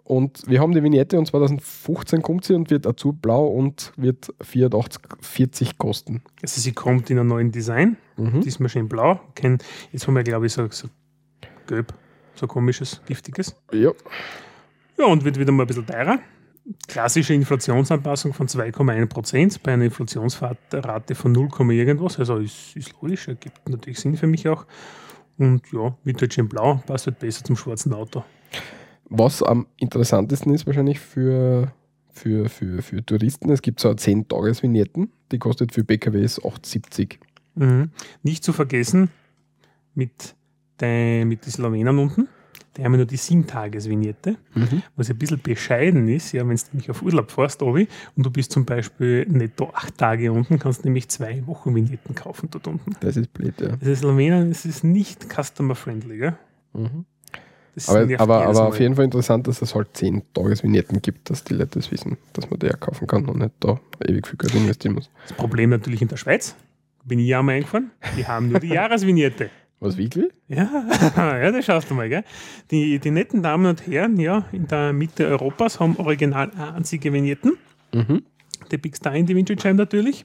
Und 0.07 0.45
wir 0.47 0.61
haben 0.61 0.73
die 0.73 0.85
Vignette 0.85 1.19
und 1.19 1.27
2015 1.27 2.23
kommt 2.23 2.45
sie 2.45 2.55
und 2.55 2.71
wird 2.71 2.87
azurblau 2.87 3.49
und 3.49 3.93
wird 3.97 4.33
84,40 4.41 5.79
kosten. 5.79 6.23
Also 6.41 6.61
sie 6.61 6.71
kommt 6.71 7.11
in 7.11 7.19
einem 7.19 7.29
neuen 7.29 7.51
Design. 7.51 7.97
Mhm. 8.17 8.41
Die 8.41 8.47
ist 8.47 8.61
mir 8.61 8.69
schön 8.69 8.89
blau. 8.89 9.19
Jetzt 9.91 10.07
haben 10.07 10.15
wir, 10.15 10.23
glaube 10.23 10.47
ich, 10.47 10.53
so, 10.53 10.69
so 10.71 10.87
gelb, 11.67 11.93
so 12.37 12.47
komisches, 12.47 13.01
giftiges. 13.05 13.57
Ja, 13.73 13.91
Ja, 14.97 15.07
und 15.07 15.25
wird 15.25 15.41
wieder 15.41 15.51
mal 15.51 15.65
ein 15.65 15.67
bisschen 15.67 15.87
teurer. 15.87 16.21
Klassische 16.87 17.35
Inflationsanpassung 17.35 18.33
von 18.33 18.47
2,1 18.47 19.07
Prozent 19.07 19.63
bei 19.65 19.73
einer 19.73 19.87
Inflationsrate 19.87 21.15
von 21.17 21.33
0, 21.33 21.49
irgendwas. 21.73 22.21
Also 22.21 22.37
ist, 22.37 22.77
ist 22.77 22.95
logisch, 23.03 23.27
ergibt 23.27 23.69
natürlich 23.69 23.99
Sinn 23.99 24.17
für 24.17 24.29
mich 24.29 24.49
auch. 24.49 24.67
Und 25.37 25.63
ja, 25.73 25.97
wird 26.05 26.21
halt 26.21 26.33
schön 26.33 26.49
blau, 26.49 26.81
passt 26.87 27.09
halt 27.09 27.19
besser 27.19 27.45
zum 27.45 27.57
schwarzen 27.57 27.93
Auto. 27.93 28.23
Was 29.09 29.43
am 29.43 29.67
interessantesten 29.77 30.53
ist 30.53 30.67
wahrscheinlich 30.67 30.99
für, 30.99 31.73
für, 32.11 32.49
für, 32.49 32.83
für 32.83 33.05
Touristen, 33.05 33.51
es 33.51 33.63
gibt 33.63 33.81
so 33.81 33.91
10-Tages-Vignetten, 33.91 35.13
die 35.31 35.39
kostet 35.39 35.73
für 35.73 35.85
PKWs 35.85 36.41
8,70. 36.41 37.19
Mhm. 37.55 37.91
Nicht 38.23 38.43
zu 38.45 38.53
vergessen 38.53 39.11
mit, 39.95 40.35
den, 40.81 41.29
mit 41.29 41.45
den 41.47 41.53
Slowenern 41.53 41.99
unten. 41.99 42.29
Die 42.77 42.85
haben 42.85 42.93
ja 42.93 42.99
nur 42.99 43.07
die 43.07 43.17
7-Tages-Vignette. 43.17 44.37
Mhm. 44.55 44.83
Was 44.97 45.09
ein 45.09 45.17
bisschen 45.17 45.41
bescheiden 45.41 46.09
ist, 46.09 46.33
ja, 46.33 46.47
wenn 46.47 46.57
du 46.57 46.63
nämlich 46.73 46.91
auf 46.91 47.01
Urlaub 47.01 47.31
fährst, 47.31 47.63
Obi, 47.63 47.89
und 48.17 48.27
du 48.27 48.31
bist 48.31 48.53
zum 48.53 48.67
Beispiel 48.67 49.25
netto 49.29 49.71
acht 49.73 49.97
Tage 49.97 50.31
unten, 50.31 50.59
kannst 50.59 50.81
du 50.83 50.89
nämlich 50.89 51.09
zwei 51.09 51.47
Wochen 51.47 51.75
Vignetten 51.75 52.15
kaufen 52.15 52.49
dort 52.51 52.67
unten. 52.67 52.95
Das 53.01 53.17
ist 53.17 53.33
blöd, 53.33 53.59
ja. 53.61 53.71
Also 53.81 53.95
Slowenien, 53.95 54.51
es 54.51 54.67
ist 54.67 54.85
nicht 54.85 55.27
customer-friendly, 55.33 56.19
gell? 56.19 56.37
Mhm. 56.75 57.07
Das 57.77 57.91
Aber, 57.91 58.09
aber, 58.19 58.47
aber 58.47 58.69
auf 58.69 58.81
jeden 58.81 58.95
Fall 58.97 59.05
interessant, 59.05 59.47
dass 59.47 59.61
es 59.61 59.75
halt 59.75 59.89
10-Tages-Vignetten 59.95 61.03
gibt, 61.03 61.29
dass 61.29 61.45
die 61.45 61.53
Leute 61.53 61.79
das 61.79 61.93
wissen, 61.93 62.17
dass 62.33 62.49
man 62.49 62.59
die 62.59 62.67
ja 62.67 62.73
kaufen 62.73 63.07
kann 63.07 63.27
und 63.27 63.39
nicht 63.39 63.53
da 63.61 63.79
ewig 64.09 64.27
viel 64.27 64.39
Geld 64.39 64.55
investieren 64.55 64.95
muss. 64.95 65.11
Das 65.29 65.37
Problem 65.37 65.69
natürlich 65.69 66.01
in 66.01 66.09
der 66.09 66.17
Schweiz, 66.17 66.57
bin 67.05 67.19
ich 67.19 67.29
ja 67.29 67.43
mal 67.43 67.53
eingefahren, 67.53 67.91
die 68.17 68.27
haben 68.27 68.49
nur 68.49 68.61
die 68.61 68.69
Jahresvignette. 68.75 69.51
Was, 69.79 69.99
wirklich? 69.99 70.33
Ja, 70.49 70.71
ja, 71.17 71.53
das 71.53 71.67
schaust 71.67 71.91
du 71.91 71.95
mal, 71.95 72.09
gell? 72.09 72.25
Die, 72.71 72.99
die 72.99 73.11
netten 73.11 73.43
Damen 73.43 73.67
und 73.67 73.87
Herren, 73.87 74.19
ja, 74.19 74.47
in 74.53 74.67
der 74.67 74.95
Mitte 74.95 75.27
Europas 75.27 75.79
haben 75.79 75.97
original 75.99 76.51
einzige 76.75 77.13
Vignetten. 77.13 77.59
Mhm. 77.93 78.23
Der 78.71 78.79
Big 78.79 78.97
Star 78.97 79.15
in 79.15 79.27
die 79.27 79.37
Windschutzscheibe 79.37 79.77
natürlich. 79.77 80.25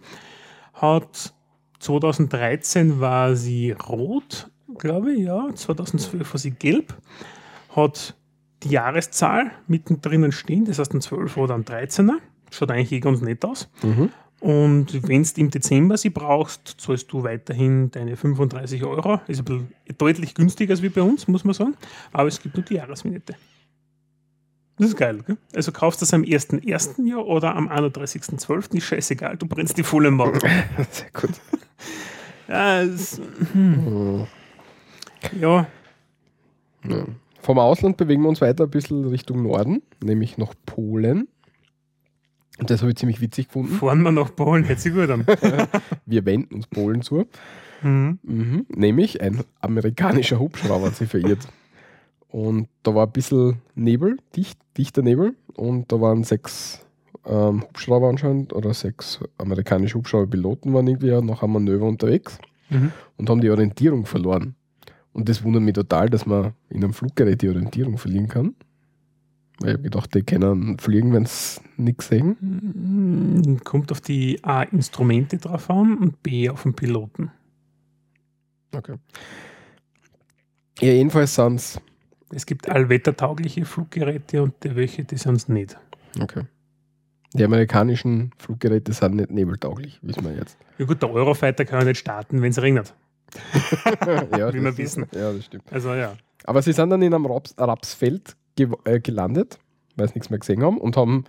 Hat 0.73 1.33
2013 1.79 3.01
war 3.01 3.35
sie 3.35 3.71
rot, 3.71 4.49
glaube 4.77 5.11
ich, 5.11 5.19
ja. 5.23 5.53
2012 5.53 6.33
war 6.33 6.39
sie 6.39 6.51
gelb. 6.51 6.95
Hat 7.75 8.15
die 8.63 8.69
Jahreszahl 8.69 9.51
mittendrin 9.67 10.31
stehen, 10.31 10.65
das 10.65 10.79
heißt 10.79 10.93
ein 10.93 11.01
12 11.01 11.37
oder 11.37 11.55
ein 11.55 11.65
13er. 11.65 12.17
Schaut 12.51 12.69
eigentlich 12.71 12.91
eh 12.91 12.99
ganz 12.99 13.21
nett 13.21 13.43
aus. 13.45 13.69
Mhm. 13.81 14.09
Und 14.41 15.07
wenn 15.07 15.23
du 15.23 15.29
im 15.41 15.51
Dezember 15.51 15.97
sie 15.97 16.09
brauchst, 16.09 16.75
zahlst 16.81 17.11
du 17.11 17.23
weiterhin 17.23 17.91
deine 17.91 18.15
35 18.17 18.83
Euro. 18.83 19.21
Ist 19.27 19.39
ein 19.39 19.45
bisschen 19.45 19.71
deutlich 19.97 20.33
günstiger 20.33 20.71
als 20.71 20.81
wie 20.81 20.89
bei 20.89 21.01
uns, 21.01 21.27
muss 21.27 21.43
man 21.43 21.53
sagen. 21.53 21.75
Aber 22.11 22.27
es 22.27 22.41
gibt 22.41 22.55
nur 22.57 22.65
die 22.65 22.73
Jahresvignette. 22.75 23.35
Das 24.77 24.87
ist 24.89 24.97
geil, 24.97 25.21
gell? 25.27 25.37
Also 25.55 25.71
kaufst 25.71 26.01
du 26.01 26.05
das 26.05 26.13
am 26.15 26.23
1.1. 26.23 27.07
Jahr 27.07 27.23
oder 27.27 27.55
am 27.55 27.69
31.12. 27.69 28.77
ist 28.77 28.85
scheißegal, 28.85 29.37
du 29.37 29.45
brennst 29.45 29.77
die 29.77 29.83
volle 29.83 30.09
Maul. 30.09 30.33
Sehr 30.89 31.11
gut. 31.13 31.29
ja, 32.47 32.81
es, 32.81 33.21
Mhm. 33.53 34.25
ja, 35.39 35.67
Ja. 36.83 37.05
Vom 37.41 37.59
Ausland 37.59 37.97
bewegen 37.97 38.21
wir 38.21 38.29
uns 38.29 38.41
weiter 38.41 38.65
ein 38.65 38.69
bisschen 38.69 39.05
Richtung 39.05 39.43
Norden, 39.43 39.81
nämlich 40.03 40.37
nach 40.37 40.53
Polen. 40.65 41.27
Und 42.59 42.69
das 42.69 42.81
habe 42.81 42.91
ich 42.91 42.97
ziemlich 42.97 43.21
witzig 43.21 43.47
gefunden. 43.47 43.73
fahren 43.73 44.01
wir 44.03 44.11
nach 44.11 44.35
Polen, 44.35 44.67
hört 44.67 44.79
sich 44.79 44.93
gut 44.93 45.09
an. 45.09 45.25
Wir 46.05 46.25
wenden 46.25 46.55
uns 46.55 46.67
Polen 46.67 47.01
zu. 47.01 47.25
Mhm. 47.81 48.19
Mhm. 48.21 48.65
Nämlich 48.69 49.21
ein 49.21 49.43
amerikanischer 49.61 50.39
Hubschrauber 50.39 50.87
hat 50.87 50.95
sich 50.95 51.09
verirrt. 51.09 51.47
Und 52.27 52.67
da 52.83 52.93
war 52.93 53.07
ein 53.07 53.11
bisschen 53.11 53.61
Nebel, 53.73 54.17
dicht, 54.35 54.59
dichter 54.77 55.01
Nebel. 55.01 55.33
Und 55.55 55.91
da 55.91 55.99
waren 55.99 56.23
sechs 56.23 56.85
ähm, 57.25 57.63
Hubschrauber 57.63 58.09
anscheinend 58.09 58.53
oder 58.53 58.73
sechs 58.75 59.19
amerikanische 59.39 59.97
Hubschrauberpiloten 59.97 60.73
waren 60.73 60.87
irgendwie 60.87 61.19
nach 61.21 61.41
einem 61.43 61.53
Manöver 61.53 61.85
unterwegs 61.85 62.37
Mhm. 62.69 62.91
und 63.17 63.29
haben 63.29 63.41
die 63.41 63.49
Orientierung 63.49 64.05
verloren. 64.05 64.55
Und 65.13 65.27
das 65.27 65.43
wundert 65.43 65.63
mich 65.63 65.73
total, 65.73 66.09
dass 66.09 66.25
man 66.25 66.53
in 66.69 66.83
einem 66.83 66.93
Fluggerät 66.93 67.41
die 67.41 67.49
Orientierung 67.49 67.97
verlieren 67.97 68.27
kann. 68.27 68.55
Weil 69.59 69.69
ich 69.69 69.73
habe 69.73 69.83
gedacht, 69.83 70.15
die 70.15 70.23
können 70.23 70.79
fliegen, 70.79 71.13
wenn 71.13 71.25
sie 71.25 71.61
nichts 71.77 72.07
sehen. 72.07 72.37
Mhm. 72.39 73.63
Kommt 73.63 73.91
auf 73.91 74.01
die 74.01 74.43
A, 74.43 74.63
Instrumente 74.63 75.37
drauf 75.37 75.69
an 75.69 75.97
und 75.97 76.23
B, 76.23 76.49
auf 76.49 76.63
den 76.63 76.73
Piloten. 76.73 77.31
Okay. 78.73 78.95
Ja, 80.79 80.93
jedenfalls 80.93 81.35
sind 81.35 81.55
es. 81.55 81.81
Es 82.33 82.45
gibt 82.45 82.69
allwettertaugliche 82.69 83.65
Fluggeräte 83.65 84.41
und 84.41 84.53
die 84.63 84.75
welche, 84.75 85.03
die 85.03 85.17
sind 85.17 85.35
es 85.35 85.49
nicht. 85.49 85.77
Okay. 86.19 86.45
Die 87.33 87.43
amerikanischen 87.43 88.31
Fluggeräte 88.37 88.93
sind 88.93 89.15
nicht 89.15 89.31
nebeltauglich, 89.31 89.99
wissen 90.01 90.23
wir 90.23 90.33
jetzt. 90.33 90.57
Ja 90.77 90.85
gut, 90.85 91.01
der 91.01 91.11
Eurofighter 91.11 91.65
kann 91.65 91.79
ja 91.79 91.85
nicht 91.85 91.99
starten, 91.99 92.41
wenn 92.41 92.51
es 92.51 92.61
regnet. 92.61 92.93
Ja, 94.37 94.49
Wie 94.53 94.61
wir 94.61 94.69
das- 94.71 94.77
wissen. 94.77 95.05
Ja, 95.13 95.31
das 95.33 95.45
stimmt. 95.45 95.63
Also 95.71 95.93
ja. 95.93 96.13
Aber 96.45 96.61
sie 96.61 96.73
sind 96.73 96.89
dann 96.89 97.01
in 97.01 97.13
einem 97.13 97.25
Raps 97.25 97.53
Rapsfeld 97.57 98.35
ge 98.55 98.67
äh, 98.85 98.99
gelandet, 98.99 99.59
weil 99.95 100.07
sie 100.07 100.15
nichts 100.15 100.29
mehr 100.29 100.39
gesehen 100.39 100.63
haben 100.63 100.77
und 100.77 100.97
haben 100.97 101.25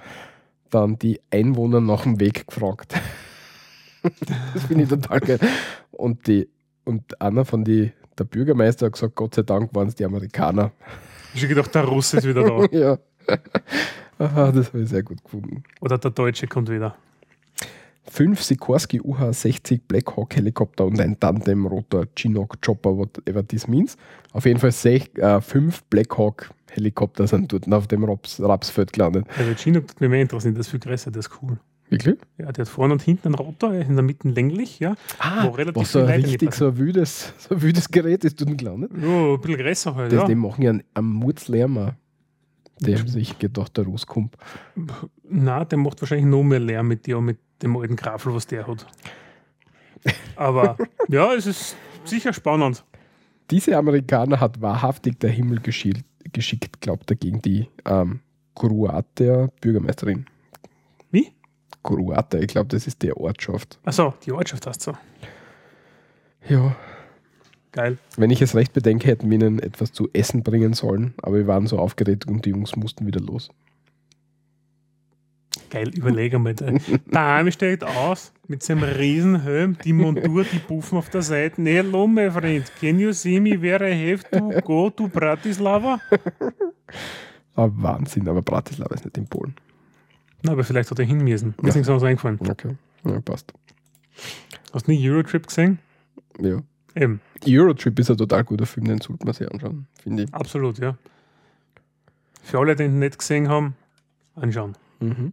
dann 0.70 0.98
die 0.98 1.20
Einwohner 1.30 1.80
nach 1.80 2.02
dem 2.04 2.18
Weg 2.18 2.46
gefragt. 2.48 2.94
das 4.54 4.64
finde 4.64 4.84
ich 4.84 4.88
total 4.88 5.20
geil. 5.20 5.38
Und, 5.90 6.26
die, 6.26 6.48
und 6.84 7.20
einer 7.20 7.44
von 7.44 7.62
die, 7.64 7.92
der 8.18 8.24
Bürgermeister 8.24 8.86
hat 8.86 8.94
gesagt, 8.94 9.14
Gott 9.14 9.34
sei 9.34 9.42
Dank 9.42 9.74
waren 9.74 9.88
es 9.88 9.94
die 9.94 10.04
Amerikaner. 10.04 10.72
Ich 11.34 11.42
habe 11.42 11.54
gedacht, 11.54 11.74
der 11.74 11.84
Russe 11.84 12.16
ist 12.18 12.26
wieder 12.26 12.42
da. 12.68 12.76
ja. 12.76 12.98
Aha, 14.18 14.50
das 14.52 14.68
habe 14.68 14.82
ich 14.82 14.88
sehr 14.88 15.02
gut 15.02 15.22
gefunden. 15.22 15.62
Oder 15.80 15.98
der 15.98 16.10
Deutsche 16.10 16.46
kommt 16.46 16.70
wieder. 16.70 16.96
Fünf 18.04 18.42
Sikorsky 18.42 19.00
UH-60 19.00 19.80
Blackhawk 19.86 20.34
Helikopter 20.34 20.84
und 20.86 21.00
ein 21.00 21.18
Tandem-Rotor 21.18 22.06
Chinook 22.16 22.60
Chopper, 22.60 22.96
whatever 22.96 23.46
this 23.46 23.68
means. 23.68 23.96
Auf 24.32 24.44
jeden 24.44 24.58
Fall 24.58 24.72
sech, 24.72 25.10
äh, 25.16 25.40
fünf 25.40 25.82
Blackhawk 25.84 26.50
Helikopter 26.70 27.26
sind 27.26 27.52
dort 27.52 27.72
auf 27.72 27.86
dem 27.86 28.04
Raps, 28.04 28.40
Rapsfeld 28.40 28.92
gelandet. 28.92 29.26
Also 29.38 29.54
Chinook 29.54 29.86
tut 29.88 30.00
mir 30.00 30.08
mehr 30.08 30.22
interessieren, 30.22 30.54
das 30.54 30.66
ist 30.66 30.70
viel 30.70 30.80
größer, 30.80 31.10
das 31.10 31.26
ist 31.26 31.38
cool. 31.42 31.58
Wirklich? 31.90 32.16
Ja, 32.38 32.50
der 32.50 32.64
hat 32.64 32.68
vorne 32.70 32.94
und 32.94 33.02
hinten 33.02 33.28
einen 33.28 33.34
Rotor, 33.34 33.74
in 33.74 33.94
der 33.94 34.02
Mitte 34.02 34.26
länglich, 34.28 34.80
ja. 34.80 34.94
Ah, 35.18 35.44
Wo 35.46 35.50
relativ 35.50 35.82
was 35.82 35.92
so 35.92 35.98
ein 36.00 36.22
richtig 36.22 36.54
so 36.54 36.68
ein 36.68 36.78
wüdes, 36.78 37.34
so 37.36 37.54
ein 37.54 37.62
wüdes 37.62 37.90
Gerät 37.90 38.24
ist, 38.24 38.38
Clown, 38.38 38.80
nicht? 38.80 38.92
Ja, 39.02 39.34
ein 39.34 39.40
bisschen 39.40 39.58
größer 39.58 39.94
halt, 39.94 40.10
Das, 40.12 40.20
ja. 40.22 40.26
Die 40.26 40.34
machen 40.34 40.62
ja 40.62 40.70
einen, 40.70 40.82
einen 40.94 41.08
Mutzlärm 41.08 41.92
haben 42.86 43.08
sich 43.08 43.38
gedacht, 43.38 43.76
der 43.76 43.86
rauskommt. 43.86 44.36
Nein, 45.22 45.68
der 45.68 45.78
macht 45.78 46.00
wahrscheinlich 46.00 46.26
noch 46.26 46.42
mehr 46.42 46.60
Lärm 46.60 46.88
mit 46.88 47.06
dir 47.06 47.18
und 47.18 47.26
mit 47.26 47.38
dem 47.62 47.76
alten 47.76 47.96
Grafel, 47.96 48.34
was 48.34 48.46
der 48.46 48.66
hat. 48.66 48.86
Aber 50.36 50.76
ja, 51.08 51.32
es 51.34 51.46
ist 51.46 51.76
sicher 52.04 52.32
spannend. 52.32 52.84
Diese 53.50 53.76
Amerikaner 53.76 54.40
hat 54.40 54.60
wahrhaftig 54.60 55.20
der 55.20 55.30
Himmel 55.30 55.60
geschickt, 55.60 56.04
geschickt 56.32 56.80
glaubt 56.80 57.10
er, 57.10 57.16
gegen 57.16 57.42
die 57.42 57.68
ähm, 57.84 58.20
Croatia 58.54 59.50
Bürgermeisterin. 59.60 60.26
Wie? 61.10 61.32
Croatia, 61.82 62.40
ich 62.40 62.48
glaube, 62.48 62.68
das 62.68 62.86
ist 62.86 63.02
die 63.02 63.12
Ortschaft. 63.12 63.78
Achso, 63.84 64.14
die 64.24 64.32
Ortschaft 64.32 64.66
hast 64.66 64.86
du. 64.86 64.92
Ja, 66.48 66.74
Geil. 67.72 67.96
wenn 68.18 68.30
ich 68.30 68.42
es 68.42 68.54
recht 68.54 68.74
bedenke, 68.74 69.08
hätten 69.08 69.30
wir 69.30 69.36
ihnen 69.36 69.58
etwas 69.58 69.92
zu 69.92 70.10
essen 70.12 70.42
bringen 70.42 70.74
sollen, 70.74 71.14
aber 71.22 71.36
wir 71.36 71.46
waren 71.46 71.66
so 71.66 71.78
aufgeregt 71.78 72.26
und 72.26 72.44
die 72.44 72.50
Jungs 72.50 72.76
mussten 72.76 73.06
wieder 73.06 73.20
los. 73.20 73.50
Geil, 75.70 75.88
überleg 75.94 76.34
einmal. 76.34 76.54
Der 76.54 76.80
Arme 77.20 77.50
steigt 77.50 77.82
aus 77.82 78.32
mit 78.46 78.62
seinem 78.62 78.82
Riesenhelm, 78.82 79.78
die 79.82 79.94
Montur, 79.94 80.44
die 80.44 80.58
Puffen 80.58 80.98
auf 80.98 81.08
der 81.08 81.22
Seite. 81.22 81.62
Nee, 81.62 81.76
hello, 81.76 82.06
my 82.06 82.30
friend. 82.30 82.70
Can 82.78 82.98
you 82.98 83.12
see 83.12 83.40
me 83.40 83.60
where 83.60 83.82
I 83.90 84.12
have 84.12 84.22
to 84.30 84.60
go 84.60 84.90
to 84.90 85.08
Bratislava? 85.08 85.98
Aber 87.54 87.82
Wahnsinn, 87.82 88.28
aber 88.28 88.42
Bratislava 88.42 88.94
ist 88.94 89.04
nicht 89.04 89.16
in 89.16 89.26
Polen. 89.26 89.54
Na, 90.42 90.52
aber 90.52 90.64
vielleicht 90.64 90.90
hat 90.90 90.98
er 90.98 91.06
hin 91.06 91.24
müssen. 91.24 91.54
Mir 91.62 91.68
ist 91.68 91.74
nichts 91.74 91.88
anderes 91.88 92.06
eingefallen. 92.08 92.38
Okay, 92.46 92.76
ja, 93.06 93.20
passt. 93.20 93.52
Hast 94.72 94.86
du 94.88 94.90
nie 94.90 95.10
Eurotrip 95.10 95.46
gesehen? 95.46 95.78
Ja. 96.38 96.62
Eben, 96.94 97.20
Eurotrip 97.46 97.98
ist 97.98 98.10
ein 98.10 98.16
total 98.16 98.44
guter 98.44 98.66
Film, 98.66 98.86
den 98.86 99.00
sollte 99.00 99.24
man 99.24 99.34
sich 99.34 99.50
anschauen, 99.50 99.86
finde 100.02 100.24
ich. 100.24 100.34
absolut, 100.34 100.78
ja. 100.78 100.96
Für 102.42 102.58
alle, 102.58 102.74
die 102.74 102.84
ihn 102.84 102.98
nicht 102.98 103.18
gesehen 103.18 103.48
haben, 103.48 103.74
anschauen. 104.34 104.74
Mhm. 105.00 105.32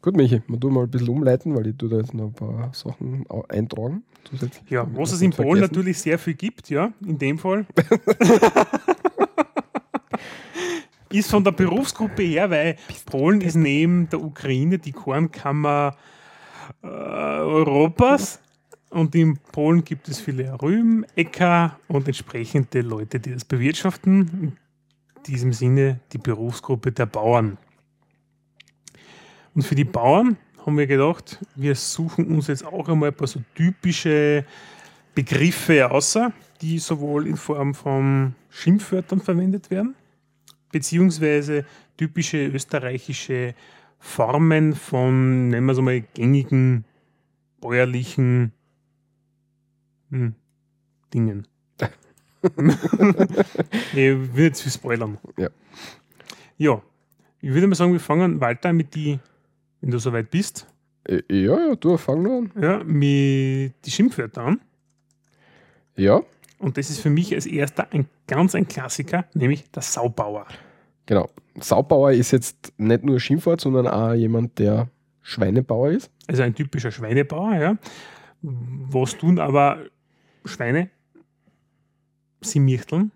Gut, 0.00 0.16
Michi, 0.16 0.42
wir 0.46 0.60
tun 0.60 0.74
mal 0.74 0.84
ein 0.84 0.90
bisschen 0.90 1.08
umleiten, 1.08 1.56
weil 1.56 1.66
ich 1.66 1.76
tue 1.76 1.88
da 1.88 1.96
jetzt 1.96 2.14
noch 2.14 2.26
ein 2.26 2.32
paar 2.32 2.72
Sachen 2.72 3.26
eintragen. 3.48 4.04
Zusätzlich. 4.24 4.70
Ja, 4.70 4.86
was 4.94 5.12
es 5.12 5.20
in 5.22 5.32
Polen 5.32 5.58
vergessen. 5.58 5.72
natürlich 5.72 5.98
sehr 5.98 6.18
viel 6.18 6.34
gibt, 6.34 6.70
ja, 6.70 6.92
in 7.04 7.18
dem 7.18 7.38
Fall. 7.38 7.66
ist 11.10 11.30
von 11.30 11.42
der 11.42 11.52
Berufsgruppe 11.52 12.22
her, 12.22 12.50
weil 12.50 12.76
Polen 13.06 13.40
ist 13.40 13.54
neben 13.54 14.08
der 14.10 14.22
Ukraine 14.22 14.78
die 14.78 14.92
Kornkammer 14.92 15.96
äh, 16.82 16.86
Europas. 16.86 18.40
Und 18.90 19.14
in 19.14 19.36
Polen 19.52 19.84
gibt 19.84 20.08
es 20.08 20.20
viele 20.20 20.60
Rüben, 20.60 21.04
Äcker 21.14 21.78
und 21.88 22.06
entsprechende 22.06 22.80
Leute, 22.80 23.20
die 23.20 23.32
das 23.32 23.44
bewirtschaften. 23.44 24.28
In 24.42 24.56
diesem 25.26 25.52
Sinne 25.52 26.00
die 26.12 26.18
Berufsgruppe 26.18 26.92
der 26.92 27.06
Bauern. 27.06 27.58
Und 29.54 29.62
für 29.62 29.74
die 29.74 29.84
Bauern 29.84 30.36
haben 30.64 30.78
wir 30.78 30.86
gedacht, 30.86 31.38
wir 31.54 31.74
suchen 31.74 32.28
uns 32.28 32.46
jetzt 32.46 32.64
auch 32.64 32.88
einmal 32.88 33.10
ein 33.10 33.14
paar 33.14 33.26
so 33.26 33.40
typische 33.54 34.44
Begriffe 35.14 35.90
außer, 35.90 36.32
die 36.60 36.78
sowohl 36.78 37.26
in 37.26 37.36
Form 37.36 37.74
von 37.74 38.34
Schimpfwörtern 38.50 39.20
verwendet 39.20 39.70
werden, 39.70 39.94
beziehungsweise 40.72 41.64
typische 41.96 42.46
österreichische 42.46 43.54
Formen 43.98 44.74
von, 44.74 45.48
nennen 45.48 45.66
wir 45.66 45.72
es 45.72 45.78
einmal, 45.78 46.00
gängigen 46.14 46.84
bäuerlichen 47.60 48.52
hm, 50.10 50.34
Dingen. 51.14 51.46
ich 53.92 53.94
will 53.94 54.44
jetzt 54.44 54.62
viel 54.62 54.72
spoilern. 54.72 55.18
Ja. 55.36 55.48
Ja, 56.56 56.82
ich 57.40 57.52
würde 57.52 57.66
mal 57.66 57.74
sagen, 57.74 57.92
wir 57.92 58.00
fangen 58.00 58.40
Walter 58.40 58.72
mit 58.72 58.94
die, 58.94 59.18
wenn 59.80 59.90
du 59.90 59.98
soweit 59.98 60.30
bist, 60.30 60.66
Äh, 61.04 61.22
Ja, 61.30 61.68
ja, 61.68 61.74
du 61.76 61.96
fang 61.96 62.22
nur 62.22 62.38
an. 62.38 62.52
ja, 62.60 62.82
mit 62.84 63.74
die 63.84 63.90
Schimpfwörter 63.90 64.42
an. 64.42 64.60
Ja, 65.96 66.20
Und 66.58 66.76
das 66.76 66.90
ist 66.90 67.00
für 67.00 67.10
mich 67.10 67.34
als 67.34 67.46
erster 67.46 67.92
ein 67.92 68.06
ganz 68.26 68.54
ein 68.54 68.66
Klassiker, 68.68 69.24
nämlich 69.34 69.70
der 69.70 69.82
Saubauer. 69.82 70.46
genau. 71.06 71.28
Saubauer 71.60 72.12
ist 72.12 72.30
jetzt 72.30 72.72
nicht 72.78 73.02
nur 73.04 73.18
Schimpfwort, 73.18 73.60
sondern 73.60 73.88
auch 73.88 74.12
jemand, 74.14 74.58
der 74.60 74.88
Schweinebauer 75.22 75.90
ist. 75.90 76.08
Also 76.28 76.42
ein 76.44 76.54
typischer 76.54 76.92
Schweinebauer, 76.92 77.54
ja. 77.56 77.76
Was 78.42 79.16
tun 79.18 79.40
aber 79.40 79.78
Schweine? 80.48 80.90
Sie 82.40 82.60
mirteln, 82.60 83.10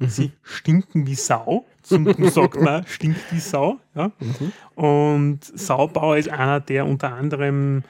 sie 0.00 0.32
stinken 0.42 1.06
wie 1.06 1.14
Sau. 1.14 1.64
Zum 1.82 2.06
sagt 2.30 2.60
man, 2.60 2.86
stinkt 2.86 3.20
wie 3.32 3.38
Sau. 3.40 3.78
Ja. 3.94 4.10
Mhm. 4.18 4.52
Und 4.82 5.44
Saubauer 5.44 6.16
ist 6.18 6.28
einer, 6.28 6.60
der 6.60 6.84
unter 6.86 7.12
anderem 7.14 7.82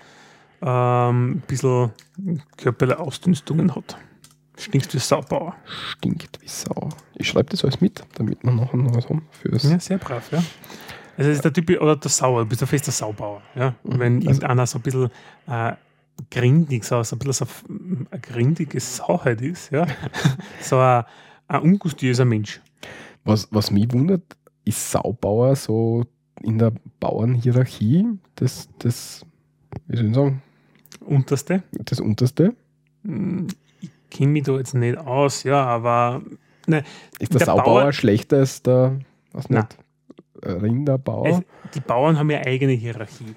ähm, 0.60 1.30
ein 1.32 1.42
bisschen 1.46 1.92
körperliche 2.56 2.98
Ausdünstungen 3.00 3.74
hat. 3.74 3.96
Stinkst 4.58 4.92
wie 4.94 4.98
Saubauer. 4.98 5.54
Stinkt 5.66 6.38
wie 6.42 6.48
Sau. 6.48 6.88
Ich 7.14 7.28
schreibe 7.28 7.48
das 7.50 7.64
alles 7.64 7.80
mit, 7.80 8.04
damit 8.14 8.42
wir 8.42 8.50
nachher 8.52 8.76
noch 8.76 8.94
was 8.94 9.08
haben 9.08 9.26
fürs. 9.30 9.62
Ja, 9.64 9.78
sehr 9.80 9.98
brav, 9.98 10.30
ja. 10.32 10.42
Also 11.16 11.30
ist 11.30 11.44
der 11.44 11.52
Typ, 11.52 11.70
oder 11.80 11.96
der 11.96 12.10
Sauer, 12.10 12.42
du 12.42 12.46
bist 12.48 12.62
ein 12.62 12.68
fester 12.68 12.92
Saubauer. 12.92 13.42
Ja? 13.54 13.74
Mhm. 13.84 13.98
Wenn 13.98 14.16
Also- 14.16 14.28
irgendeiner 14.28 14.66
so 14.66 14.78
ein 14.78 14.82
bisschen 14.82 15.10
äh, 15.46 15.72
grindig, 16.30 16.84
so, 16.84 17.02
so 17.02 17.16
ein 17.16 17.18
bisschen 17.18 17.46
so 17.46 17.74
eine 18.10 18.20
grindige 18.20 18.80
Sauheit 18.80 19.40
ist, 19.40 19.70
ja. 19.70 19.86
so 20.60 20.78
ein, 20.78 21.04
ein 21.48 21.62
ungustiöser 21.62 22.24
Mensch. 22.24 22.60
Was, 23.24 23.48
was 23.50 23.70
mich 23.70 23.92
wundert, 23.92 24.22
ist 24.64 24.90
Saubauer 24.90 25.54
so 25.56 26.04
in 26.42 26.58
der 26.58 26.72
Bauernhierarchie 27.00 28.06
das, 28.36 28.68
das, 28.78 29.24
wie 29.86 29.96
soll 29.96 30.06
ich 30.08 30.14
sagen, 30.14 30.42
Unterste. 31.00 31.62
das 31.72 32.00
unterste? 32.00 32.54
Hm, 33.04 33.46
Ich 33.80 33.90
kenne 34.10 34.32
mich 34.32 34.44
da 34.44 34.56
jetzt 34.56 34.74
nicht 34.74 34.98
aus, 34.98 35.42
ja, 35.42 35.64
aber 35.64 36.22
ne, 36.66 36.84
Ist 37.18 37.32
der, 37.32 37.38
Der 37.38 37.46
Saubauer 37.46 37.64
Bauer- 37.82 37.92
schlechter 37.92 38.38
als 38.38 38.62
der, 38.62 38.98
was 39.32 39.48
nicht, 39.50 39.76
Rinderbauer? 40.42 41.26
es, 41.28 41.72
die 41.74 41.80
Bauern 41.80 42.18
haben 42.18 42.30
ja 42.30 42.38
eigene 42.40 42.72
Hierarchie. 42.72 43.34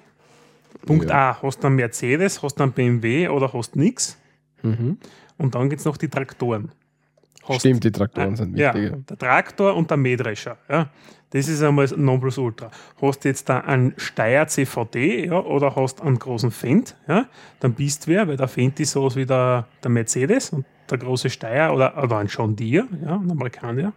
Punkt 0.86 1.08
Ja. 1.08 1.30
A, 1.30 1.42
hast 1.42 1.62
du 1.62 1.66
einen 1.68 1.76
Mercedes, 1.76 2.42
hast 2.42 2.56
du 2.58 2.62
einen 2.64 2.72
BMW 2.72 3.28
oder 3.28 3.52
hast 3.52 3.76
nichts. 3.76 4.18
Mhm. 4.62 4.98
Und 5.38 5.54
dann 5.54 5.68
gibt 5.70 5.80
es 5.80 5.86
noch 5.86 5.96
die 5.96 6.08
Traktoren. 6.08 6.70
Hast 7.44 7.60
Stimmt, 7.60 7.82
die 7.82 7.90
Traktoren 7.90 8.36
sind 8.36 8.56
Ja, 8.56 8.72
wichtiger. 8.74 8.96
der 8.98 9.18
Traktor 9.18 9.74
und 9.74 9.90
der 9.90 9.96
Mähdrescher. 9.96 10.58
Ja. 10.68 10.90
Das 11.30 11.48
ist 11.48 11.62
einmal 11.62 11.86
das 11.86 11.96
Nonplusultra. 11.96 12.70
Hast 13.00 13.24
du 13.24 13.28
jetzt 13.28 13.48
da 13.48 13.60
einen 13.60 13.94
Steyr 13.96 14.46
CVD 14.46 15.26
ja, 15.26 15.40
oder 15.40 15.74
hast 15.74 16.02
einen 16.02 16.18
großen 16.18 16.50
Fendt, 16.50 16.94
ja, 17.08 17.26
dann 17.60 17.72
bist 17.72 18.06
du 18.06 18.10
wer, 18.10 18.28
weil 18.28 18.36
der 18.36 18.48
Fendt 18.48 18.78
ist 18.80 18.92
sowas 18.92 19.16
wie 19.16 19.24
der, 19.24 19.66
der 19.82 19.90
Mercedes 19.90 20.50
und 20.50 20.66
der 20.90 20.98
große 20.98 21.30
Steyr 21.30 21.72
oder, 21.74 22.00
oder 22.02 22.18
ein 22.18 22.26
John 22.26 22.54
Deere, 22.54 22.86
ja, 23.02 23.16
ein 23.16 23.30
Amerikaner. 23.30 23.94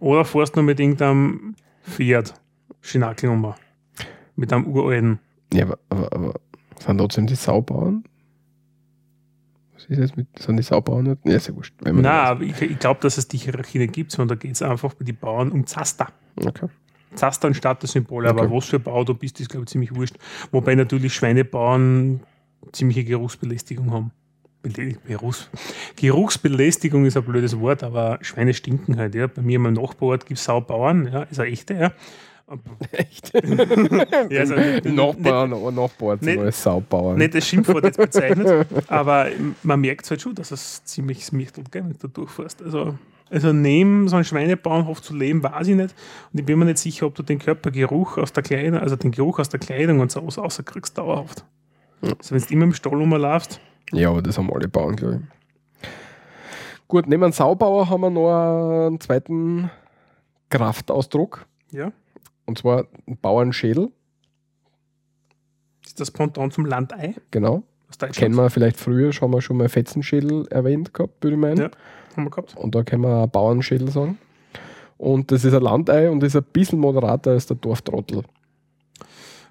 Oder 0.00 0.24
fährst 0.26 0.54
du 0.54 0.62
mit 0.62 0.78
irgendeinem 0.78 1.54
Fiat 1.80 2.34
Schinackelnummer. 2.82 3.54
Mit 4.36 4.52
einem 4.52 4.66
uralten. 4.66 5.18
Ja, 5.52 5.64
aber, 5.64 5.78
aber, 5.88 6.12
aber 6.12 6.34
sind 6.78 6.98
trotzdem 6.98 7.26
die 7.26 7.34
Saubauern? 7.34 8.04
Was 9.74 9.84
ist 9.86 9.98
jetzt 9.98 10.16
mit, 10.16 10.26
sind 10.38 10.56
die 10.56 10.62
Saubauern 10.62 11.04
nicht? 11.04 11.18
Ja, 11.24 11.36
ja 11.36 11.56
wurscht. 11.56 11.74
Nein, 11.82 12.04
aber 12.06 12.42
ich, 12.42 12.60
ich 12.60 12.78
glaube, 12.78 13.00
dass 13.00 13.18
es 13.18 13.28
die 13.28 13.38
Hierarchie 13.38 13.78
nicht 13.78 13.92
gibt, 13.92 14.12
sondern 14.12 14.38
da 14.38 14.40
geht 14.40 14.54
es 14.54 14.62
einfach 14.62 14.94
bei 14.94 15.04
den 15.04 15.16
Bauern 15.16 15.50
um 15.50 15.66
Zaster. 15.66 16.08
Okay. 16.36 16.68
Zaster 17.14 17.48
ein 17.48 17.54
Statussymbol, 17.54 18.26
aber 18.26 18.42
Okay. 18.42 18.54
was 18.54 18.66
für 18.66 18.78
Bauer 18.78 19.04
du 19.04 19.14
bist, 19.14 19.40
ist, 19.40 19.50
glaube 19.50 19.64
ich, 19.64 19.70
ziemlich 19.70 19.94
wurscht. 19.94 20.16
Wobei 20.50 20.74
natürlich 20.74 21.14
Schweinebauern 21.14 22.20
ziemliche 22.72 23.04
Geruchsbelästigung 23.04 23.90
haben. 23.90 24.12
Geruchs 25.06 25.50
Geruchsbelästigung 25.96 27.04
ist 27.04 27.16
ein 27.16 27.24
blödes 27.24 27.58
Wort, 27.58 27.82
aber 27.82 28.18
Schweine 28.22 28.54
stinken 28.54 28.96
halt. 28.96 29.14
Ja. 29.14 29.26
Bei 29.26 29.42
mir 29.42 29.58
meinem 29.58 29.74
Nachbarort 29.74 30.24
gibt 30.26 30.38
es 30.38 30.44
Saubauern, 30.44 31.08
ja, 31.12 31.22
ist 31.24 31.40
eine 31.40 31.50
echte. 31.50 31.74
Ja. 31.74 31.92
Echt? 32.92 33.32
Ja, 34.30 34.40
also 34.40 34.54
nicht- 34.54 34.84
Nachbar, 34.86 35.46
Nachbar 35.46 36.14
nicht- 36.16 36.24
sind 36.24 36.38
alles 36.40 36.62
Saubauern. 36.62 37.16
Nicht 37.18 37.34
als 37.34 37.46
Schimpfwort 37.48 37.84
jetzt 37.84 37.96
bezeichnet, 37.98 38.66
aber 38.88 39.28
man 39.62 39.80
merkt 39.80 40.08
halt 40.10 40.20
schon, 40.20 40.34
dass 40.34 40.50
es 40.50 40.84
ziemlich 40.84 41.24
smichtelt, 41.24 41.72
gell, 41.72 41.82
wenn 41.84 41.92
du 41.92 41.98
da 41.98 42.08
durchfährst. 42.08 42.62
Also, 42.62 42.94
also 43.30 43.52
neben 43.52 44.08
so 44.08 44.16
einem 44.16 44.24
Schweinebauernhof 44.24 45.00
zu 45.00 45.14
leben, 45.16 45.42
weiß 45.42 45.68
ich 45.68 45.76
nicht. 45.76 45.94
Und 46.32 46.40
ich 46.40 46.44
bin 46.44 46.58
mir 46.58 46.66
nicht 46.66 46.78
sicher, 46.78 47.06
ob 47.06 47.14
du 47.14 47.22
den 47.22 47.38
Körpergeruch 47.38 48.18
aus 48.18 48.32
der 48.32 48.42
Kleidung, 48.42 48.78
also 48.80 48.96
den 48.96 49.10
Geruch 49.12 49.38
aus 49.38 49.48
der 49.48 49.60
Kleidung 49.60 50.00
und 50.00 50.10
so 50.12 50.20
aus 50.20 50.36
rauskriegst 50.38 50.98
dauerhaft. 50.98 51.44
Also 52.02 52.34
wenn 52.34 52.42
du 52.42 52.48
immer 52.52 52.64
im 52.64 52.74
Stall 52.74 52.94
rumlaufst, 52.96 53.60
Ja, 53.92 54.10
aber 54.10 54.20
das 54.20 54.36
haben 54.36 54.52
alle 54.52 54.68
Bauern, 54.68 54.96
glaube 54.96 55.20
ich. 55.22 55.88
Gut, 56.88 57.06
neben 57.06 57.22
einem 57.24 57.32
Saubauer 57.32 57.88
haben 57.88 58.02
wir 58.02 58.10
noch 58.10 58.86
einen 58.88 59.00
zweiten 59.00 59.70
Kraftausdruck. 60.50 61.46
ja, 61.70 61.90
Und 62.46 62.58
zwar 62.58 62.86
einen 63.06 63.16
Bauernschädel. 63.18 63.90
ist 65.84 66.00
das 66.00 66.10
Pendant 66.10 66.52
zum 66.52 66.66
Landei 66.66 67.14
Genau. 67.30 67.62
Kennen 68.12 68.34
wir 68.36 68.48
vielleicht 68.48 68.78
früher, 68.78 69.12
schon 69.12 69.30
mal 69.30 69.42
schon 69.42 69.58
mal 69.58 69.68
Fetzenschädel 69.68 70.46
erwähnt 70.48 70.94
gehabt, 70.94 71.22
würde 71.22 71.34
ich 71.36 71.40
meinen. 71.40 71.58
Ja. 71.58 71.70
Haben 72.16 72.24
wir 72.24 72.30
gehabt. 72.30 72.56
Und 72.56 72.74
da 72.74 72.82
können 72.82 73.02
wir 73.02 73.16
auch 73.16 73.26
Bauernschädel 73.26 73.90
sagen. 73.90 74.18
Und 74.96 75.30
das 75.30 75.44
ist 75.44 75.52
ein 75.52 75.62
Landei 75.62 76.10
und 76.10 76.22
ist 76.22 76.36
ein 76.36 76.44
bisschen 76.44 76.78
moderater 76.78 77.32
als 77.32 77.46
der 77.46 77.56
Dorftrottel. 77.56 78.22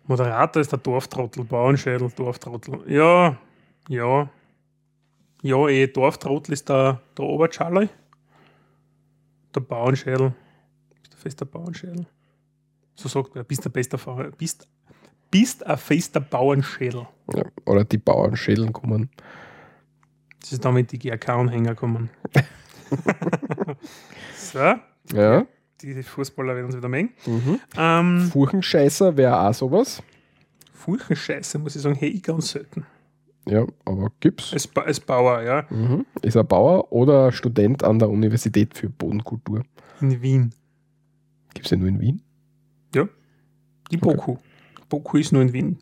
Moderator 0.06 0.62
ist 0.62 0.72
der 0.72 0.80
Dorftrottel, 0.80 1.44
Bauernschädel, 1.44 2.10
Dorftrottel. 2.16 2.80
Ja, 2.88 3.38
ja. 3.88 4.30
Ja, 5.44 5.68
eh, 5.68 5.88
Dorftrottel 5.88 6.54
ist 6.54 6.70
der, 6.70 7.02
der 7.18 7.26
Obercharlie. 7.26 7.90
Der 9.56 9.62
Bauernschädel. 9.62 10.34
Bist 11.02 11.14
du 11.14 11.18
fester 11.18 11.46
Bauernschädel? 11.46 12.06
So 12.96 13.08
sagt 13.10 13.36
er, 13.36 13.44
bist 13.44 13.64
der 13.66 13.70
bester 13.70 13.98
Fahrer, 13.98 14.32
bist, 14.32 14.68
bist 15.32 15.66
ein 15.66 15.78
fester 15.78 16.20
Bauernschädel. 16.20 17.08
Ja. 17.34 17.44
Oder 17.66 17.84
die 17.86 17.98
Bauernschädel 17.98 18.72
kommen. 18.72 19.10
Das 20.42 20.52
ist 20.54 20.66
damit 20.66 20.92
die 20.92 21.00
GRK-Anhänger 21.00 21.76
kommen. 21.76 22.10
so, 24.38 24.60
Ja. 25.14 25.46
die 25.82 26.04
Fußballer 26.04 26.56
werden 26.56 26.66
uns 26.68 26.76
wieder 26.76 26.90
mengen. 26.90 27.12
Mhm. 27.26 27.60
Ähm, 27.78 28.30
Furchenscheißer 28.32 29.16
wäre 29.18 29.40
auch 29.48 29.54
sowas. 29.54 30.04
Furchenscheiße, 30.74 31.60
muss 31.60 31.76
ich 31.76 31.82
sagen, 31.82 31.96
hey, 31.96 32.10
ich 32.10 32.24
ganz 32.24 32.50
selten. 32.52 32.86
Ja, 33.48 33.66
aber 33.86 34.12
gibt's. 34.20 34.54
Als, 34.54 34.68
ba 34.68 34.82
als 34.82 35.00
Bauer, 35.00 35.42
ja, 35.42 35.66
Mhm. 35.70 36.06
Ist 36.22 36.38
ein 36.38 36.46
Bauer 36.48 36.92
oder 36.92 37.32
Student 37.32 37.84
an 37.84 37.98
der 38.00 38.10
Universität 38.10 38.78
für 38.78 38.90
Bodenkultur. 38.90 39.64
in 40.00 40.22
Wien. 40.22 40.54
Gibt 41.54 41.66
es 41.68 41.72
ja 41.72 41.78
nur 41.78 41.88
in 41.88 42.00
Wien? 42.00 42.22
Die 43.92 43.98
Boku. 43.98 44.38
Boku 44.90 45.18
ist 45.18 45.32
nur 45.34 45.42
in 45.42 45.54
Wien. 45.54 45.80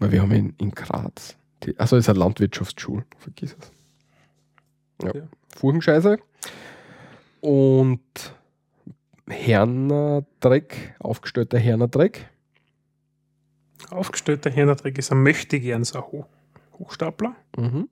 Weil 0.00 0.12
wir 0.12 0.22
haben 0.22 0.32
in, 0.32 0.54
in 0.58 0.72
Graz. 0.72 1.36
Die, 1.62 1.78
also 1.78 1.96
ist 1.96 2.08
eine 2.08 2.18
Landwirtschaftsschule, 2.18 3.04
vergiss 3.18 3.56
es. 3.58 3.72
Ja. 5.02 5.14
Ja. 5.14 5.28
Furchenscheiße. 5.56 6.18
Und 7.40 8.00
Hernerdreck, 9.28 10.96
aufgestellter 10.98 11.58
Hernerdreck. 11.58 12.28
Aufgestellter 13.90 14.50
Hernerdreck 14.50 14.98
ist 14.98 15.12
ein 15.12 15.22
möchtegern 15.22 15.84
so 15.84 16.26
Hochstapler. 16.78 17.36
Mhm. 17.56 17.88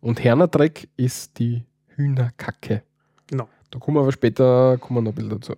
Und 0.00 0.24
Hernerdreck 0.24 0.88
ist 0.96 1.38
die 1.38 1.64
Hühnerkacke. 1.88 2.82
Genau. 3.26 3.48
Da 3.70 3.78
kommen 3.78 3.98
wir 3.98 4.00
aber 4.00 4.12
später 4.12 4.78
kommen 4.78 4.98
wir 4.98 5.02
noch 5.02 5.12
ein 5.12 5.14
bisschen 5.14 5.30
dazu. 5.30 5.54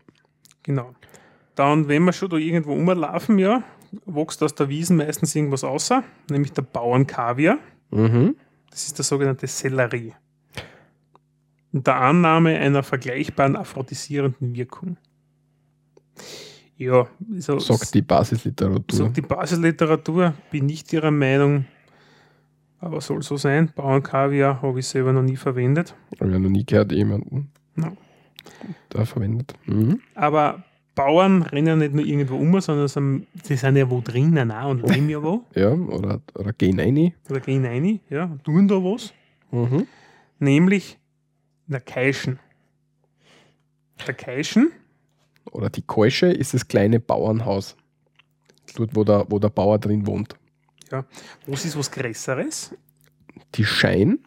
Genau. 0.62 0.94
Dann, 1.54 1.88
wenn 1.88 2.04
wir 2.04 2.12
schon 2.12 2.30
da 2.30 2.36
irgendwo 2.36 2.72
rumlaufen, 2.72 3.38
ja, 3.38 3.62
wächst 4.06 4.42
aus 4.42 4.54
der 4.54 4.68
Wiesen 4.68 4.96
meistens 4.96 5.34
irgendwas 5.34 5.64
außer, 5.64 6.02
nämlich 6.30 6.52
der 6.52 6.62
Bauernkaviar. 6.62 7.58
Mhm. 7.90 8.36
Das 8.70 8.86
ist 8.86 8.96
der 8.98 9.04
sogenannte 9.04 9.46
Sellerie. 9.46 10.14
Und 11.72 11.86
der 11.86 11.96
Annahme 11.96 12.58
einer 12.58 12.82
vergleichbaren 12.82 13.56
aphrodisierenden 13.56 14.54
Wirkung. 14.54 14.96
Ja, 16.76 17.06
so, 17.36 17.58
Sagt 17.58 17.94
die 17.94 18.02
Basisliteratur. 18.02 18.98
sagt 18.98 19.16
die 19.16 19.22
Basisliteratur, 19.22 20.34
bin 20.50 20.66
nicht 20.66 20.92
ihrer 20.92 21.10
Meinung, 21.10 21.66
aber 22.80 23.00
soll 23.00 23.22
so 23.22 23.36
sein. 23.36 23.70
Bauernkaviar 23.74 24.60
habe 24.62 24.80
ich 24.80 24.86
selber 24.86 25.12
noch 25.12 25.22
nie 25.22 25.36
verwendet. 25.36 25.94
Habe 26.18 26.30
ich 26.30 26.32
ja 26.34 26.38
noch 26.38 26.50
nie 26.50 26.64
gehört, 26.64 26.92
jemanden 26.92 27.50
No. 27.74 27.96
Da 28.88 29.04
verwendet. 29.04 29.54
Mhm. 29.66 30.00
Aber 30.14 30.64
Bauern 30.94 31.42
rennen 31.42 31.66
ja 31.66 31.76
nicht 31.76 31.94
nur 31.94 32.04
irgendwo 32.04 32.36
um, 32.36 32.60
sondern 32.60 33.26
sie 33.42 33.56
sind 33.56 33.76
ja 33.76 33.88
wo 33.88 34.00
drinnen 34.00 34.50
auch 34.50 34.70
und 34.70 34.88
leben 34.88 35.08
ja 35.08 35.22
wo. 35.22 35.44
Ja, 35.54 35.70
oder, 35.72 36.20
oder 36.34 36.52
gehen 36.52 36.78
rein. 36.78 37.14
Oder 37.30 37.40
gehen 37.40 37.64
rein, 37.64 38.00
ja, 38.10 38.24
und 38.24 38.44
tun 38.44 38.68
da 38.68 38.76
was. 38.76 39.14
Mhm. 39.50 39.86
Nämlich 40.38 40.98
in 41.66 41.72
der 41.72 41.80
Keischen. 41.80 42.38
Der 44.06 44.14
Keischen, 44.14 44.72
Oder 45.52 45.70
die 45.70 45.82
Keusche 45.82 46.26
ist 46.26 46.54
das 46.54 46.66
kleine 46.66 46.98
Bauernhaus. 46.98 47.76
Dort, 48.74 48.96
wo 48.96 49.04
der, 49.04 49.26
wo 49.28 49.38
der 49.38 49.50
Bauer 49.50 49.78
drin 49.78 50.06
wohnt. 50.06 50.34
was 51.46 51.64
ist 51.64 51.78
was 51.78 51.90
Größeres? 51.90 52.74
Die 53.54 53.64
Schein. 53.64 54.18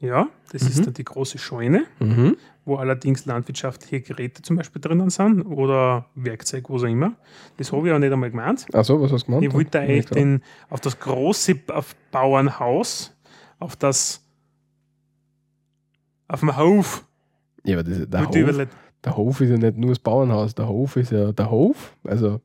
Ja, 0.00 0.28
das 0.50 0.62
Mhm. 0.62 0.68
ist 0.68 0.86
dann 0.86 0.94
die 0.94 1.04
große 1.04 1.36
Scheune, 1.38 1.84
Mhm. 1.98 2.36
wo 2.64 2.76
allerdings 2.76 3.26
landwirtschaftliche 3.26 4.00
Geräte 4.00 4.40
zum 4.40 4.56
Beispiel 4.56 4.80
drinnen 4.80 5.10
sind 5.10 5.42
oder 5.42 6.06
Werkzeug, 6.14 6.70
was 6.70 6.82
auch 6.82 6.86
immer. 6.86 7.12
Das 7.58 7.70
habe 7.72 7.86
ich 7.88 7.94
auch 7.94 7.98
nicht 7.98 8.12
einmal 8.12 8.30
gemeint. 8.30 8.66
Achso, 8.72 9.00
was 9.00 9.12
hast 9.12 9.22
du 9.22 9.26
gemeint? 9.26 9.44
Ich 9.44 9.52
wollte 9.52 9.78
eigentlich 9.80 10.06
den, 10.06 10.42
auf 10.70 10.80
das 10.80 10.98
große 10.98 11.54
auf 11.68 11.94
Bauernhaus, 12.12 13.14
auf 13.58 13.76
das, 13.76 14.24
auf 16.28 16.40
dem 16.40 16.56
Hof, 16.56 17.04
Ja, 17.64 17.76
aber 17.78 17.82
das 17.88 17.98
ist 17.98 18.12
der, 18.12 18.26
Hof, 18.26 18.68
der 19.04 19.16
Hof 19.16 19.40
ist 19.42 19.50
ja 19.50 19.58
nicht 19.58 19.76
nur 19.76 19.90
das 19.90 19.98
Bauernhaus. 19.98 20.54
Der 20.54 20.66
Hof 20.68 20.96
ist 20.96 21.12
ja 21.12 21.32
der 21.32 21.50
Hof, 21.50 21.94
also 22.04 22.40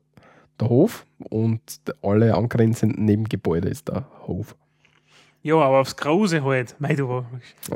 der 0.60 0.68
Hof 0.68 1.06
und 1.30 1.60
alle 2.02 2.34
angrenzenden 2.34 3.04
Nebengebäude 3.06 3.68
ist 3.68 3.88
der 3.88 4.04
Hof. 4.26 4.54
Ja, 5.46 5.54
aber 5.60 5.78
aufs 5.78 5.94
Große 5.96 6.42
halt. 6.42 6.74
Mei, 6.80 6.96
du, 6.96 7.24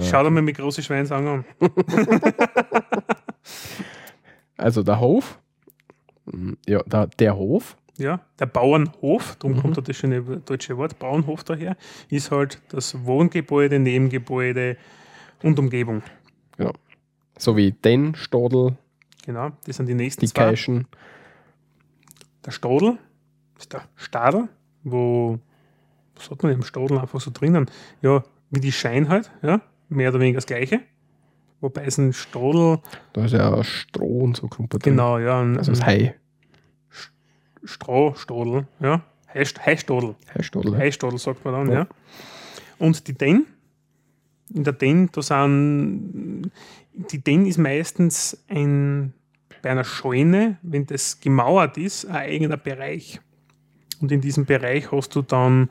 schau 0.01 0.25
dir 0.25 0.31
mal 0.31 0.43
mit 0.43 0.57
großen 0.57 0.83
Schweinsang 0.83 1.29
an. 1.29 1.45
Also 4.57 4.83
der 4.83 5.01
Hof, 5.01 5.39
ja, 6.67 6.83
der, 6.83 7.07
der 7.07 7.37
Hof, 7.37 7.77
Ja, 7.97 8.21
der 8.39 8.47
Bauernhof, 8.47 9.37
darum 9.39 9.57
Mhm. 9.57 9.61
kommt 9.63 9.77
da 9.77 9.81
das 9.83 9.97
schöne 9.97 10.21
deutsche 10.23 10.77
Wort 10.77 10.99
Bauernhof 10.99 11.45
daher, 11.45 11.77
ist 12.09 12.31
halt 12.31 12.61
das 12.71 13.05
Wohngebäude, 13.07 13.79
Nebengebäude 13.79 14.77
und 15.43 15.59
Umgebung. 15.59 16.03
so 17.39 17.57
wie 17.57 17.73
den 17.73 18.15
Stadel, 18.17 18.77
Genau, 19.25 19.51
das 19.65 19.77
sind 19.77 19.87
die 19.87 19.95
nächsten 19.95 20.21
die 20.21 20.27
zwei. 20.29 20.45
Keischen. 20.51 20.87
Der 22.45 22.51
Stadel 22.51 22.99
ist 23.59 23.73
der 23.73 23.83
Stadel, 23.97 24.49
wo, 24.83 25.39
was 26.21 26.31
hat 26.31 26.43
man 26.43 26.53
im 26.53 26.63
Stadel 26.63 26.99
einfach 26.99 27.21
so 27.21 27.31
drinnen? 27.33 27.71
Ja, 28.03 28.23
wie 28.51 28.61
die 28.61 28.73
Schein 28.73 29.09
halt, 29.09 29.31
ja, 29.43 29.61
mehr 29.89 30.11
oder 30.11 30.21
weniger 30.21 30.37
das 30.37 30.47
Gleiche. 30.47 30.81
Wobei 31.61 31.85
es 31.85 31.99
ein 31.99 32.13
Stadel, 32.13 32.79
Da 33.13 33.25
ist 33.25 33.33
ja 33.33 33.63
Stroh 33.65 34.21
und 34.21 34.37
so 34.37 34.49
Klumpert 34.49 34.85
drin. 34.85 34.93
genau, 34.95 35.19
ja, 35.19 35.41
ein, 35.41 35.59
Also 35.59 35.73
das 35.73 35.81
ein 35.81 35.87
Hai. 35.87 36.15
Strohstadel, 37.65 38.67
ja, 38.81 39.03
Heist- 39.35 39.65
Heistadel. 39.65 40.17
Hai-Stadel. 40.35 40.73
ja. 40.73 40.79
Heistadel 40.79 41.19
sagt 41.19 41.45
man 41.45 41.55
dann, 41.55 41.69
Ja. 41.69 41.75
ja. 41.81 41.87
Und 42.79 43.07
die 43.07 43.13
Den, 43.13 43.47
in 44.53 44.65
der 44.65 44.73
Den, 44.73 45.11
da 45.13 45.21
sind, 45.23 46.51
die 46.95 47.19
Den 47.23 47.47
ist 47.47 47.59
meistens 47.59 48.43
ein, 48.49 49.13
bei 49.63 49.71
einer 49.71 49.85
Scheune, 49.85 50.57
wenn 50.63 50.87
das 50.87 51.21
gemauert 51.21 51.77
ist, 51.77 52.07
ein 52.07 52.17
eigener 52.17 52.57
Bereich. 52.57 53.21
Und 54.01 54.11
in 54.11 54.23
diesem 54.23 54.47
Bereich 54.47 54.91
hast 54.91 55.15
du 55.15 55.21
dann 55.23 55.69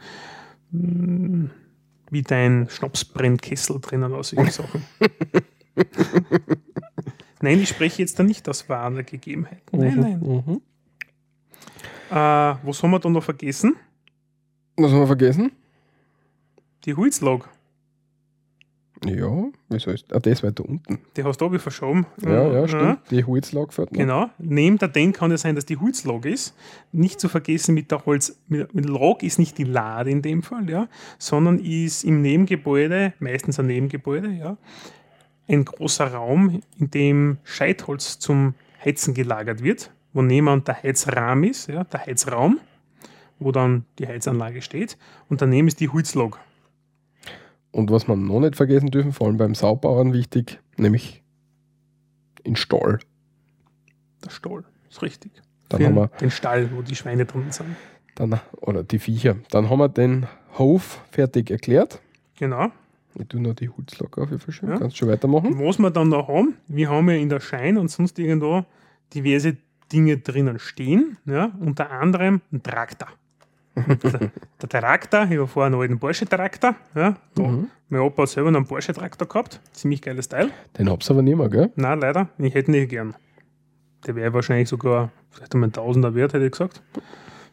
wie 0.71 2.21
dein 2.21 2.69
Schnapsbrennkessel 2.69 3.79
drinnen 3.81 4.13
aus 4.13 4.29
solchen 4.29 4.51
Sachen. 4.51 4.83
nein, 7.41 7.59
ich 7.59 7.69
spreche 7.69 8.01
jetzt 8.01 8.19
da 8.19 8.23
nicht 8.23 8.47
aus 8.49 8.67
wahrer 8.69 9.03
Gegebenheit. 9.03 9.61
Nein, 9.71 9.95
Mhm, 9.95 10.01
nein. 10.01 10.19
Mhm. 10.19 10.61
Äh, 12.11 12.15
was 12.15 12.81
haben 12.83 12.91
wir 12.91 12.99
da 12.99 13.09
noch 13.09 13.23
vergessen? 13.23 13.75
Was 14.75 14.91
haben 14.91 14.99
wir 15.01 15.07
vergessen? 15.07 15.51
Die 16.85 16.95
Holzlage. 16.95 17.45
Ja, 19.05 19.45
wieso 19.69 19.91
ist 19.91 20.13
ah, 20.13 20.19
das 20.19 20.43
weiter 20.43 20.67
unten? 20.67 20.99
Die 21.15 21.23
hast 21.23 21.39
du 21.39 21.45
aber 21.45 21.59
verschoben. 21.59 22.05
Ja, 22.21 22.51
ja, 22.51 22.67
stimmt. 22.67 22.99
Die 23.11 23.23
Holzlage 23.23 23.71
fährt 23.71 23.91
noch. 23.91 23.97
Genau. 23.97 24.29
Neben 24.37 24.77
der 24.77 24.89
Den 24.89 25.13
kann 25.13 25.31
es 25.31 25.41
sein, 25.41 25.55
dass 25.55 25.65
die 25.65 25.77
Holzlage 25.77 26.29
ist. 26.29 26.53
Nicht 26.91 27.19
zu 27.19 27.29
vergessen 27.29 27.75
mit 27.75 27.91
der 27.91 28.05
Holz. 28.05 28.37
Mit, 28.47 28.73
mit 28.73 28.85
Log 28.85 29.23
ist 29.23 29.39
nicht 29.39 29.57
die 29.57 29.63
Lade 29.63 30.11
in 30.11 30.21
dem 30.21 30.43
Fall, 30.43 30.69
ja, 30.69 30.87
sondern 31.17 31.59
ist 31.59 32.03
im 32.03 32.21
Nebengebäude, 32.21 33.13
meistens 33.19 33.59
ein 33.59 33.67
Nebengebäude, 33.67 34.29
ja, 34.31 34.57
ein 35.47 35.65
großer 35.65 36.13
Raum, 36.13 36.61
in 36.77 36.91
dem 36.91 37.37
Scheitholz 37.43 38.19
zum 38.19 38.53
Heizen 38.83 39.13
gelagert 39.13 39.63
wird, 39.63 39.91
wo 40.13 40.21
nebenan 40.21 40.63
der 40.63 40.83
Heizrahmen 40.83 41.49
ist, 41.49 41.67
ja, 41.67 41.83
der 41.85 42.05
Heizraum, 42.05 42.59
wo 43.39 43.51
dann 43.51 43.85
die 43.97 44.07
Heizanlage 44.07 44.61
steht. 44.61 44.97
Und 45.29 45.41
daneben 45.41 45.67
ist 45.67 45.79
die 45.79 45.89
Holzlage. 45.89 46.37
Und 47.71 47.91
was 47.91 48.07
man 48.07 48.25
noch 48.25 48.39
nicht 48.39 48.55
vergessen 48.55 48.89
dürfen, 48.89 49.13
vor 49.13 49.27
allem 49.27 49.37
beim 49.37 49.55
Saubauern 49.55 50.13
wichtig, 50.13 50.59
nämlich 50.77 51.23
in 52.43 52.55
Stall. 52.55 52.99
Der 54.25 54.31
Stall. 54.31 54.63
Ist 54.89 55.01
richtig. 55.01 55.31
Dann 55.69 55.81
Für 55.81 55.85
haben 55.85 55.95
wir 55.95 56.07
den 56.19 56.31
Stall, 56.31 56.69
wo 56.73 56.81
die 56.81 56.95
Schweine 56.95 57.25
drin 57.25 57.51
sind. 57.51 57.75
dann, 58.15 58.39
oder 58.59 58.83
die 58.83 58.97
Viecher. 58.99 59.35
Dann 59.51 59.69
haben 59.69 59.79
wir 59.79 59.89
den 59.89 60.25
Hof 60.57 61.01
fertig 61.11 61.51
erklärt. 61.51 62.01
Genau. 62.39 62.69
Ich 63.15 63.27
tue 63.27 63.41
noch 63.41 63.53
die 63.53 63.69
Holzlage 63.69 64.21
auf, 64.21 64.31
ich 64.31 64.41
verstehe. 64.41 64.69
Ja. 64.69 64.77
Kannst 64.77 64.97
schon 64.97 65.09
weitermachen. 65.09 65.59
Was 65.59 65.77
wir 65.77 65.91
dann 65.91 66.09
noch 66.09 66.27
haben, 66.27 66.55
wir 66.67 66.89
haben 66.89 67.09
ja 67.09 67.15
in 67.17 67.29
der 67.29 67.39
Schein 67.39 67.77
und 67.77 67.89
sonst 67.89 68.17
irgendwo 68.17 68.65
diverse 69.13 69.57
Dinge 69.91 70.17
drinnen 70.17 70.59
stehen, 70.59 71.17
ja, 71.25 71.51
unter 71.59 71.91
anderem 71.91 72.41
ein 72.51 72.61
Traktor. 72.63 73.09
Der, 73.87 74.31
der 74.61 74.69
Traktor, 74.69 75.27
ich 75.29 75.39
war 75.39 75.47
vorher 75.47 75.67
einen 75.71 75.81
alten 75.81 75.99
Porsche-Traktor. 75.99 76.75
Ja, 76.95 77.15
Mhm. 77.37 77.67
Mein 77.91 78.01
Opa 78.01 78.21
hat 78.23 78.29
selber 78.29 78.51
noch 78.51 78.59
einen 78.59 78.67
Porsche-Traktor 78.67 79.27
gehabt. 79.27 79.59
Ziemlich 79.73 80.01
geiles 80.01 80.29
Teil. 80.29 80.51
Den 80.77 80.89
hab's 80.89 81.09
aber 81.09 81.21
nicht 81.23 81.35
mehr, 81.37 81.49
gell? 81.49 81.71
Nein, 81.75 81.99
leider. 81.99 82.29
Ich 82.37 82.53
hätte 82.53 82.69
nicht 82.71 82.89
gern. 82.89 83.15
Der 84.05 84.15
wäre 84.15 84.33
wahrscheinlich 84.33 84.69
sogar 84.69 85.11
vielleicht 85.31 85.55
um 85.55 85.63
ein 85.63 85.71
Tausender 85.73 86.13
wert, 86.13 86.33
hätte 86.33 86.45
ich 86.45 86.51
gesagt. 86.51 86.81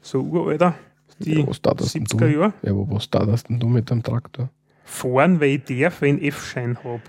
So 0.02 0.20
uralter. 0.20 0.74
Die 1.18 1.40
Ja, 1.40 1.46
was 1.48 1.62
da 1.62 1.72
das 1.72 1.92
denn 1.92 2.04
70er 2.04 2.18
du? 2.18 2.26
Jahre. 2.40 2.52
Ja, 2.62 2.72
aber 2.72 2.86
was 2.90 3.08
da 3.08 3.24
das 3.24 3.44
denn 3.44 3.58
du 3.58 3.68
mit 3.68 3.88
dem 3.90 4.02
Traktor? 4.02 4.50
Fahren, 4.84 5.40
weil 5.40 5.48
ich 5.48 5.64
darf, 5.64 6.02
wenn 6.02 6.18
ich 6.18 6.28
F-Schein 6.28 6.78
habe. 6.84 7.00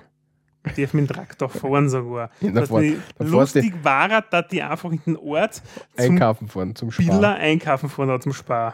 Ich 0.66 0.74
darf 0.74 0.94
mit 0.94 1.10
dem 1.10 1.14
Traktor 1.14 1.50
fahren 1.50 1.90
sogar. 1.90 2.30
Ja, 2.42 2.52
da 2.52 2.62
Das 2.62 2.70
fahr- 2.70 2.80
die- 2.82 2.96
da 3.18 3.26
fährst 3.26 3.34
du- 3.34 3.38
lustig 3.60 3.74
war 3.84 4.10
er, 4.10 4.22
dass 4.22 4.48
die 4.48 4.64
einfach 4.64 4.92
in 4.92 5.02
den 5.06 5.18
Ort 5.18 5.62
Einkaufen 5.98 6.48
fahren 6.48 6.76
zum 6.76 6.90
Biller 6.90 7.14
Sparen. 7.14 7.24
einkaufen 7.42 7.90
fahren 7.90 8.22
zum 8.22 8.32
Spar. 8.34 8.74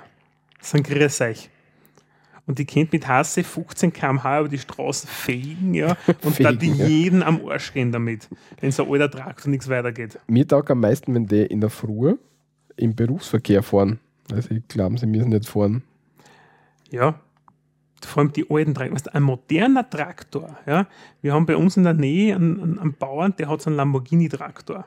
Ein 0.72 0.84
Grüß 0.84 1.22
euch. 1.22 1.50
Und 2.46 2.60
die 2.60 2.66
kennt 2.66 2.92
mit 2.92 3.08
Hasse 3.08 3.44
15 3.44 3.94
km/h 3.94 4.40
über 4.42 4.50
die 4.50 4.58
Straßen 4.58 5.08
fegen, 5.10 5.74
ja, 5.74 5.96
und 6.24 6.44
da 6.44 6.52
die 6.52 6.72
ja. 6.72 6.86
jeden 6.86 7.24
am 7.24 7.46
Arsch 7.48 7.72
gehen 7.74 7.92
damit, 7.92 8.28
wenn 8.60 8.72
so 8.72 8.84
ein 8.84 8.92
alter 8.92 9.12
Traktor 9.12 9.50
nichts 9.50 9.70
weitergeht. 9.70 10.20
Mir 10.28 10.46
taugt 10.46 10.70
am 10.70 10.82
meisten, 10.82 11.14
wenn 11.16 11.26
die 11.26 11.46
in 11.46 11.62
der 11.62 11.70
Früh 11.70 12.18
im 12.76 12.96
Berufsverkehr 12.96 13.64
fahren. 13.64 14.00
Also 14.32 14.52
ich 14.52 14.68
glaube, 14.68 14.98
sie 14.98 15.06
müssen 15.06 15.30
nicht 15.30 15.48
fahren. 15.48 15.84
Ja, 16.92 17.20
vor 18.06 18.22
allem 18.22 18.34
die 18.34 18.50
alten 18.50 18.74
Traktoren. 18.74 18.96
Weißt 18.96 19.16
Ein 19.16 19.24
moderner 19.24 19.90
Traktor. 19.90 20.58
Ja? 20.66 20.88
Wir 21.22 21.34
haben 21.34 21.46
bei 21.46 21.56
uns 21.56 21.78
in 21.78 21.84
der 21.84 21.94
Nähe 21.94 22.36
einen, 22.36 22.62
einen, 22.62 22.80
einen 22.80 22.94
Bauern, 22.94 23.34
der 23.38 23.50
hat 23.50 23.62
so 23.62 23.70
einen 23.70 23.78
Lamborghini-Traktor. 23.78 24.86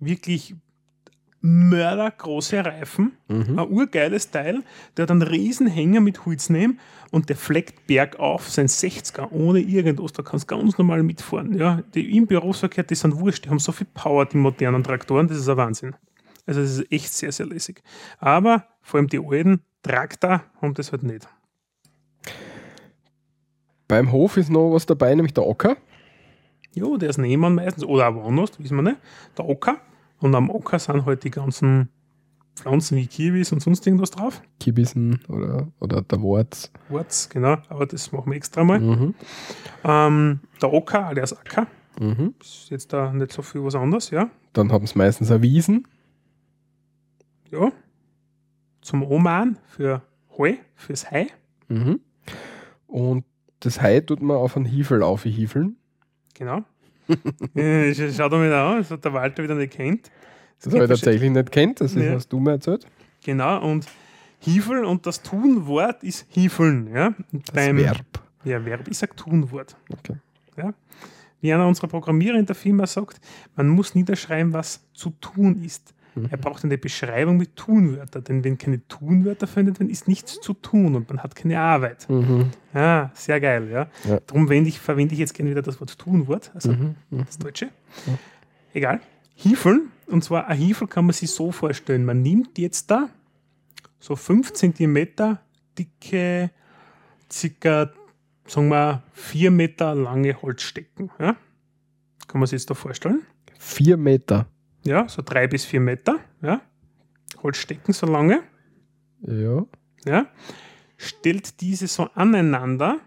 Wirklich 0.00 0.54
mördergroße 1.40 2.64
Reifen, 2.64 3.12
Mhm. 3.28 3.58
ein 3.58 3.68
urgeiles 3.70 4.30
Teil. 4.30 4.62
Der 4.96 5.04
hat 5.04 5.10
einen 5.10 5.22
riesen 5.22 5.66
Hänger 5.66 6.00
mit 6.00 6.24
Holz 6.26 6.48
nehmen 6.50 6.80
und 7.10 7.28
der 7.28 7.36
fleckt 7.36 7.86
bergauf 7.86 8.48
sein 8.48 8.66
60er 8.68 9.30
ohne 9.30 9.60
irgendwas. 9.60 10.12
Da 10.12 10.22
kannst 10.22 10.50
du 10.50 10.56
ganz 10.56 10.76
normal 10.78 11.02
mitfahren. 11.02 11.56
Ja? 11.56 11.82
Die 11.94 12.16
im 12.16 12.26
Berufsverkehr, 12.26 12.84
die 12.84 12.94
sind 12.94 13.18
wurscht, 13.18 13.44
die 13.44 13.50
haben 13.50 13.58
so 13.58 13.72
viel 13.72 13.86
Power, 13.94 14.26
die 14.26 14.38
modernen 14.38 14.82
Traktoren, 14.82 15.28
das 15.28 15.36
ist 15.38 15.48
ein 15.48 15.56
Wahnsinn. 15.56 15.94
Also 16.46 16.60
das 16.62 16.78
ist 16.78 16.92
echt 16.92 17.12
sehr, 17.12 17.32
sehr 17.32 17.46
lässig. 17.46 17.82
Aber 18.18 18.66
vor 18.82 18.98
allem 18.98 19.08
die 19.08 19.18
alten 19.18 19.60
Traktor 19.82 20.42
haben 20.60 20.74
das 20.74 20.90
halt 20.92 21.02
nicht. 21.02 21.28
Beim 23.88 24.10
Hof 24.10 24.36
ist 24.36 24.50
noch 24.50 24.72
was 24.72 24.86
dabei, 24.86 25.14
nämlich 25.14 25.34
der 25.34 25.46
Ocker. 25.46 25.76
Jo, 26.74 26.96
der 26.96 27.10
ist 27.10 27.18
Nehmann 27.18 27.54
meistens 27.54 27.84
oder 27.84 28.08
auch 28.08 28.14
woanders, 28.16 28.58
wissen 28.58 28.76
wir 28.76 28.82
nicht. 28.82 28.98
Der 29.38 29.48
Ocker. 29.48 29.76
Und 30.20 30.34
am 30.34 30.50
Ocker 30.50 30.78
sind 30.78 31.04
halt 31.04 31.24
die 31.24 31.30
ganzen 31.30 31.88
Pflanzen 32.54 32.96
wie 32.96 33.06
Kiwis 33.06 33.52
und 33.52 33.60
sonst 33.60 33.86
irgendwas 33.86 34.10
drauf. 34.10 34.42
Kibissen 34.60 35.20
oder, 35.28 35.68
oder 35.78 36.00
der 36.02 36.22
Warz. 36.22 36.70
Wurz, 36.88 37.28
genau, 37.28 37.58
aber 37.68 37.84
das 37.86 38.12
machen 38.12 38.30
wir 38.30 38.36
extra 38.36 38.64
mal. 38.64 38.80
Mhm. 38.80 39.14
Ähm, 39.84 40.40
der 40.62 40.72
Ocker, 40.72 41.06
alias 41.06 41.36
Acker, 41.38 41.66
Mhm. 41.98 42.34
ist 42.40 42.68
jetzt 42.70 42.92
da 42.92 43.10
nicht 43.12 43.32
so 43.32 43.40
viel 43.42 43.62
was 43.64 43.74
anderes, 43.74 44.10
ja. 44.10 44.28
Dann 44.52 44.70
haben 44.72 44.86
sie 44.86 44.98
meistens 44.98 45.30
eine 45.30 45.40
Wiesen. 45.42 45.86
Ja. 47.50 47.72
Zum 48.82 49.02
Oman 49.02 49.58
für 49.66 50.02
Heu, 50.36 50.54
fürs 50.74 51.10
Hai. 51.10 51.28
Mhm. 51.68 52.00
Und 52.86 53.24
das 53.60 53.80
Hai 53.80 54.00
tut 54.00 54.20
man 54.22 54.36
auf 54.36 54.56
einen 54.56 54.66
Hiefel 54.66 55.02
aufhiefeln. 55.02 55.76
Genau. 56.34 56.64
Äh, 57.54 57.90
sch- 57.92 58.12
Schau 58.16 58.28
dir 58.28 58.36
mal 58.36 58.52
an, 58.52 58.78
das 58.78 58.90
hat 58.90 59.04
der 59.04 59.12
Walter 59.12 59.42
wieder 59.42 59.54
nicht 59.54 59.72
kennt. 59.72 60.10
Das 60.62 60.72
habe 60.72 60.84
ich 60.84 60.90
tatsächlich 60.90 61.30
nicht 61.30 61.52
kennt. 61.52 61.80
Das 61.80 61.94
ist, 61.94 62.02
Ja. 62.02 62.14
was 62.14 62.26
du 62.28 62.38
mir 62.40 62.52
erzählt. 62.52 62.86
Genau, 63.24 63.62
und 63.68 63.86
Hiefeln 64.40 64.84
und 64.84 65.06
das 65.06 65.22
Tunwort 65.22 66.02
ist 66.02 66.26
Hiefeln. 66.30 66.88
Ja? 66.94 67.08
Und 67.32 67.48
Das 67.48 67.54
beim, 67.54 67.76
Verb. 67.78 68.04
Ja, 68.44 68.64
Verb 68.64 68.86
ist 68.88 69.02
ein 69.02 69.10
Tunwort. 69.16 69.76
Okay. 69.92 70.16
Ja? 70.56 70.72
Wie 71.40 71.52
einer 71.52 71.66
unserer 71.66 71.88
Programmierer 71.88 72.38
in 72.38 72.46
der 72.46 72.54
Firma 72.54 72.86
sagt, 72.86 73.20
man 73.56 73.68
muss 73.68 73.94
niederschreiben, 73.94 74.52
was 74.52 74.80
zu 74.94 75.10
tun 75.20 75.62
ist. 75.64 75.92
Mhm. 76.16 76.28
Er 76.30 76.38
braucht 76.38 76.64
eine 76.64 76.78
Beschreibung 76.78 77.36
mit 77.36 77.54
Tunwörtern, 77.56 78.24
denn 78.24 78.42
wenn 78.44 78.58
keine 78.58 78.86
Tunwörter 78.88 79.46
verwendet 79.46 79.78
werden, 79.78 79.90
ist 79.90 80.08
nichts 80.08 80.40
zu 80.40 80.54
tun 80.54 80.94
und 80.96 81.08
man 81.08 81.22
hat 81.22 81.36
keine 81.36 81.60
Arbeit. 81.60 82.08
Mhm. 82.08 82.50
Ja, 82.74 83.10
sehr 83.14 83.40
geil, 83.40 83.68
ja. 83.70 83.88
Ja. 84.08 84.20
Darum 84.26 84.46
verwende 84.46 84.68
ich, 84.68 84.80
verwende 84.80 85.12
ich 85.14 85.20
jetzt 85.20 85.34
gerne 85.34 85.50
wieder 85.50 85.62
das 85.62 85.78
Wort 85.80 85.96
Tunwort, 85.98 86.50
also 86.54 86.72
Mhm. 86.72 86.96
Mhm. 87.10 87.24
das 87.26 87.38
Deutsche. 87.38 87.66
Ja. 88.06 88.18
Egal. 88.74 89.00
Hiefeln, 89.34 89.90
und 90.06 90.24
zwar 90.24 90.46
ein 90.48 90.56
Hiefel 90.56 90.88
kann 90.88 91.04
man 91.04 91.12
sich 91.12 91.30
so 91.30 91.52
vorstellen. 91.52 92.04
Man 92.04 92.22
nimmt 92.22 92.58
jetzt 92.58 92.90
da 92.90 93.10
so 94.00 94.16
5 94.16 94.52
cm 94.54 95.06
dicke, 95.78 96.50
circa, 97.30 97.90
sagen 98.46 98.68
wir, 98.68 99.02
4 99.12 99.50
Meter 99.50 99.94
lange 99.94 100.40
Holzstecken. 100.40 101.10
Ja? 101.18 101.36
Kann 102.26 102.40
man 102.40 102.46
sich 102.46 102.60
jetzt 102.60 102.70
da 102.70 102.74
vorstellen? 102.74 103.22
Vier 103.58 103.96
Meter. 103.96 104.46
Ja, 104.86 105.08
so 105.08 105.22
3 105.24 105.48
bis 105.48 105.64
4 105.64 105.80
Meter. 105.80 106.18
Ja? 106.42 106.60
Holzstecken 107.42 107.92
so 107.92 108.06
lange. 108.06 108.42
Ja. 109.22 109.66
Ja? 110.04 110.26
Stellt 110.96 111.60
diese 111.60 111.86
so 111.88 112.08
aneinander, 112.14 113.00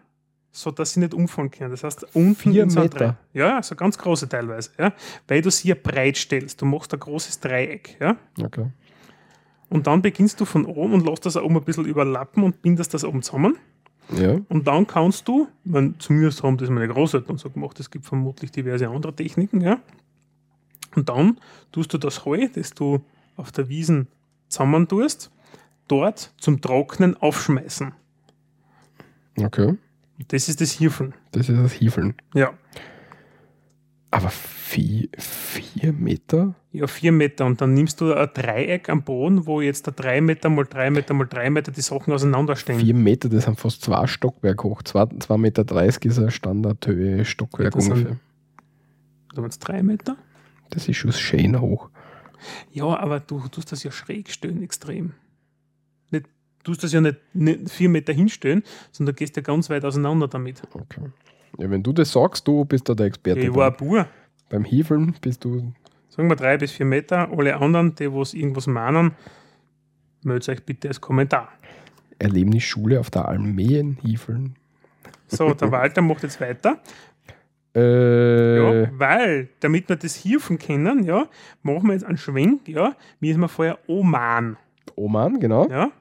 so 0.52 0.72
dass 0.72 0.94
sie 0.94 1.00
nicht 1.00 1.14
umfallen 1.14 1.50
können. 1.50 1.72
Das 1.72 1.84
heißt, 1.84 2.16
unten 2.16 2.52
Vier 2.52 2.70
so 2.70 2.82
Meter? 2.82 2.98
Dreieck. 2.98 3.16
Ja, 3.34 3.64
so 3.64 3.76
ganz 3.76 3.98
große 3.98 4.28
teilweise. 4.28 4.72
Ja? 4.78 4.94
Weil 5.28 5.42
du 5.42 5.50
sie 5.50 5.70
ja 5.70 5.76
breit 5.82 6.18
stellst. 6.18 6.62
Du 6.62 6.66
machst 6.66 6.94
ein 6.94 7.00
großes 7.00 7.40
Dreieck. 7.40 7.98
Ja? 8.00 8.18
Okay. 8.42 8.68
Und 9.70 9.88
dann 9.88 10.02
beginnst 10.02 10.42
du 10.42 10.46
von 10.46 10.66
oben 10.66 10.94
und 10.96 11.06
lässt 11.06 11.26
das 11.26 11.38
oben 11.38 11.58
ein 11.58 11.64
bisschen 11.64 11.86
überlappen 11.86 12.44
und 12.44 12.62
bindest 12.62 12.94
das 12.94 13.04
oben 13.04 13.22
zusammen. 13.22 13.58
Ja. 14.18 14.40
Und 14.50 14.68
dann 14.68 14.88
kannst 14.88 15.28
du, 15.28 15.48
man, 15.64 15.96
zumindest 16.00 16.42
haben 16.42 16.58
das 16.58 16.70
meine 16.70 16.88
Großeltern 16.88 17.38
so 17.38 17.50
gemacht, 17.50 17.80
es 17.80 17.92
gibt 17.92 18.06
vermutlich 18.06 18.52
diverse 18.52 18.90
andere 18.90 19.16
Techniken, 19.16 19.62
ja. 19.62 19.80
Und 21.00 21.10
dann 21.10 21.40
tust 21.72 21.94
du 21.94 21.98
das 21.98 22.26
Heu, 22.26 22.48
das 22.54 22.72
du 22.72 23.04
auf 23.36 23.52
der 23.52 23.70
Wiesen 23.70 24.08
zusammen 24.48 24.88
tust, 24.88 25.32
dort 25.88 26.34
zum 26.38 26.62
Trocknen 26.62 27.16
aufschmeißen. 27.18 27.94
Okay. 29.40 29.78
Das 30.28 30.50
ist 30.50 30.60
das 30.60 30.72
Hiefeln. 30.72 31.14
Das 31.32 31.48
ist 31.48 31.58
das 31.58 31.72
Hiefeln. 31.72 32.16
Ja. 32.34 32.54
Aber 34.12 34.30
vier, 34.30 35.08
vier 35.18 35.94
Meter? 35.94 36.56
Ja, 36.72 36.88
vier 36.88 37.12
Meter. 37.12 37.46
Und 37.46 37.62
dann 37.62 37.74
nimmst 37.74 38.02
du 38.02 38.12
ein 38.14 38.30
Dreieck 38.34 38.90
am 38.90 39.04
Boden, 39.04 39.46
wo 39.46 39.62
jetzt 39.62 39.86
der 39.86 39.94
drei 39.94 40.20
Meter 40.20 40.50
mal 40.50 40.66
drei 40.66 40.90
Meter 40.90 41.14
mal 41.14 41.28
drei 41.28 41.50
Meter 41.50 41.72
die 41.72 41.82
Sachen 41.82 42.12
auseinanderstehen. 42.12 42.80
Vier 42.80 42.96
Meter, 42.96 43.30
das 43.30 43.46
sind 43.46 43.60
fast 43.60 43.84
zwei 43.84 44.08
Stockwerk 44.08 44.64
hoch. 44.64 44.82
Zwei, 44.82 45.06
zwei 45.20 45.38
Meter 45.38 45.64
dreißig 45.64 46.06
ist 46.06 46.20
ein 46.20 46.32
Standardhöhe 46.32 47.24
Stockwerk 47.24 47.80
sind- 47.82 47.94
ungefähr. 47.94 48.18
Du 49.36 49.42
meinst 49.42 49.66
drei 49.66 49.84
Meter? 49.84 50.18
Das 50.70 50.88
ist 50.88 50.98
schon 50.98 51.12
schön 51.12 51.60
hoch. 51.60 51.90
Ja, 52.72 52.86
aber 53.00 53.20
du 53.20 53.48
tust 53.48 53.72
das 53.72 53.84
ja 53.84 53.92
schräg 53.92 54.30
stellen, 54.30 54.64
extrem. 54.64 55.14
Nicht, 56.12 56.28
du 56.64 56.72
tust 56.72 56.84
das 56.84 56.94
ja 56.94 57.02
nicht, 57.02 57.18
nicht 57.34 57.70
vier 57.70 57.90
Meter 57.90 58.14
hinstellen, 58.14 58.64
sondern 58.92 59.16
du 59.16 59.20
gehst 59.20 59.36
ja 59.36 59.42
ganz 59.42 59.70
weit 59.70 59.84
auseinander 59.86 60.28
damit. 60.28 60.62
Okay. 60.72 61.02
Ja, 61.58 61.70
wenn 61.70 61.84
du 61.84 61.92
das 61.92 62.12
sagst, 62.12 62.48
du 62.48 62.64
bist 62.66 62.88
da 62.88 62.94
der 62.94 63.08
Experte. 63.08 63.42
Ich 63.42 63.54
war 63.54 63.72
Bur. 63.72 64.08
beim 64.50 64.64
Hiefeln 64.64 65.16
bist 65.22 65.44
du. 65.44 65.74
Sagen 66.10 66.30
wir 66.30 66.36
drei 66.36 66.58
bis 66.58 66.72
vier 66.72 66.86
Meter. 66.86 67.30
Alle 67.32 67.58
anderen, 67.58 67.96
die 67.96 68.12
was 68.12 68.34
irgendwas 68.34 68.68
meinen, 68.68 69.14
meldet 70.24 70.50
euch 70.50 70.64
bitte 70.64 70.88
als 70.88 71.02
Kommentar. 71.02 71.50
Erlebnisschule 72.20 73.00
auf 73.00 73.10
der 73.10 73.28
Almeen 73.28 73.98
Hiefeln. 74.02 74.56
So, 75.28 75.54
der 75.54 75.72
Walter 75.72 76.02
macht 76.02 76.24
jetzt 76.24 76.40
weiter. 76.42 76.80
Äh, 77.80 78.84
Ja, 78.84 78.92
weil, 78.98 79.50
damit 79.60 79.90
wir 79.90 79.96
das 79.96 80.16
Hierven 80.16 80.58
kennen, 80.58 81.04
ja, 81.04 81.28
machen 81.64 81.88
wir 81.88 81.94
jetzt 81.94 82.06
einen 82.06 82.18
Schwenk, 82.18 82.68
ja, 82.68 82.96
wie 83.20 83.30
ist 83.30 83.38
man 83.38 83.50
vorher 83.50 83.80
Oman. 83.88 84.58
Oman, 84.96 85.40
genau. 85.40 85.68
Ja, 85.70 85.92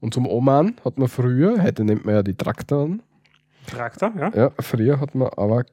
Und 0.00 0.14
zum 0.14 0.26
Oman 0.26 0.74
hat 0.84 0.98
man 0.98 1.08
früher, 1.08 1.62
heute 1.62 1.84
nennt 1.84 2.04
man 2.04 2.14
ja 2.16 2.22
die 2.22 2.34
Traktoren, 2.34 3.02
Traktor, 3.66 4.12
ja. 4.18 4.30
ja, 4.34 4.52
früher 4.58 4.98
hat 5.00 5.14
man 5.14 5.28
aber 5.36 5.64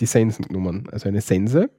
die 0.00 0.06
Sensen 0.06 0.46
genommen. 0.46 0.88
Also 0.90 1.08
eine 1.08 1.20
Sense. 1.20 1.70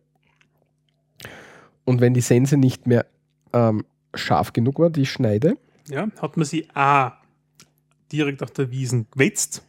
Und 1.85 2.01
wenn 2.01 2.13
die 2.13 2.21
Sense 2.21 2.55
nicht 2.55 2.87
mehr 2.87 3.05
ähm, 3.51 3.83
scharf 4.13 4.53
genug 4.53 4.79
war, 4.79 4.89
die 4.89 5.05
Schneide, 5.05 5.57
ja. 5.87 6.07
Hat 6.19 6.35
man 6.37 6.45
sie 6.45 6.67
A 6.73 7.13
direkt 8.11 8.41
auf 8.41 8.51
der 8.51 8.71
Wiesen 8.71 9.07
gewetzt, 9.11 9.63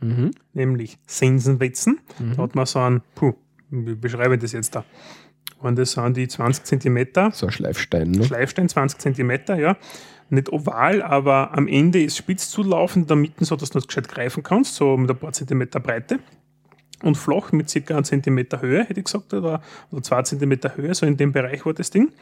mhm. 0.00 0.30
nämlich 0.52 0.98
Sensenwetzen. 1.06 2.00
Da 2.18 2.24
Mhm. 2.24 2.36
hat 2.38 2.54
man 2.54 2.66
so 2.66 2.78
einen, 2.80 3.02
puh, 3.14 3.34
wie 3.70 3.94
beschreibe 3.94 4.34
ich 4.34 4.40
das 4.40 4.52
jetzt 4.52 4.74
da? 4.74 4.84
Und 5.60 5.76
das 5.76 5.92
sind 5.92 6.16
die 6.16 6.28
20 6.28 6.64
cm, 6.64 7.30
so 7.32 7.46
ein 7.46 7.52
Schleifstein. 7.52 8.10
Ne? 8.12 8.24
Schleifstein 8.24 8.68
20 8.68 9.00
cm, 9.00 9.30
ja. 9.58 9.76
Nicht 10.30 10.52
oval, 10.52 11.02
aber 11.02 11.56
am 11.56 11.66
Ende 11.66 12.02
ist 12.02 12.16
spitz 12.16 12.50
zulaufen, 12.50 13.02
in 13.02 13.08
der 13.08 13.16
Mitte, 13.16 13.44
so 13.44 13.56
dass 13.56 13.70
du 13.70 13.78
das 13.78 13.86
gescheit 13.88 14.08
greifen 14.08 14.42
kannst, 14.42 14.74
so 14.74 14.96
mit 14.96 15.10
ein 15.10 15.16
paar 15.16 15.32
Zentimeter 15.32 15.80
Breite. 15.80 16.18
und 17.02 17.16
flach 17.16 17.52
mit 17.52 17.70
circa 17.70 17.94
einem 17.94 18.04
Zentimeter 18.04 18.60
Höhe, 18.60 18.84
hätte 18.84 19.00
ich 19.00 19.04
gesagt, 19.06 19.32
oder, 19.32 19.62
oder 19.90 20.02
zwei 20.02 20.22
Zentimeter 20.22 20.76
Höhe, 20.76 20.94
so 20.94 21.06
in 21.06 21.16
dem 21.16 21.32
Bereich 21.32 21.64
war 21.64 21.72
das 21.72 21.90
Ding. 21.90 22.12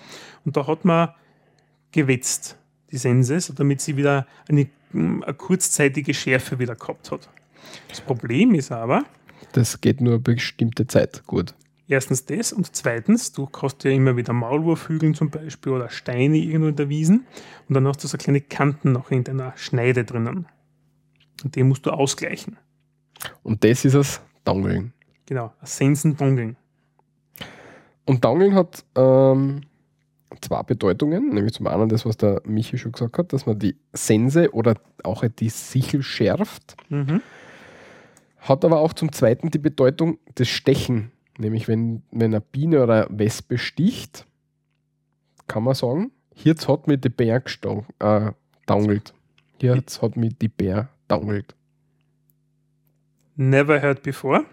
Und 0.45 0.57
da 0.57 0.67
hat 0.67 0.85
man 0.85 1.09
gewetzt, 1.93 2.59
die 2.93 2.99
Sense, 2.99 3.41
so 3.41 3.53
damit 3.55 3.81
sie 3.81 3.97
wieder 3.97 4.27
eine, 4.49 4.69
eine 4.93 5.35
kurzzeitige 5.35 6.15
Schärfe 6.15 6.59
wieder 6.59 6.75
gehabt 6.77 7.11
hat. 7.11 7.29
Das 7.89 8.01
Problem 8.01 8.55
ist 8.55 8.73
aber, 8.73 9.05
Das 9.53 9.81
geht 9.81 10.01
nur 10.01 10.19
bestimmte 10.19 10.87
Zeit 10.87 11.23
gut. 11.27 11.55
Erstens 11.89 12.27
das 12.27 12.53
und 12.53 12.75
zweitens, 12.75 13.33
du 13.33 13.49
hast 13.63 13.85
ja 13.85 13.93
immer 13.93 14.17
wieder 14.17 14.33
Maulwurfhügeln 14.33 15.15
zum 15.15 15.31
Beispiel 15.31 15.73
oder 15.73 15.89
Steine 15.89 16.37
irgendwo 16.37 16.69
in 16.69 16.77
der 16.77 16.89
Wiesen 16.89 17.27
und 17.69 17.75
dann 17.75 17.87
hast 17.87 18.03
du 18.03 18.09
so 18.09 18.19
kleine 18.19 18.41
Kanten 18.41 18.91
noch 18.93 19.11
in 19.11 19.23
deiner 19.23 19.53
Schneide 19.57 20.05
drinnen. 20.05 20.47
Und 21.45 21.55
die 21.55 21.63
musst 21.63 21.87
du 21.87 21.91
ausgleichen. 21.91 22.57
Und 23.43 23.63
das 23.63 23.85
ist 23.85 23.95
das 23.95 24.21
Dangeln. 24.45 24.93
Genau, 25.27 25.53
Sensen-Dongeln. 25.63 26.57
Und 28.05 28.25
Dangeln 28.25 28.55
hat 28.55 28.85
ähm, 28.97 29.63
zwei 30.41 30.63
Bedeutungen, 30.63 31.31
nämlich 31.31 31.55
zum 31.55 31.67
einen 31.67 31.89
das, 31.89 32.05
was 32.05 32.17
der 32.17 32.41
Michi 32.45 32.79
schon 32.79 32.93
gesagt 32.93 33.19
hat, 33.19 33.33
dass 33.33 33.47
man 33.47 33.59
die 33.59 33.77
Sense 33.93 34.53
oder 34.53 34.75
auch 35.03 35.25
die 35.25 35.49
Sichel 35.49 36.03
schärft, 36.03 36.77
Mhm. 36.89 37.21
Hat 38.49 38.65
aber 38.65 38.81
auch 38.81 38.93
zum 38.93 39.13
zweiten 39.13 39.51
die 39.51 39.59
Bedeutung 39.59 40.19
des 40.39 40.49
Stechen. 40.49 41.13
Nämlich 41.39 41.69
wenn, 41.69 42.03
wenn 42.11 42.35
eine 42.35 42.41
Biene 42.41 42.83
oder 42.83 43.09
eine 43.09 43.19
Wespe 43.19 43.59
sticht, 43.59 44.27
kann 45.47 45.63
man 45.63 45.75
sagen, 45.75 46.11
jetzt 46.35 46.69
hat 46.69 46.87
mir 46.87 46.97
die 46.97 47.09
Bär 47.09 47.43
äh, 47.99 48.33
dangelt. 48.67 49.15
Jetzt 49.61 50.03
hat 50.03 50.17
mich 50.17 50.37
die 50.39 50.49
Bär 50.49 50.89
dangelt. 51.09 51.55
Never 53.37 53.81
heard 53.81 54.03
before. 54.03 54.45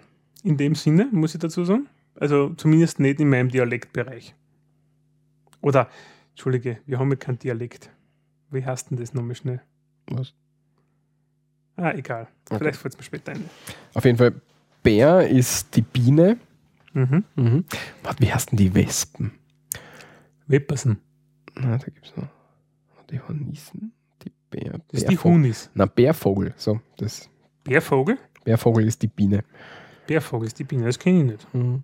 In 0.43 0.57
dem 0.57 0.75
Sinne, 0.75 1.07
muss 1.11 1.33
ich 1.33 1.39
dazu 1.39 1.63
sagen. 1.63 1.87
Also 2.15 2.49
zumindest 2.55 2.99
nicht 2.99 3.19
in 3.19 3.29
meinem 3.29 3.49
Dialektbereich. 3.49 4.35
Oder, 5.61 5.89
Entschuldige, 6.31 6.79
wir 6.85 6.99
haben 6.99 7.09
ja 7.09 7.15
keinen 7.15 7.39
Dialekt. 7.39 7.89
Wie 8.51 8.65
heißt 8.65 8.91
denn 8.91 8.97
das 8.97 9.13
nochmal 9.13 9.35
schnell? 9.35 9.61
Was? 10.07 10.33
Ah, 11.75 11.91
egal. 11.91 12.27
Okay. 12.49 12.59
Vielleicht 12.59 12.79
fällt 12.79 12.93
es 12.93 12.97
mir 12.99 13.03
später 13.03 13.31
ein. 13.31 13.49
Auf 13.93 14.05
jeden 14.05 14.17
Fall, 14.17 14.33
Bär 14.83 15.27
ist 15.27 15.75
die 15.75 15.81
Biene. 15.81 16.37
Mhm. 16.93 17.23
Mhm. 17.35 17.65
Warte, 18.03 18.21
wie 18.21 18.31
heißt 18.31 18.51
denn 18.51 18.57
die 18.57 18.73
Wespen? 18.75 19.31
Weppersen. 20.47 20.99
Na, 21.55 21.77
da 21.77 21.85
gibt 21.85 22.05
es 22.05 22.15
noch 22.15 22.27
die 23.09 23.19
Hornissen, 23.19 23.93
die 24.23 24.31
Bär. 24.49 24.79
Das 24.89 25.01
ist 25.01 25.09
die. 25.09 25.17
Hunis. 25.17 25.69
Na, 25.73 25.85
Bärvogel. 25.85 26.53
So, 26.57 26.79
das 26.97 27.29
Bärvogel? 27.63 28.17
Bärvogel 28.43 28.87
ist 28.87 29.01
die 29.01 29.07
Biene. 29.07 29.43
Bärvogel 30.07 30.47
ist 30.47 30.59
die 30.59 30.63
Biene, 30.63 30.85
das 30.85 30.99
kenne 30.99 31.19
ich 31.19 31.25
nicht. 31.31 31.53
Mhm. 31.53 31.83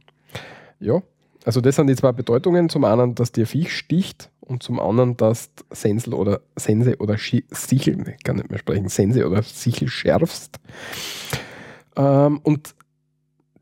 Ja, 0.79 1.01
also 1.45 1.61
das 1.61 1.75
sind 1.75 1.87
die 1.87 1.95
zwei 1.95 2.11
Bedeutungen. 2.11 2.69
Zum 2.69 2.83
einen, 2.83 3.15
dass 3.15 3.31
dir 3.31 3.45
Viech 3.45 3.75
sticht 3.75 4.29
und 4.49 4.63
zum 4.63 4.79
anderen, 4.79 5.15
dass 5.15 5.53
du 5.55 5.63
Sensel 5.71 6.13
oder 6.13 6.41
Sense 6.55 6.97
oder 6.97 7.17
Schi 7.17 7.45
Sichel, 7.51 8.15
ich 8.17 8.23
kann 8.23 8.37
nicht 8.37 8.49
mehr 8.49 8.59
sprechen, 8.59 8.89
Sense 8.89 9.25
oder 9.25 9.43
Sichel 9.43 9.87
schärfst. 9.87 10.59
Ähm, 11.95 12.39
und 12.43 12.75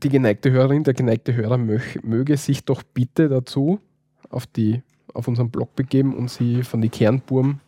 die 0.04 0.10
geneigte 0.10 0.52
Hörerin, 0.52 0.84
der 0.84 0.94
geneigte 0.94 1.36
Hörer 1.36 1.58
möch, 1.58 2.00
möge 2.04 2.38
sich 2.38 2.64
doch 2.66 2.84
bitte 2.84 3.30
dazu 3.30 3.80
auf, 4.30 4.46
die, 4.48 4.82
auf 5.14 5.28
unseren 5.28 5.50
Blog 5.50 5.76
begeben 5.76 6.16
und 6.16 6.30
sie 6.30 6.64
von 6.64 6.82
die 6.82 6.90
Kernburm 6.90 7.60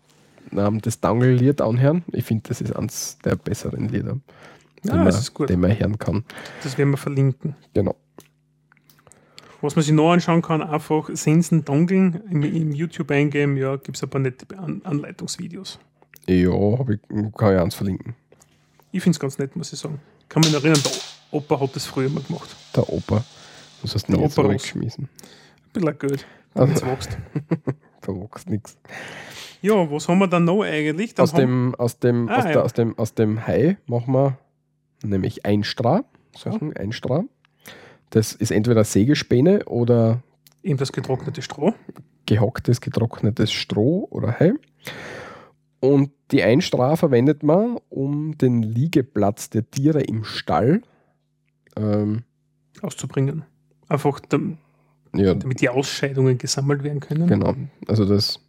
ähm, 0.51 0.79
das 0.81 0.99
Dangle-Lied 0.99 1.61
anhören. 1.61 2.03
Ich 2.11 2.25
finde, 2.25 2.43
das 2.47 2.61
ist 2.61 2.75
eines 2.75 3.17
der 3.25 3.35
besseren 3.35 3.89
Lieder, 3.89 4.17
die, 4.83 4.91
Ah, 4.91 4.97
man, 4.97 5.07
ist 5.07 5.33
gut. 5.33 5.49
die 5.49 5.57
man 5.57 5.77
hören 5.77 5.97
kann. 5.97 6.23
Das 6.63 6.77
werden 6.77 6.91
wir 6.91 6.97
verlinken. 6.97 7.55
Genau. 7.73 7.95
Was 9.61 9.75
man 9.75 9.83
sich 9.83 9.93
noch 9.93 10.11
anschauen 10.11 10.41
kann, 10.41 10.61
einfach 10.61 11.09
Sensen 11.13 11.65
Dongeln 11.65 12.21
im, 12.29 12.43
im 12.43 12.71
YouTube 12.71 13.11
eingeben, 13.11 13.57
ja, 13.57 13.75
gibt 13.75 13.97
es 13.97 14.03
ein 14.03 14.09
paar 14.09 14.21
nette 14.21 14.45
An 14.57 14.81
Anleitungsvideos. 14.85 15.79
Ja, 16.27 16.51
ich, 16.89 16.99
kann 17.37 17.55
ich 17.55 17.59
eins 17.61 17.75
verlinken. 17.75 18.15
Ich 18.91 19.03
finde 19.03 19.15
es 19.15 19.19
ganz 19.19 19.37
nett, 19.37 19.55
muss 19.55 19.73
ich 19.73 19.79
sagen. 19.79 19.99
Kann 20.29 20.41
mich 20.41 20.53
erinnern, 20.53 20.79
der 20.83 20.91
Opa 21.31 21.59
hat 21.59 21.75
das 21.75 21.85
früher 21.85 22.09
mal 22.09 22.23
gemacht. 22.23 22.55
Der 22.75 22.87
Opa. 22.89 23.23
Was 23.81 23.95
hast 23.95 24.07
du 24.07 24.13
denn 24.13 24.21
jetzt 24.21 24.37
Opa 24.37 24.49
weggeschmissen? 24.49 25.09
Ein 25.09 25.71
bisschen 25.73 25.97
Geld, 25.99 26.25
Also- 26.53 26.67
wenn 26.67 26.75
es 26.75 26.85
wächst. 26.85 27.17
Verwachst 28.01 28.49
nichts. 28.49 28.77
Ja, 29.61 29.91
was 29.91 30.07
haben 30.07 30.19
wir 30.19 30.27
dann 30.27 30.45
noch 30.45 30.63
eigentlich? 30.63 31.13
Dann 31.15 31.23
Aus 31.25 31.33
dem, 31.33 31.75
aus, 31.75 31.99
dem, 31.99 32.29
Ah, 32.29 32.37
aus, 32.37 32.43
ja. 32.45 32.51
der, 32.53 32.63
aus, 32.63 32.73
dem, 32.73 32.97
aus 32.97 33.13
dem 33.13 33.45
Hai 33.45 33.77
machen 33.87 34.13
wir 34.13 34.37
nämlich 35.03 35.45
Einstra. 35.45 36.05
Sachen, 36.37 36.75
Einstra. 36.77 37.23
Das 38.11 38.33
ist 38.33 38.51
entweder 38.51 38.83
Sägespäne 38.83 39.65
oder 39.65 40.21
eben 40.63 40.77
das 40.77 40.91
getrocknete 40.91 41.41
Stroh. 41.41 41.73
gehocktes, 42.25 42.81
getrocknetes 42.81 43.51
Stroh 43.51 44.07
oder 44.11 44.39
Hai. 44.39 44.53
Und 45.79 46.11
die 46.31 46.43
Einstra 46.43 46.95
verwendet 46.95 47.43
man, 47.43 47.77
um 47.89 48.37
den 48.37 48.61
Liegeplatz 48.63 49.49
der 49.49 49.69
Tiere 49.69 50.01
im 50.01 50.23
Stall 50.23 50.81
ähm, 51.77 52.23
auszubringen. 52.81 53.43
Einfach 53.87 54.19
dam- 54.19 54.57
ja, 55.15 55.33
damit 55.33 55.61
die 55.61 55.69
Ausscheidungen 55.69 56.37
gesammelt 56.37 56.83
werden 56.83 56.99
können. 56.99 57.27
genau. 57.27 57.55
Also 57.87 58.05
das, 58.05 58.39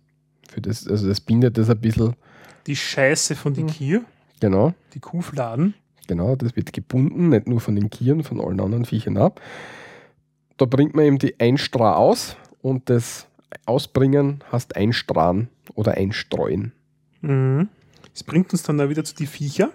für 0.51 0.61
das, 0.61 0.87
also 0.87 1.09
das 1.09 1.21
bindet 1.21 1.57
das 1.57 1.71
ein 1.71 1.81
bisschen, 1.81 2.15
Die 2.67 2.77
Scheiße 2.77 3.35
von 3.37 3.55
den 3.55 3.67
Mhm. 3.67 3.71
Kier, 3.71 4.05
genau. 4.41 4.75
die 4.95 5.01
Kuhfladen. 5.01 5.75
Genau, 6.11 6.35
das 6.35 6.57
wird 6.57 6.73
gebunden, 6.73 7.29
nicht 7.29 7.47
nur 7.47 7.61
von 7.61 7.77
den 7.77 7.89
Kieren, 7.89 8.25
von 8.25 8.41
allen 8.41 8.59
anderen 8.59 8.85
Viechern 8.85 9.17
ab. 9.17 9.41
Da 10.57 10.65
bringt 10.65 10.97
man 10.97 11.05
eben 11.05 11.19
die 11.21 11.39
Einstra 11.39 11.95
aus 11.95 12.37
und 12.63 12.91
das 12.91 13.29
Ausbringen 13.65 14.43
heißt 14.51 14.75
Einstrahen 14.75 15.51
oder 15.77 15.93
Einstreuen. 15.93 16.73
Mhm. 17.21 17.69
Das 18.13 18.25
bringt 18.25 18.51
uns 18.53 18.65
dann 18.65 18.81
auch 18.81 18.89
wieder 18.89 19.05
zu 19.05 19.15
die 19.15 19.27
Viecher. 19.27 19.71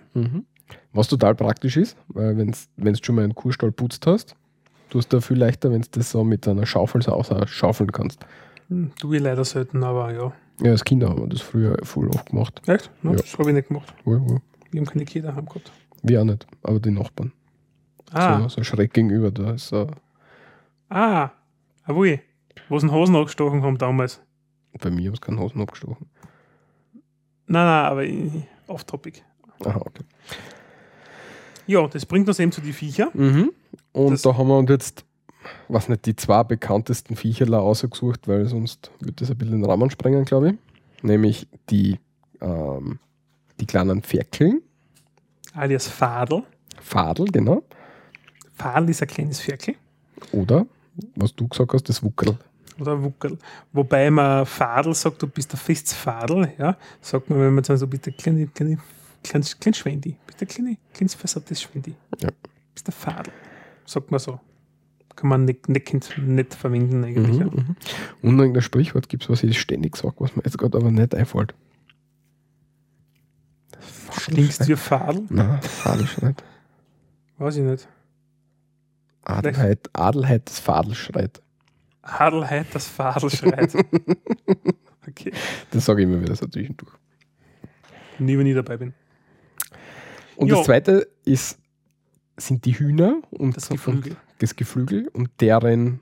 Was 0.91 1.07
total 1.07 1.35
praktisch 1.35 1.77
ist, 1.77 1.95
weil 2.09 2.35
wenn 2.37 2.93
du 2.93 2.99
schon 3.01 3.15
mal 3.15 3.23
einen 3.23 3.33
Kuhstall 3.33 3.71
putzt 3.71 4.05
hast, 4.05 4.35
tust 4.89 5.13
du 5.13 5.21
viel 5.21 5.37
leichter, 5.37 5.71
wenn 5.71 5.83
du 5.83 5.87
das 5.89 6.11
so 6.11 6.25
mit 6.25 6.45
einer 6.49 6.65
Schaufel 6.65 7.01
so 7.01 7.13
ausschaufeln 7.13 7.93
kannst. 7.93 8.25
Hm, 8.67 8.91
Tue 8.99 9.15
ich 9.15 9.23
leider 9.23 9.45
selten, 9.45 9.85
aber 9.85 10.13
ja. 10.13 10.33
Ja, 10.61 10.71
als 10.71 10.83
Kinder 10.83 11.07
haben 11.07 11.21
wir 11.21 11.27
das 11.29 11.39
früher 11.39 11.77
voll 11.83 12.09
oft 12.09 12.29
gemacht. 12.29 12.61
Echt? 12.67 12.91
Ja, 13.03 13.11
Ja. 13.11 13.15
Das 13.15 13.37
habe 13.37 13.51
ich 13.51 13.55
nicht 13.55 13.69
gemacht. 13.69 13.93
Ja, 14.05 14.17
ja. 14.17 14.37
Wir 14.71 14.81
haben 14.81 14.87
keine 14.87 15.05
Kinder 15.05 15.29
daheim 15.29 15.45
gehabt. 15.45 15.71
Wir 16.07 16.21
auch 16.21 16.25
nicht, 16.25 16.45
aber 16.63 16.79
die 16.79 16.91
Nachbarn. 16.91 17.31
Ah, 18.11 18.41
So, 18.43 18.49
so 18.49 18.63
schräg 18.63 18.93
gegenüber. 18.93 19.31
Da 19.31 19.51
ist 19.53 19.67
so, 19.69 19.87
ah, 20.89 21.31
jawohl. 21.87 22.19
Wo 22.69 22.79
sie 22.79 22.87
den 22.87 22.93
Hosen 22.95 23.15
abgestochen 23.15 23.61
haben 23.63 23.77
damals. 23.77 24.21
bei 24.79 24.89
mir 24.89 25.07
haben 25.09 25.15
sie 25.15 25.21
keinen 25.21 25.39
Hosen 25.39 25.61
abgestochen. 25.61 26.07
Nein, 27.47 27.65
nein, 27.65 27.85
aber 27.85 28.73
off-topic. 28.73 29.21
Aha, 29.63 29.77
okay. 29.85 30.03
Ja, 31.67 31.87
das 31.87 32.05
bringt 32.05 32.27
uns 32.27 32.39
eben 32.39 32.51
zu 32.51 32.61
die 32.61 32.73
Viecher. 32.73 33.09
Mhm. 33.13 33.51
Und 33.91 34.11
Das- 34.13 34.21
da 34.23 34.35
haben 34.37 34.47
wir 34.47 34.57
uns 34.57 34.69
jetzt, 34.69 35.05
was 35.67 35.89
nicht, 35.89 36.05
die 36.05 36.15
zwei 36.15 36.43
bekanntesten 36.43 37.15
Viecherler 37.15 37.61
ausgesucht, 37.61 38.27
weil 38.27 38.45
sonst 38.47 38.91
wird 38.99 39.21
das 39.21 39.31
ein 39.31 39.37
bisschen 39.37 39.61
den 39.61 39.65
Rahmen 39.69 39.89
sprengen, 39.89 40.25
glaube 40.25 40.51
ich. 40.51 41.03
Nämlich 41.03 41.47
die, 41.69 41.99
ähm, 42.41 42.99
die 43.59 43.65
kleinen 43.65 44.01
Ferkeln, 44.01 44.61
alias 45.55 45.87
Fadel. 45.87 46.43
Fadel, 46.81 47.25
genau. 47.31 47.63
Fadel 48.53 48.89
ist 48.89 49.01
ein 49.01 49.07
kleines 49.07 49.39
Ferkel 49.39 49.75
Oder, 50.31 50.65
was 51.15 51.35
du 51.35 51.47
gesagt 51.47 51.73
hast, 51.73 51.89
das 51.89 52.01
Wuckerl. 52.03 52.37
oder 52.79 53.01
Wuckerl. 53.01 53.37
Wobei 53.73 54.09
man 54.11 54.45
Fadel 54.45 54.93
sagt, 54.93 55.21
du 55.21 55.27
bist 55.27 55.53
ein 55.53 55.57
festes 55.57 55.93
Fadel, 55.93 56.53
ja, 56.57 56.77
sagt 57.01 57.29
man, 57.29 57.39
wenn 57.39 57.53
man 57.53 57.63
so 57.63 57.87
bist 57.87 58.07
ein 58.07 58.15
kleine, 58.17 58.47
kleine, 58.47 58.77
klein, 59.23 59.43
klein 59.59 59.73
Schwendi, 59.73 60.17
bist 60.25 60.41
ein 60.41 60.47
kleine, 60.47 60.77
kleines 60.93 61.15
versattes 61.15 61.61
Schwendi. 61.61 61.95
Ja. 62.21 62.29
Bist 62.73 62.87
ein 62.87 62.93
Fadel, 62.93 63.33
sagt 63.85 64.11
man 64.11 64.19
so. 64.19 64.39
Kann 65.15 65.29
man 65.29 65.45
nicht, 65.45 65.69
nicht, 65.69 66.17
nicht 66.17 66.53
verwenden 66.53 67.01
eigentlich. 67.05 67.37
Ja. 67.37 67.45
Mhm, 67.45 67.53
mhm. 67.53 67.75
Und 68.21 68.37
irgendein 68.37 68.61
Sprichwort 68.61 69.07
gibt 69.07 69.23
es, 69.23 69.29
was 69.29 69.43
ich 69.43 69.57
ständig 69.59 69.95
sage, 69.95 70.15
was 70.17 70.35
mir 70.35 70.43
jetzt 70.43 70.57
gerade 70.57 70.77
aber 70.77 70.91
nicht 70.91 71.15
einfällt. 71.15 71.53
Klingst 74.25 74.61
ein 74.61 74.77
Fadel? 74.77 75.25
Nein, 75.29 75.61
Fadelschreit. 75.61 76.43
Weiß 77.37 77.57
ich 77.57 77.63
nicht. 77.63 77.87
Adelheid, 79.23 79.89
Adelheid 79.93 80.47
des 80.47 80.59
Fadel 80.59 80.95
schreit. 80.95 81.41
Adelheid, 82.01 82.67
das 82.73 82.87
Fadel 82.87 83.29
schreit. 83.29 83.73
okay. 85.07 85.31
Das 85.71 85.85
sage 85.85 86.03
ich 86.03 86.07
immer 86.07 86.21
wieder 86.21 86.35
so 86.35 86.45
zwischendurch. 86.47 86.93
Nie, 88.19 88.37
wenn 88.37 88.45
ich 88.47 88.55
dabei 88.55 88.77
bin. 88.77 88.93
Und 90.35 90.47
Jo. 90.47 90.57
das 90.57 90.65
zweite 90.65 91.07
ist, 91.23 91.57
sind 92.37 92.65
die 92.65 92.77
Hühner 92.77 93.21
und 93.31 93.55
Das 93.57 93.69
und 93.69 93.77
Geflügel. 93.77 94.15
das 94.39 94.55
Geflügel 94.55 95.07
und 95.09 95.29
deren, 95.39 96.01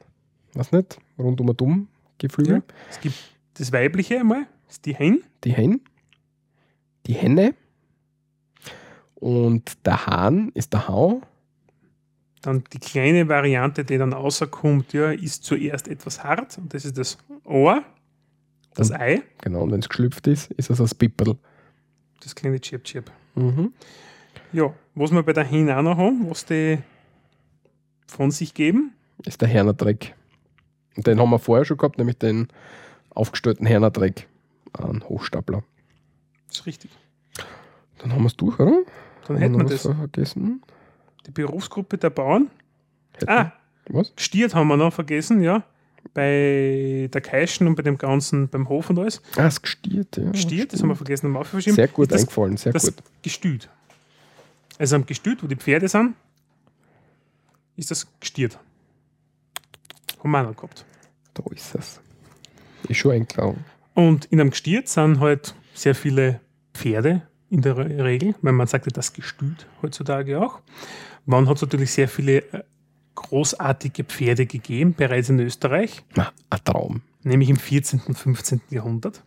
was 0.54 0.72
nicht, 0.72 0.98
rundum 1.18 1.50
und 1.50 1.62
um 1.62 1.88
Geflügel. 2.18 2.56
Ja. 2.58 2.64
Es 2.90 3.00
gibt 3.00 3.16
das 3.56 3.72
weibliche 3.72 4.20
einmal, 4.20 4.48
das 4.68 4.78
ist 4.78 4.86
die 4.86 4.96
Hen. 4.96 5.24
Die 5.44 5.54
Hen, 5.54 5.82
die 7.06 7.14
Henne 7.14 7.54
und 9.24 9.86
der 9.86 10.06
Hahn 10.06 10.50
ist 10.54 10.74
der 10.74 10.88
Hau 10.88 11.22
Dann 12.42 12.64
die 12.74 12.80
kleine 12.80 13.28
Variante, 13.30 13.86
die 13.86 13.98
dann 13.98 14.12
rauskommt, 14.14 14.92
ja, 14.94 15.12
ist 15.12 15.44
zuerst 15.46 15.88
etwas 15.88 16.24
hart 16.24 16.58
und 16.58 16.74
das 16.74 16.84
ist 16.86 16.98
das 16.98 17.18
Ohr, 17.46 17.84
das 18.76 18.90
Und- 18.92 18.98
Ei, 19.00 19.22
Genau, 19.42 19.62
und 19.62 19.72
wenn 19.72 19.80
es 19.80 19.88
geschlüpft 19.90 20.28
ist, 20.28 20.52
ist 20.52 20.70
es 20.70 20.82
ein 20.82 20.98
Pipperl. 20.98 21.38
das 22.22 22.36
kleine 22.36 22.60
Chip 22.60 22.84
Chip. 22.84 23.12
Mhm. 23.36 23.74
Ja, 24.52 24.74
was 24.96 25.12
wir 25.12 25.24
bei 25.24 25.34
der 25.34 25.44
Henne 25.46 25.78
auch 25.78 25.82
noch 25.82 25.98
haben, 25.98 26.30
was 26.30 26.46
die 26.46 26.80
von 28.08 28.30
sich 28.32 28.54
geben, 28.54 28.94
Ist 29.26 29.42
der 29.42 29.48
Hernerdreck. 29.48 30.16
Und 30.98 31.08
den 31.08 31.20
haben 31.20 31.30
wir 31.30 31.40
vorher 31.40 31.64
schon 31.66 31.78
gehabt, 31.78 31.98
nämlich 31.98 32.18
den 32.18 32.48
aufgestellten 33.12 33.66
Hernerdreck. 33.66 34.28
Ein 34.74 35.04
Hochstapler. 35.08 35.64
ist 36.52 36.66
richtig. 36.66 36.92
Dann 38.00 38.12
haben 38.12 38.22
wir 38.24 38.28
es 38.28 38.36
durch, 38.36 38.60
oder? 38.60 38.82
Dann 39.28 39.38
hätten 39.38 39.58
wir 39.58 39.64
das. 39.66 39.82
vergessen. 39.84 40.62
Die 41.26 41.32
Berufsgruppe 41.32 41.98
der 41.98 42.10
Bauern. 42.10 42.50
Hätten- 43.14 43.30
Ah, 43.30 43.54
Was? 43.90 44.14
Gestiert 44.16 44.54
haben 44.56 44.68
wir 44.68 44.78
noch 44.78 44.94
vergessen, 44.94 45.42
ja. 45.42 45.64
Bei 46.14 47.10
der 47.14 47.22
Keischen 47.22 47.66
und 47.68 47.76
bei 47.76 47.82
dem 47.84 47.98
ganzen, 47.98 48.50
beim 48.50 48.68
Hof 48.68 48.90
und 48.90 49.00
alles. 49.00 49.22
Ah, 49.38 49.44
das 49.44 49.62
Gestiert, 49.62 50.18
ja. 50.18 50.32
Gestiert, 50.32 50.74
das 50.74 50.82
haben 50.82 50.90
wir 50.90 50.96
vergessen 50.98 51.28
am 51.28 51.38
Aufgeschrieben. 51.38 51.76
Sehr 51.76 51.88
gut 51.88 52.12
das, 52.12 52.22
eingefallen, 52.22 52.58
sehr 52.58 52.74
das 52.74 52.86
gut. 52.86 52.96
Gestüt. 53.22 53.70
Also 54.78 54.96
am 54.98 55.06
Gestüt, 55.06 55.42
wo 55.44 55.48
die 55.48 55.56
Pferde 55.56 55.88
sind, 55.88 56.16
ist 57.78 57.90
das 57.92 58.06
gestiert. 58.20 58.60
Haben 60.22 60.32
wir 60.32 60.44
noch 60.44 60.56
gehabt. 60.56 60.86
Da 61.34 61.44
ist 61.52 61.74
es. 61.76 62.02
Ist 62.90 62.98
schon 62.98 63.12
eingelaufen. 63.14 63.64
Und 63.94 64.26
in 64.26 64.42
einem 64.42 64.50
Gestiert 64.50 64.90
sind 64.90 65.20
halt 65.20 65.56
sehr 65.74 65.96
viele 65.96 66.42
Pferde 66.74 67.22
in 67.54 67.62
der 67.62 67.78
Re- 67.78 68.04
Regel, 68.04 68.36
weil 68.42 68.54
man 68.54 68.68
sagt 68.68 68.86
ja 68.88 68.92
das 68.92 69.14
Gestüt 69.14 69.68
heutzutage 69.82 70.42
auch. 70.42 70.60
Man 71.26 71.48
hat 71.48 71.62
natürlich 71.62 71.92
sehr 71.92 72.08
viele 72.10 72.38
äh, 72.52 72.64
großartige 73.16 74.04
Pferde 74.04 74.46
gegeben, 74.46 74.94
bereits 74.96 75.30
in 75.30 75.40
Österreich. 75.40 76.02
Na, 76.16 76.32
ein 76.50 76.60
Traum. 76.66 77.02
nämlich 77.24 77.50
im 77.50 77.58
14. 77.58 78.02
und 78.08 78.18
15. 78.18 78.62
Jahrhundert. 78.72 79.24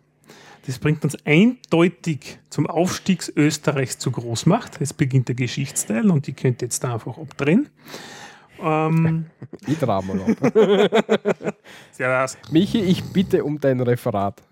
Das 0.66 0.80
bringt 0.80 1.04
uns 1.04 1.16
eindeutig 1.24 2.38
zum 2.50 2.66
Aufstieg 2.66 3.32
Österreichs 3.36 3.98
zur 3.98 4.10
Großmacht. 4.12 4.80
Jetzt 4.80 4.96
beginnt 4.96 5.28
der 5.28 5.36
Geschichtsteil 5.36 6.10
und 6.10 6.26
die 6.26 6.32
könnt 6.32 6.60
ihr 6.60 6.66
jetzt 6.66 6.82
da 6.82 6.94
einfach 6.94 7.16
abdrehen. 7.18 7.68
Ähm, 8.60 9.26
Ich 11.92 11.98
ja, 11.98 12.22
das, 12.22 12.36
Michi, 12.50 12.80
ich 12.80 13.04
bitte 13.04 13.44
um 13.44 13.60
dein 13.60 13.80
Referat. 13.80 14.42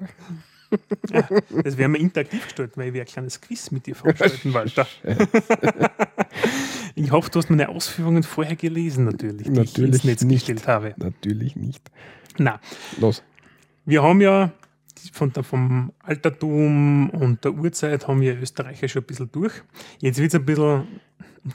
Das 1.62 1.76
werden 1.76 1.92
wir 1.92 2.00
interaktiv 2.00 2.44
gestalten, 2.44 2.80
weil 2.80 2.92
wir 2.92 3.02
ein 3.02 3.06
kleines 3.06 3.40
Quiz 3.40 3.70
mit 3.70 3.86
dir 3.86 3.94
veranstalten, 3.94 4.54
Walter. 4.54 4.86
ich 6.94 7.10
hoffe, 7.10 7.30
du 7.30 7.38
hast 7.38 7.50
meine 7.50 7.68
Ausführungen 7.68 8.22
vorher 8.22 8.56
gelesen, 8.56 9.04
natürlich, 9.04 9.44
die 9.46 9.52
ich 9.52 9.72
Natürlich 9.72 9.94
ins 9.94 10.04
Netz 10.04 10.22
nicht. 10.22 10.46
gestellt 10.46 10.68
habe. 10.68 10.94
Natürlich 10.96 11.56
nicht. 11.56 11.90
Na, 12.38 12.60
Los. 12.98 13.22
Wir 13.84 14.02
haben 14.02 14.20
ja 14.20 14.52
von 15.12 15.32
der, 15.32 15.44
vom 15.44 15.92
Altertum 16.02 17.10
und 17.10 17.44
der 17.44 17.52
Urzeit 17.52 18.08
haben 18.08 18.20
wir 18.20 18.40
Österreicher 18.40 18.88
schon 18.88 19.02
ein 19.02 19.06
bisschen 19.06 19.30
durch. 19.30 19.52
Jetzt 20.00 20.18
wird 20.18 20.32
es 20.32 20.40
ein 20.40 20.46
bisschen 20.46 20.86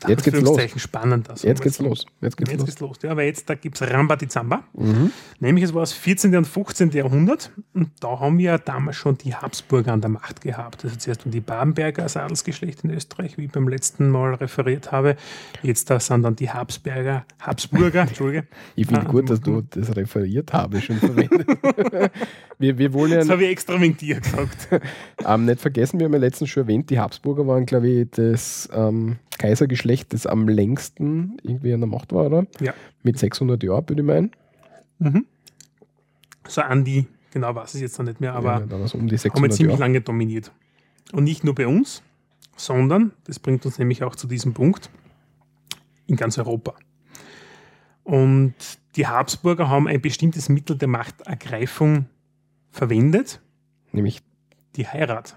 Jetzt 0.07 0.23
geht's 0.23 0.37
Anführungszeichen 0.37 0.79
spannender. 0.79 1.35
sagen 1.35 1.47
Jetzt 1.47 1.61
geht's 1.61 1.79
los. 1.79 2.05
Jetzt 2.21 2.37
geht's 2.37 2.51
Jetzt 2.51 2.59
los. 2.59 2.67
geht's 2.69 2.79
los. 2.79 2.97
Ja, 3.01 3.11
aber 3.11 3.23
jetzt 3.23 3.49
da 3.49 3.55
gibt 3.55 3.81
es 3.81 3.89
Ramba 3.89 4.15
di 4.15 4.27
Zamba. 4.27 4.63
Mhm. 4.73 5.11
Nämlich 5.39 5.63
es 5.65 5.73
war 5.73 5.81
das 5.81 5.93
14. 5.93 6.35
und 6.35 6.45
15. 6.45 6.91
Jahrhundert 6.91 7.51
und 7.73 7.89
da 7.99 8.19
haben 8.19 8.37
wir 8.37 8.57
damals 8.59 8.97
schon 8.97 9.17
die 9.17 9.33
Habsburger 9.33 9.93
an 9.93 10.01
der 10.01 10.09
Macht 10.11 10.41
gehabt. 10.41 10.83
Also 10.83 10.95
zuerst 10.95 11.25
um 11.25 11.31
die 11.31 11.39
Babenberger 11.41 12.03
als 12.03 12.17
Adelsgeschlecht 12.17 12.83
in 12.83 12.91
Österreich, 12.91 13.37
wie 13.37 13.45
ich 13.45 13.51
beim 13.51 13.67
letzten 13.67 14.09
Mal 14.09 14.35
referiert 14.35 14.91
habe. 14.91 15.15
Jetzt 15.63 15.89
da 15.89 15.99
sind 15.99 16.21
dann 16.23 16.35
die 16.35 16.51
Habsberger, 16.51 17.25
Habsburger, 17.39 18.01
Entschuldige. 18.01 18.47
Ich 18.75 18.85
finde 18.87 19.01
Ah, 19.01 19.11
gut, 19.11 19.29
dass 19.29 19.41
du 19.41 19.61
das 19.69 19.95
referiert 19.95 20.53
habe 20.53 20.79
schon 20.81 20.97
verwendet. 20.97 21.47
wir, 22.59 22.77
wir 22.77 22.93
wollen 22.93 23.11
Das 23.11 23.27
ja 23.27 23.33
habe 23.33 23.43
ich 23.45 23.49
extra 23.51 23.79
wegen 23.81 23.97
dir 23.97 24.19
gesagt. 24.19 24.67
ähm, 25.25 25.45
nicht 25.45 25.59
vergessen, 25.61 25.99
wir 25.99 26.05
haben 26.05 26.13
ja 26.13 26.19
letztens 26.19 26.49
schon 26.49 26.63
erwähnt, 26.63 26.89
die 26.89 26.99
Habsburger 26.99 27.47
waren, 27.47 27.65
glaube 27.65 27.87
ich, 27.89 28.07
das 28.11 28.69
ähm, 28.73 29.17
Kaisergeschlecht, 29.37 29.78
das 30.13 30.25
am 30.25 30.47
längsten 30.47 31.37
irgendwie 31.43 31.73
an 31.73 31.81
der 31.81 31.89
Macht 31.89 32.13
war, 32.13 32.25
oder? 32.25 32.45
Ja. 32.59 32.73
Mit 33.03 33.17
600 33.17 33.61
Jahren, 33.63 33.87
würde 33.87 34.01
ich 34.01 34.07
meinen. 34.07 34.31
Mhm. 34.99 35.25
So 36.47 36.61
an 36.61 36.83
die, 36.83 37.07
genau 37.31 37.53
weiß 37.55 37.75
ich 37.75 37.81
jetzt 37.81 37.97
noch 37.99 38.05
nicht 38.05 38.19
mehr, 38.21 38.33
aber 38.33 38.59
ja, 38.59 38.59
um 38.59 38.67
die 38.67 38.75
haben 38.75 39.11
wir 39.11 39.17
600 39.17 39.53
ziemlich 39.53 39.73
Jahre. 39.73 39.79
lange 39.79 40.01
dominiert. 40.01 40.51
Und 41.11 41.23
nicht 41.23 41.43
nur 41.43 41.55
bei 41.55 41.67
uns, 41.67 42.03
sondern, 42.55 43.11
das 43.25 43.39
bringt 43.39 43.65
uns 43.65 43.79
nämlich 43.79 44.03
auch 44.03 44.15
zu 44.15 44.27
diesem 44.27 44.53
Punkt, 44.53 44.89
in 46.07 46.15
ganz 46.15 46.37
Europa. 46.37 46.75
Und 48.03 48.55
die 48.95 49.07
Habsburger 49.07 49.69
haben 49.69 49.87
ein 49.87 50.01
bestimmtes 50.01 50.49
Mittel 50.49 50.75
der 50.77 50.87
Machtergreifung 50.87 52.07
verwendet, 52.71 53.41
Nämlich, 53.91 54.21
die 54.75 54.87
Heirat. 54.87 55.35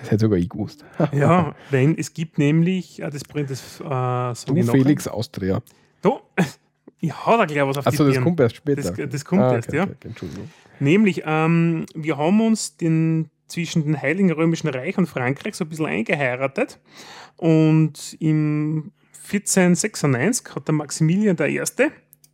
Das 0.00 0.10
hätte 0.10 0.26
sogar 0.26 0.38
ich 0.38 0.48
gewusst. 0.48 0.84
Ja, 1.12 1.54
denn 1.72 1.96
es 1.98 2.12
gibt 2.14 2.38
nämlich, 2.38 3.00
äh, 3.00 3.10
das 3.10 3.24
bringt 3.24 3.50
das, 3.50 3.80
äh, 3.80 4.46
Du, 4.46 4.62
Felix 4.70 5.06
Austria. 5.08 5.62
Du, 6.02 6.20
ich 7.00 7.26
hau 7.26 7.36
da 7.36 7.44
gleich 7.44 7.66
was 7.66 7.78
auf 7.78 7.86
Achso, 7.86 8.06
die 8.08 8.14
das 8.14 8.22
kommt 8.22 8.40
erst 8.40 8.56
später. 8.56 8.82
Das, 8.82 9.10
das 9.10 9.24
kommt 9.24 9.42
Ah, 9.42 9.54
erst, 9.54 9.68
okay, 9.68 9.76
ja. 9.78 9.82
okay, 9.84 9.92
okay, 9.96 10.08
Entschuldigung. 10.08 10.50
Nämlich, 10.80 11.22
ähm, 11.26 11.86
wir 11.94 12.16
haben 12.16 12.40
uns 12.40 12.76
den, 12.76 13.30
zwischen 13.48 13.82
dem 13.82 14.00
Heiligen 14.00 14.30
Römischen 14.32 14.68
Reich 14.68 14.96
und 14.96 15.06
Frankreich 15.06 15.54
so 15.54 15.64
ein 15.64 15.68
bisschen 15.68 15.86
eingeheiratet. 15.86 16.78
Und 17.36 18.16
im 18.20 18.92
1496 19.32 20.54
hat 20.54 20.66
der 20.68 20.74
Maximilian 20.74 21.36
I., 21.40 21.60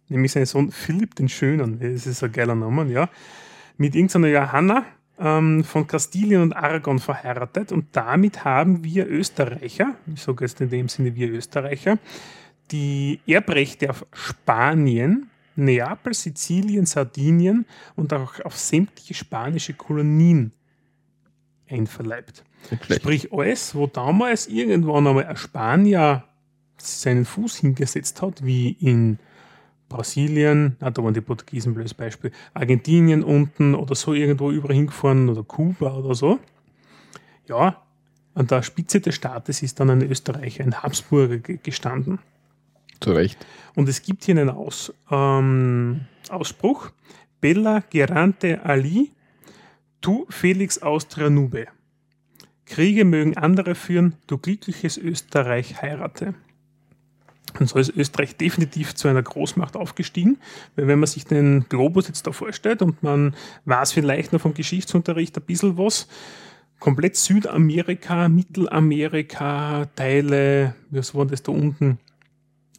nämlich 0.09 0.33
sein 0.33 0.47
Sohn 0.47 0.71
Philipp 0.71 1.14
den 1.17 1.29
Schönen, 1.29 1.81
das 1.81 2.07
ist 2.07 2.23
ein 2.23 2.33
geiler 2.33 2.55
Name, 2.55 2.91
ja, 2.93 3.09
mit 3.77 3.95
irgendeiner 3.95 4.29
Johanna 4.29 4.85
ähm, 5.19 5.64
von 5.64 5.87
Kastilien 5.87 6.43
und 6.43 6.53
Aragon 6.53 6.99
verheiratet. 6.99 7.73
Und 7.73 7.87
damit 7.93 8.45
haben 8.45 8.85
wir 8.85 9.09
Österreicher, 9.09 9.95
ich 10.12 10.23
sage 10.23 10.45
jetzt 10.45 10.61
in 10.61 10.71
dem 10.71 10.89
Sinne 10.89 11.14
wir 11.14 11.31
Österreicher, 11.31 11.99
die 12.71 13.21
Erbrechte 13.27 13.91
auf 13.91 14.07
Spanien, 14.12 15.31
Neapel, 15.55 16.12
Sizilien, 16.12 16.87
Sardinien 16.87 17.64
und 17.95 18.12
auch 18.12 18.41
auf 18.45 18.57
sämtliche 18.59 19.14
spanische 19.14 19.73
Kolonien 19.73 20.53
einverleibt. 21.69 22.45
Sprich, 22.91 23.33
alles, 23.33 23.75
wo 23.75 23.87
damals 23.87 24.49
irgendwann 24.49 25.07
einmal 25.07 25.27
ein 25.27 25.37
Spanier 25.37 26.25
seinen 26.77 27.25
Fuß 27.25 27.57
hingesetzt 27.57 28.21
hat, 28.23 28.45
wie 28.45 28.71
in 28.73 29.19
Brasilien, 29.89 30.76
ah, 30.80 30.91
da 30.91 31.03
waren 31.03 31.14
die 31.14 31.20
Portugiesen 31.20 31.74
blödes 31.74 31.95
Beispiel, 31.95 32.32
Argentinien 32.55 33.22
unten 33.22 33.74
oder 33.74 33.95
so 33.95 34.14
irgendwo 34.14 34.51
überall 34.51 34.74
hingefahren 34.74 35.28
oder 35.28 35.43
Kuba 35.43 35.95
oder 35.95 36.14
so. 36.14 36.41
Ja, 37.47 37.82
an 38.34 38.47
der 38.49 38.62
Spitze 38.62 39.01
des 39.01 39.14
Staates 39.14 39.62
ist 39.62 39.78
dann 39.78 39.91
ein 39.91 40.03
Österreicher, 40.03 40.64
ein 40.64 40.82
Habsburger 40.82 41.39
ge- 41.39 41.59
gestanden. 41.62 42.18
Zu 43.01 43.12
Recht. 43.12 43.47
Und 43.74 43.89
es 43.89 44.03
gibt 44.03 44.24
hier 44.24 44.37
einen 44.37 44.51
Aus, 44.51 44.93
ähm, 45.11 46.01
Ausspruch: 46.30 46.91
Bella 47.41 47.82
gerante 47.91 48.64
ali, 48.64 49.12
tu 50.01 50.26
Felix 50.30 50.82
Austria 50.82 51.30
nube. 51.30 51.66
Kriege 52.64 53.05
mögen 53.05 53.37
andere 53.37 53.74
führen, 53.74 54.16
du 54.26 54.39
glückliches 54.39 54.99
Österreich 54.99 55.80
heirate. 55.80 56.34
Und 57.59 57.68
so 57.68 57.78
ist 57.78 57.96
Österreich 57.96 58.36
definitiv 58.36 58.94
zu 58.94 59.09
einer 59.09 59.22
Großmacht 59.22 59.76
aufgestiegen, 59.76 60.38
weil 60.74 60.86
wenn 60.86 60.98
man 60.98 61.07
sich 61.07 61.24
den 61.24 61.66
Globus 61.68 62.09
jetzt 62.09 62.26
da 62.26 62.32
vorstellt 62.32 62.82
und 62.82 63.02
man 63.02 63.34
weiß 63.64 63.92
vielleicht 63.92 64.32
noch 64.32 64.40
vom 64.40 64.54
Geschichtsunterricht 64.54 65.36
ein 65.36 65.44
bisschen 65.44 65.78
was, 65.78 66.09
komplett 66.78 67.16
Südamerika, 67.16 68.28
Mittelamerika, 68.28 69.86
Teile, 69.94 70.74
was 70.90 71.14
war 71.14 71.26
das 71.26 71.42
da 71.42 71.52
unten? 71.52 71.98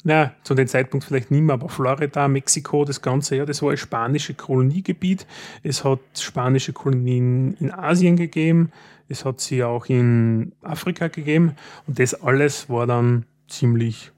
Na, 0.04 0.34
zu 0.44 0.54
dem 0.54 0.68
Zeitpunkt 0.68 1.06
vielleicht 1.06 1.32
nicht 1.32 1.42
mehr, 1.42 1.56
aber 1.56 1.70
Florida, 1.70 2.28
Mexiko, 2.28 2.86
das 2.86 3.02
Ganze, 3.02 3.36
ja, 3.36 3.46
das 3.46 3.62
war 3.62 3.72
ein 3.72 3.78
spanische 3.78 4.36
Koloniegebiet. 4.36 5.26
Es 5.64 5.84
hat 5.84 6.00
spanische 6.18 6.72
Kolonien 6.72 7.58
in 7.60 7.72
Asien 7.72 8.16
gegeben, 8.16 8.72
es 9.10 9.26
hat 9.26 9.42
sie 9.42 9.64
auch 9.64 9.88
in 9.88 10.54
Afrika 10.62 11.08
gegeben 11.08 11.56
und 11.88 12.00
das 12.00 12.14
alles 12.14 12.70
war 12.70 12.88
dann 12.88 13.26
ziemlich 13.48 14.12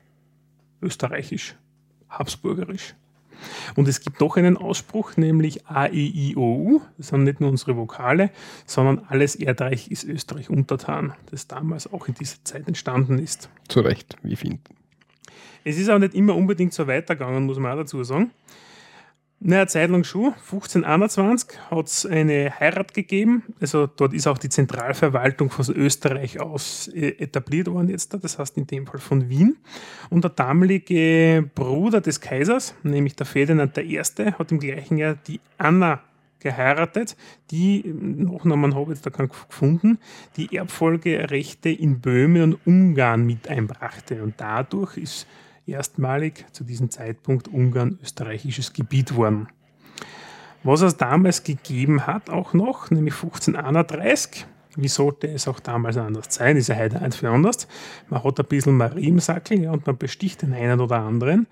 österreichisch, 0.82 1.56
habsburgerisch. 2.10 2.96
Und 3.76 3.88
es 3.88 4.02
gibt 4.02 4.20
noch 4.20 4.36
einen 4.38 4.58
Ausspruch, 4.58 5.16
nämlich 5.18 5.66
A, 5.68 5.86
E, 5.88 5.92
I, 5.94 6.36
O, 6.36 6.56
U. 6.56 6.82
Das 6.98 7.08
sind 7.08 7.24
nicht 7.24 7.40
nur 7.40 7.50
unsere 7.50 7.78
Vokale, 7.78 8.32
sondern 8.66 9.06
alles 9.08 9.36
Erdreich 9.36 9.90
ist 9.90 10.04
Österreich 10.04 10.50
untertan, 10.50 11.14
das 11.32 11.48
damals 11.48 11.92
auch 11.92 12.08
in 12.08 12.16
dieser 12.16 12.44
Zeit 12.44 12.68
entstanden 12.68 13.18
ist. 13.18 13.50
Zu 13.68 13.80
Recht, 13.82 14.18
wie 14.24 14.34
ich 14.34 14.40
finde. 14.40 14.60
Es 15.64 15.78
ist 15.78 15.90
auch 15.90 16.00
nicht 16.00 16.16
immer 16.16 16.36
unbedingt 16.36 16.74
so 16.74 16.88
weitergegangen, 16.88 17.46
muss 17.46 17.60
man 17.60 17.72
auch 17.72 17.78
dazu 17.78 18.04
sagen. 18.04 18.32
Na, 19.42 19.58
eine 19.58 19.68
Zeit 19.68 19.90
lang 19.90 20.04
schon. 20.04 20.34
1521 20.34 21.58
hat 21.72 21.88
es 21.88 22.06
eine 22.06 22.60
Heirat 22.60 22.94
gegeben. 22.94 23.44
Also 23.62 23.88
dort 23.88 24.14
ist 24.14 24.28
auch 24.28 24.38
die 24.38 24.50
Zentralverwaltung 24.50 25.50
von 25.50 25.74
Österreich 25.74 26.42
aus 26.42 26.90
äh, 26.90 27.16
etabliert 27.20 27.68
worden 27.68 27.88
jetzt. 27.88 28.14
Das 28.22 28.38
heißt 28.38 28.58
in 28.58 28.68
dem 28.68 28.86
Fall 28.86 29.00
von 29.00 29.30
Wien. 29.30 29.56
Und 30.10 30.26
der 30.26 30.32
damalige 30.32 31.50
Bruder 31.56 32.02
des 32.02 32.20
Kaisers, 32.20 32.76
nämlich 32.84 33.16
der 33.16 33.26
Ferdinand 33.26 33.78
I., 33.78 33.98
hat 33.98 34.52
im 34.52 34.60
gleichen 34.60 34.98
Jahr 34.98 35.16
die 35.16 35.40
Anna 35.58 36.02
geheiratet, 36.42 37.16
die, 37.52 37.84
Nachnamen 37.86 38.76
habe 38.76 38.92
ich 38.92 39.02
da 39.02 39.10
gefunden, 39.10 40.00
die 40.36 40.56
Erbfolgerechte 40.56 41.70
in 41.70 42.02
Böhmen 42.02 42.42
und 42.42 42.68
Ungarn 42.68 43.26
mit 43.26 43.48
einbrachte. 43.48 44.22
Und 44.22 44.36
dadurch 44.38 44.98
ist 44.98 45.28
erstmalig 45.70 46.46
zu 46.52 46.64
diesem 46.64 46.90
Zeitpunkt 46.90 47.48
Ungarn 47.48 48.00
österreichisches 48.02 48.74
Gebiet 48.74 49.16
worden. 49.16 49.48
Was 50.64 50.82
es 50.82 50.98
damals 50.98 51.44
gegeben 51.44 52.06
hat, 52.06 52.30
auch 52.30 52.54
noch, 52.54 52.92
nämlich 52.92 53.14
1531, 53.16 54.46
wie 54.76 54.88
sollte 54.88 55.28
es 55.28 55.48
auch 55.48 55.60
damals 55.60 55.98
anders 55.98 56.28
sein, 56.30 56.58
ist 56.58 56.68
ja 56.68 56.76
heute 56.76 57.02
einfach 57.02 57.30
anders. 57.30 57.68
Man 58.10 58.24
hat 58.24 58.40
ein 58.40 58.46
bisschen 58.46 58.78
Marie 58.78 59.08
im 59.08 59.20
Sackel 59.20 59.62
ja, 59.62 59.72
und 59.72 59.86
man 59.88 59.98
besticht 59.98 60.42
den 60.42 60.54
einen 60.54 60.80
oder 60.80 61.00
anderen. 61.00 61.48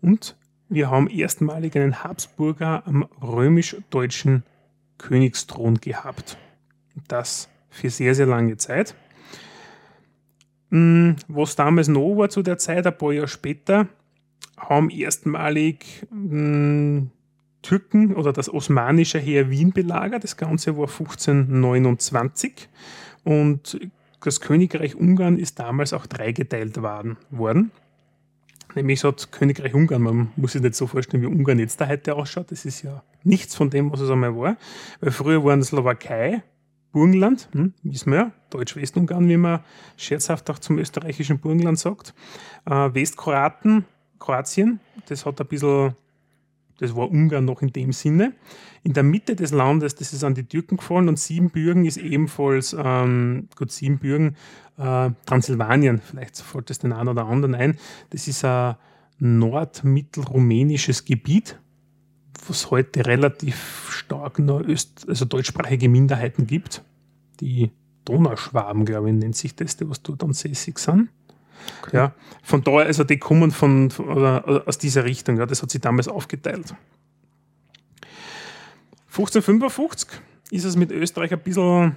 Und 0.00 0.36
wir 0.68 0.90
haben 0.90 1.08
erstmalig 1.08 1.76
einen 1.76 2.02
Habsburger 2.02 2.86
am 2.86 3.02
römisch-deutschen 3.20 4.44
Königsthron 4.98 5.80
gehabt. 5.80 6.38
Das 7.08 7.48
für 7.68 7.90
sehr, 7.90 8.14
sehr 8.14 8.26
lange 8.26 8.56
Zeit. 8.56 8.94
Hm, 10.72 11.16
was 11.28 11.54
damals 11.54 11.88
noch 11.88 12.16
war 12.16 12.30
zu 12.30 12.42
der 12.42 12.56
Zeit, 12.56 12.86
ein 12.86 12.96
paar 12.96 13.12
Jahre 13.12 13.28
später, 13.28 13.88
haben 14.56 14.88
erstmalig 14.88 16.06
mh, 16.10 16.30
hm, 16.30 17.10
Türken 17.60 18.14
oder 18.14 18.32
das 18.32 18.52
osmanische 18.52 19.18
Heer 19.18 19.50
Wien 19.50 19.72
belagert. 19.72 20.24
Das 20.24 20.38
Ganze 20.38 20.76
war 20.78 20.88
1529 20.88 22.70
und 23.22 23.78
das 24.24 24.40
Königreich 24.40 24.96
Ungarn 24.96 25.38
ist 25.38 25.58
damals 25.58 25.92
auch 25.92 26.06
dreigeteilt 26.06 26.80
worden. 26.80 27.70
Nämlich 28.74 29.00
so 29.00 29.08
hat 29.08 29.30
Königreich 29.30 29.74
Ungarn, 29.74 30.00
man 30.02 30.32
muss 30.36 30.52
sich 30.52 30.62
nicht 30.62 30.74
so 30.74 30.86
vorstellen, 30.86 31.22
wie 31.22 31.26
Ungarn 31.26 31.58
jetzt 31.58 31.82
da 31.82 31.88
heute 31.88 32.14
ausschaut. 32.14 32.50
Das 32.50 32.64
ist 32.64 32.80
ja 32.82 33.02
nichts 33.24 33.54
von 33.54 33.68
dem, 33.68 33.92
was 33.92 34.00
es 34.00 34.08
einmal 34.10 34.34
war. 34.34 34.56
Weil 35.00 35.10
früher 35.10 35.44
waren 35.44 35.62
Slowakei, 35.62 36.42
Burgenland, 36.92 37.48
hm, 37.52 37.72
wissen 37.82 38.12
wir 38.12 38.18
ja, 38.18 38.32
Deutsch-Westungarn, 38.50 39.28
wie 39.28 39.36
man 39.36 39.60
scherzhaft 39.96 40.48
auch 40.50 40.58
zum 40.58 40.78
österreichischen 40.78 41.38
Burgenland 41.38 41.78
sagt. 41.78 42.14
Äh, 42.66 42.94
Westkroaten, 42.94 43.86
Kroatien, 44.18 44.80
das 45.08 45.26
hat 45.26 45.40
ein 45.40 45.46
bisschen, 45.46 45.96
das 46.78 46.94
war 46.94 47.10
Ungarn 47.10 47.46
noch 47.46 47.62
in 47.62 47.72
dem 47.72 47.92
Sinne. 47.92 48.34
In 48.82 48.92
der 48.92 49.02
Mitte 49.02 49.34
des 49.34 49.52
Landes, 49.52 49.94
das 49.94 50.12
ist 50.12 50.22
an 50.22 50.34
die 50.34 50.44
Türken 50.44 50.76
gefallen 50.76 51.08
und 51.08 51.18
Siebenbürgen 51.18 51.86
ist 51.86 51.96
ebenfalls, 51.96 52.76
ähm, 52.78 53.48
gut, 53.56 53.72
Siebenbürgen, 53.72 54.36
äh, 54.76 55.10
Transsilvanien, 55.26 56.00
vielleicht 56.00 56.38
fällt 56.38 56.70
das 56.70 56.78
den 56.78 56.92
einen 56.92 57.08
oder 57.08 57.26
anderen 57.26 57.54
ein. 57.54 57.78
Das 58.10 58.28
ist 58.28 58.44
ein 58.44 58.76
nordmittelrumänisches 59.18 61.04
Gebiet, 61.04 61.58
was 62.48 62.70
heute 62.70 63.06
relativ 63.06 63.90
stark 63.90 64.38
noch 64.38 64.60
Öst 64.60 65.06
also 65.08 65.24
deutschsprachige 65.24 65.88
Minderheiten 65.88 66.46
gibt. 66.46 66.82
Die 67.40 67.70
Donauschwaben, 68.04 68.84
glaube 68.84 69.10
ich, 69.10 69.16
nennt 69.16 69.36
sich 69.36 69.54
das, 69.54 69.76
die 69.76 69.88
was 69.88 70.02
dort 70.02 70.22
ansässig 70.24 70.78
sind. 70.78 71.08
Okay. 71.82 71.96
Ja, 71.96 72.14
von 72.42 72.62
daher, 72.64 72.86
also 72.86 73.04
die 73.04 73.18
kommen 73.18 73.50
von, 73.50 73.90
von 73.90 74.08
oder, 74.08 74.64
aus 74.66 74.78
dieser 74.78 75.04
Richtung, 75.04 75.38
ja, 75.38 75.46
das 75.46 75.62
hat 75.62 75.70
sich 75.70 75.80
damals 75.80 76.08
aufgeteilt. 76.08 76.74
1555 79.08 80.08
ist 80.50 80.64
es 80.64 80.76
mit 80.76 80.90
Österreich 80.90 81.32
ein 81.32 81.40
bisschen, 81.40 81.96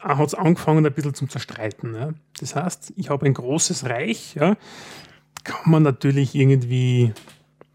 hat 0.00 0.26
es 0.26 0.34
angefangen 0.34 0.86
ein 0.86 0.92
bisschen 0.92 1.14
zum 1.14 1.28
Zerstreiten. 1.28 1.94
Ja. 1.94 2.10
Das 2.40 2.56
heißt, 2.56 2.94
ich 2.96 3.10
habe 3.10 3.26
ein 3.26 3.34
großes 3.34 3.84
Reich, 3.84 4.34
ja, 4.34 4.56
kann 5.44 5.70
man 5.70 5.82
natürlich 5.82 6.34
irgendwie 6.34 7.12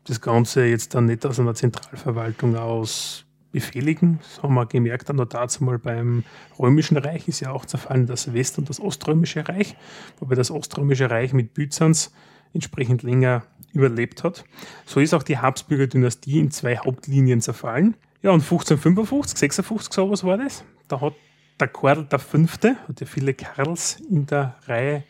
das 0.05 0.21
Ganze 0.21 0.65
jetzt 0.65 0.95
dann 0.95 1.05
nicht 1.05 1.25
aus 1.25 1.39
einer 1.39 1.55
Zentralverwaltung 1.55 2.55
aus 2.55 3.25
befehligen. 3.51 4.19
Das 4.21 4.41
haben 4.41 4.55
wir 4.55 4.65
gemerkt, 4.65 5.09
dann 5.09 5.17
dazu 5.17 5.63
mal 5.63 5.77
beim 5.77 6.23
Römischen 6.57 6.97
Reich 6.97 7.27
ist 7.27 7.39
ja 7.39 7.51
auch 7.51 7.65
zerfallen 7.65 8.07
das 8.07 8.33
West- 8.33 8.57
und 8.57 8.69
das 8.69 8.79
Oströmische 8.79 9.47
Reich, 9.47 9.75
wobei 10.19 10.35
das 10.35 10.51
Oströmische 10.51 11.09
Reich 11.09 11.33
mit 11.33 11.53
Byzanz 11.53 12.11
entsprechend 12.53 13.03
länger 13.03 13.43
überlebt 13.71 14.23
hat. 14.23 14.43
So 14.85 14.99
ist 14.99 15.13
auch 15.13 15.23
die 15.23 15.37
Habsburger 15.37 15.87
Dynastie 15.87 16.39
in 16.39 16.51
zwei 16.51 16.77
Hauptlinien 16.77 17.41
zerfallen. 17.41 17.95
Ja, 18.21 18.31
und 18.31 18.41
1555, 18.41 19.37
56 19.37 19.93
sowas 19.93 20.23
war 20.23 20.37
das. 20.37 20.63
Da 20.87 21.01
hat 21.01 21.13
der 21.59 21.67
Karl 21.67 22.07
V., 22.09 22.47
hat 22.87 22.99
ja 22.99 23.05
viele 23.05 23.33
Karls 23.33 23.99
in 24.09 24.25
der 24.25 24.55
Reihe 24.65 25.03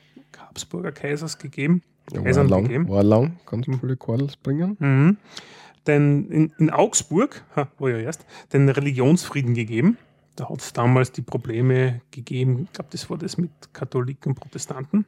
Habsburger 0.54 0.92
Kaisers 0.92 1.40
gegeben, 1.40 1.82
war, 2.12 2.44
lang, 2.44 2.90
war 2.90 3.04
lang, 3.04 3.38
ganz 3.46 3.66
viele 3.66 3.98
Quadels 3.98 4.38
bringen. 4.38 4.78
Mhm. 4.80 5.18
Denn 5.88 6.30
in, 6.30 6.54
in 6.58 6.70
Augsburg, 6.70 7.44
ha, 7.56 7.68
war 7.78 7.90
ja 7.90 7.98
erst, 7.98 8.26
den 8.54 8.70
Religionsfrieden 8.70 9.54
gegeben. 9.54 9.98
Da 10.36 10.50
hat 10.50 10.62
es 10.62 10.74
damals 10.74 11.12
die 11.12 11.22
Probleme 11.22 12.02
gegeben, 12.12 12.64
ich 12.64 12.74
glaube, 12.74 12.90
das 12.92 13.10
war 13.10 13.18
das 13.18 13.38
mit 13.38 13.52
Katholiken 13.72 14.32
und 14.32 14.40
Protestanten. 14.40 15.06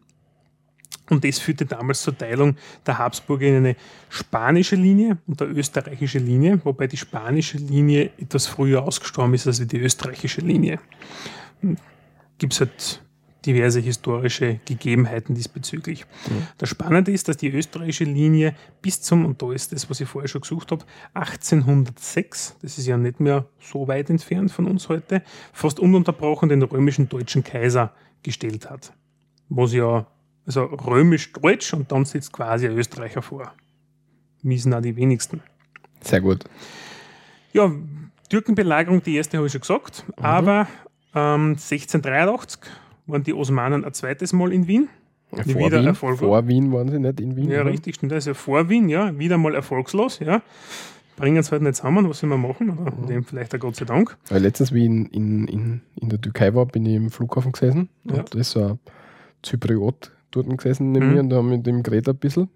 Und 1.10 1.24
das 1.24 1.40
führte 1.40 1.66
damals 1.66 2.02
zur 2.02 2.18
Teilung 2.18 2.56
der 2.86 2.98
Habsburger 2.98 3.48
in 3.48 3.56
eine 3.58 3.76
spanische 4.10 4.76
Linie 4.76 5.18
und 5.28 5.42
eine 5.42 5.52
österreichische 5.52 6.20
Linie, 6.20 6.60
wobei 6.64 6.88
die 6.88 6.98
spanische 6.98 7.58
Linie 7.58 8.12
etwas 8.18 8.48
früher 8.48 8.84
ausgestorben 8.84 9.34
ist 9.36 9.46
als 9.46 9.66
die 9.66 9.78
österreichische 9.78 10.42
Linie. 10.42 10.80
Gibt 12.38 12.54
es 12.54 12.60
halt 12.60 13.05
diverse 13.46 13.80
historische 13.80 14.60
Gegebenheiten 14.66 15.36
diesbezüglich. 15.36 16.06
Mhm. 16.28 16.48
Das 16.58 16.70
Spannende 16.70 17.12
ist, 17.12 17.28
dass 17.28 17.38
die 17.38 17.50
österreichische 17.50 18.06
Linie 18.06 18.56
bis 18.82 19.02
zum, 19.02 19.26
und 19.26 19.42
da 19.42 19.52
ist 19.52 19.72
das, 19.72 19.90
was 19.90 20.02
ich 20.02 20.08
vorher 20.08 20.28
schon 20.28 20.42
gesucht 20.42 20.72
habe, 20.72 20.84
1806, 21.14 22.58
das 22.62 22.78
ist 22.78 22.88
ja 22.88 22.98
nicht 22.98 23.20
mehr 23.20 23.46
so 23.60 23.88
weit 23.88 24.10
entfernt 24.10 24.52
von 24.52 24.66
uns 24.66 24.90
heute, 24.90 25.22
fast 25.54 25.80
ununterbrochen 25.80 26.50
den 26.50 26.64
römischen 26.64 27.10
deutschen 27.10 27.44
Kaiser 27.44 27.94
gestellt 28.24 28.70
hat. 28.70 28.94
Was 29.50 29.74
ja, 29.74 30.08
also 30.46 30.64
römisch-deutsch 30.64 31.74
und 31.74 31.92
dann 31.92 32.06
sitzt 32.06 32.34
quasi 32.34 32.68
ein 32.68 32.78
Österreicher 32.78 33.22
vor. 33.22 33.54
Wissen 34.42 34.74
auch 34.74 34.82
die 34.82 34.96
wenigsten. 34.96 35.42
Sehr 36.02 36.22
gut. 36.22 36.44
Ja, 37.54 37.72
Türkenbelagerung, 38.30 39.02
die 39.02 39.16
erste 39.16 39.38
habe 39.38 39.48
ich 39.48 39.54
schon 39.54 39.62
gesagt, 39.62 40.04
mhm. 40.08 40.26
aber 40.26 40.68
ähm, 41.14 41.52
1683 41.52 42.60
waren 43.08 43.24
die 43.24 43.34
Osmanen 43.34 43.86
ein 43.86 43.94
zweites 43.94 44.34
Mal 44.34 44.52
in 44.52 44.68
Wien. 44.68 44.90
Ja, 45.32 45.44
vor, 45.44 45.56
wieder 45.56 45.80
Wien, 45.80 45.88
Erfolg 45.88 46.20
vor 46.20 46.48
Wien 46.48 46.72
waren 46.72 46.90
sie 46.90 47.00
nicht 47.00 47.20
in 47.20 47.36
Wien. 47.36 47.50
Ja, 47.50 47.62
oder? 47.62 47.72
richtig, 47.72 47.96
stimmt. 47.96 48.14
Also 48.14 48.34
vor 48.34 48.70
Wien, 48.70 48.90
ja, 48.90 49.18
wieder 49.18 49.38
mal 49.38 49.56
erfolgslos, 49.56 50.20
ja. 50.20 50.42
Bringen 51.18 51.38
es 51.38 51.52
halt 51.52 51.62
nicht 51.62 51.76
zusammen, 51.76 52.10
was 52.10 52.22
man 52.24 52.42
machen? 52.42 52.78
Oder 52.78 52.92
mhm. 52.92 53.08
dem 53.08 53.24
vielleicht 53.24 53.56
auch 53.56 53.60
Gott 53.60 53.76
sei 53.76 53.86
Dank. 53.86 54.18
Weil 54.30 54.42
letztens, 54.42 54.74
wie 54.74 54.82
ich 54.82 54.86
in, 54.86 55.06
in, 55.08 55.48
in, 55.48 55.82
in 55.96 56.10
der 56.10 56.20
Türkei 56.20 56.54
war, 56.54 56.66
bin 56.66 56.86
ich 56.86 56.96
im 56.96 57.10
Flughafen 57.10 57.54
gesessen. 57.54 57.90
Ja. 58.04 58.16
Und 58.16 58.36
da 58.36 58.40
ist 58.40 58.52
so 58.52 58.64
ein 58.64 58.80
Zypriot 59.42 60.12
dort 60.32 60.58
gesessen 60.58 60.92
neben 60.92 61.08
mhm. 61.08 61.14
mir 61.14 61.20
und 61.22 61.30
da 61.30 61.38
haben 61.38 61.50
wir 61.50 61.58
mit 61.58 61.66
dem 61.66 61.84
geredet 61.84 62.10
ein 62.10 62.18
bisschen. 62.18 62.50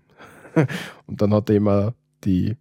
und 1.08 1.22
dann 1.22 1.34
hat 1.34 1.50
er 1.50 1.56
immer 1.56 1.94
die 2.26 2.58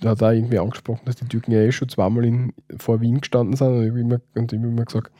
da 0.00 0.10
hat 0.10 0.20
er 0.20 0.34
irgendwie 0.34 0.58
angesprochen, 0.58 1.02
dass 1.06 1.16
die 1.16 1.26
Türken 1.26 1.52
ja 1.52 1.60
eh 1.60 1.72
schon 1.72 1.88
zweimal 1.88 2.24
in, 2.24 2.52
vor 2.76 3.00
Wien 3.00 3.20
gestanden 3.20 3.56
sind 3.56 3.68
und 3.68 3.82
ich 3.82 3.90
habe 3.90 4.00
immer, 4.00 4.20
und 4.34 4.52
ich 4.52 4.58
hab 4.58 4.66
immer 4.66 4.84
gesagt, 4.84 5.10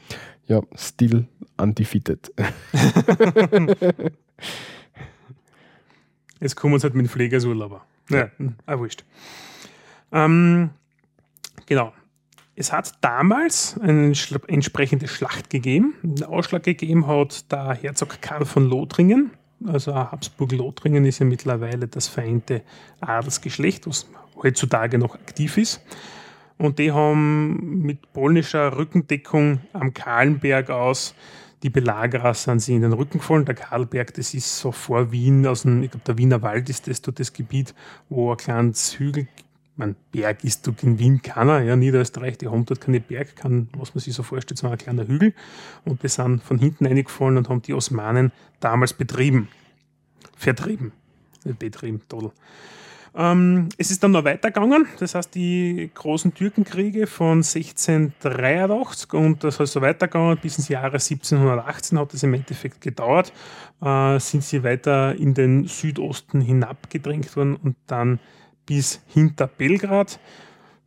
ja, 0.47 0.61
still 0.75 1.27
undefeated. 1.57 2.33
Jetzt 6.39 6.55
kommen 6.55 6.71
wir 6.71 6.75
uns 6.75 6.83
halt 6.83 6.93
mit 6.93 7.05
dem 7.05 7.09
Pflegersurlauber. 7.09 7.85
Ja, 8.09 8.29
ah, 8.65 8.79
wurscht. 8.79 9.03
Ähm, 10.11 10.69
genau. 11.65 11.93
Es 12.55 12.71
hat 12.73 12.93
damals 13.01 13.77
eine 13.79 14.13
entsprechende 14.47 15.07
Schlacht 15.07 15.49
gegeben. 15.51 15.93
Den 16.01 16.25
Ausschlag 16.25 16.63
gegeben 16.63 17.05
hat 17.05 17.51
der 17.51 17.75
Herzog 17.75 18.19
Karl 18.21 18.45
von 18.45 18.67
Lothringen. 18.67 19.31
Also 19.65 19.93
Habsburg-Lothringen 19.93 21.05
ist 21.05 21.19
ja 21.19 21.25
mittlerweile 21.25 21.87
das 21.87 22.07
vereinte 22.07 22.63
Adelsgeschlecht, 22.99 23.87
was 23.87 24.07
heutzutage 24.41 24.97
noch 24.97 25.15
aktiv 25.15 25.57
ist. 25.57 25.81
Und 26.57 26.79
die 26.79 26.91
haben 26.91 27.83
mit 27.83 28.13
polnischer 28.13 28.77
Rückendeckung 28.77 29.59
am 29.73 29.93
Kahlenberg 29.93 30.69
aus 30.69 31.13
die 31.63 31.69
Belagerer 31.69 32.33
sind 32.33 32.59
sie 32.59 32.75
in 32.75 32.81
den 32.81 32.93
Rücken 32.93 33.17
gefallen. 33.17 33.45
Der 33.45 33.55
Karlberg, 33.55 34.13
das 34.13 34.33
ist 34.33 34.59
so 34.59 34.71
vor 34.71 35.11
Wien, 35.11 35.45
aus 35.47 35.63
dem, 35.63 35.81
ich 35.83 35.91
glaube, 35.91 36.05
der 36.05 36.17
Wiener 36.17 36.41
Wald 36.41 36.69
ist 36.69 36.87
das 36.87 37.01
dort 37.01 37.19
das 37.19 37.33
Gebiet, 37.33 37.73
wo 38.09 38.31
ein 38.31 38.37
kleines 38.37 38.99
Hügel, 38.99 39.27
mein 39.75 39.95
Berg 40.11 40.43
ist 40.43 40.65
dort 40.65 40.83
in 40.83 40.97
Wien 40.99 41.21
keiner, 41.21 41.61
ja, 41.61 41.75
Niederösterreich, 41.75 42.37
die 42.37 42.47
haben 42.47 42.65
dort 42.65 42.81
keine 42.81 42.99
Berg, 42.99 43.35
kann, 43.35 43.69
was 43.77 43.93
man 43.93 44.01
sich 44.01 44.13
so 44.13 44.23
vorstellt, 44.23 44.57
so 44.57 44.67
ein 44.67 44.77
kleiner 44.77 45.07
Hügel. 45.07 45.33
Und 45.85 46.03
die 46.03 46.07
sind 46.07 46.43
von 46.43 46.59
hinten 46.59 46.85
eingefallen 46.87 47.37
und 47.37 47.49
haben 47.49 47.61
die 47.61 47.73
Osmanen 47.73 48.31
damals 48.59 48.93
betrieben. 48.93 49.49
Vertrieben. 50.35 50.91
Betrieben, 51.43 52.01
toll. 52.09 52.31
Ähm, 53.15 53.69
es 53.77 53.91
ist 53.91 54.03
dann 54.03 54.11
noch 54.11 54.23
weitergegangen, 54.23 54.87
das 54.99 55.15
heißt 55.15 55.33
die 55.33 55.89
großen 55.93 56.33
Türkenkriege 56.33 57.07
von 57.07 57.37
1683 57.39 59.13
und 59.13 59.43
das 59.43 59.59
heißt 59.59 59.73
so 59.73 59.81
weitergegangen 59.81 60.37
bis 60.37 60.57
ins 60.57 60.69
Jahre 60.69 60.93
1718 60.93 61.99
hat 61.99 62.13
es 62.13 62.23
im 62.23 62.33
Endeffekt 62.33 62.81
gedauert, 62.81 63.33
äh, 63.81 64.19
sind 64.19 64.43
sie 64.43 64.63
weiter 64.63 65.15
in 65.15 65.33
den 65.33 65.67
Südosten 65.67 66.41
hinabgedrängt 66.41 67.35
worden 67.35 67.55
und 67.55 67.75
dann 67.87 68.19
bis 68.65 69.01
hinter 69.07 69.47
Belgrad. 69.47 70.19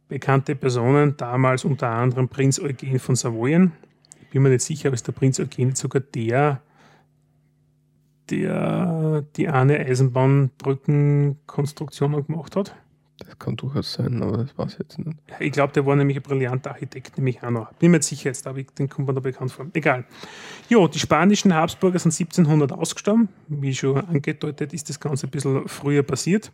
Bekannte 0.09 0.57
Personen, 0.57 1.17
damals 1.17 1.65
unter 1.65 1.89
anderem 1.89 2.29
Prinz 2.29 2.59
Eugen 2.59 2.99
von 2.99 3.17
Savoyen. 3.17 3.73
Ich 4.23 4.31
bin 4.31 4.43
mir 4.43 4.51
nicht 4.51 4.63
sicher, 4.63 4.89
aber 4.89 4.95
ist 4.95 5.07
der 5.07 5.13
Prinz 5.13 5.41
Eugen 5.41 5.75
sogar 5.75 6.01
der, 6.01 6.63
der 8.31 9.25
die 9.37 9.49
eine 9.49 9.81
Eisenbahnbrückenkonstruktion 9.81 12.27
gemacht 12.27 12.57
hat? 12.57 12.75
Das 13.19 13.39
kann 13.39 13.57
durchaus 13.57 13.93
sein, 13.93 14.23
aber 14.23 14.39
das 14.39 14.57
weiß 14.57 14.73
ich 14.73 14.79
jetzt 14.79 14.99
nicht. 14.99 15.19
Ich 15.41 15.53
glaube, 15.53 15.75
der 15.75 15.85
war 15.85 15.95
nämlich 15.95 16.17
ein 16.17 16.23
brillanter 16.23 16.71
Architekt, 16.71 17.19
nämlich 17.19 17.43
auch 17.43 17.51
noch. 17.51 17.71
Bin 17.75 17.91
mir 17.91 17.99
nicht 17.99 18.09
sicher 18.09 18.31
jetzt, 18.31 18.47
aber 18.47 18.63
den 18.63 18.89
kommt 18.89 19.09
mir 19.09 19.15
da 19.15 19.21
bekannt 19.21 19.53
vor. 19.53 19.67
Egal. 19.75 20.07
Jo, 20.69 20.89
die 20.89 20.99
spanischen 20.99 21.55
Habsburger 21.55 21.99
sind 21.99 22.13
1700 22.13 22.73
ausgestorben. 22.73 23.29
Wie 23.49 23.75
schon 23.75 23.99
angedeutet, 23.99 24.73
ist 24.73 24.89
das 24.89 24.99
Ganze 24.99 25.27
ein 25.27 25.31
bisschen 25.31 25.69
früher 25.69 26.03
passiert. 26.03 26.51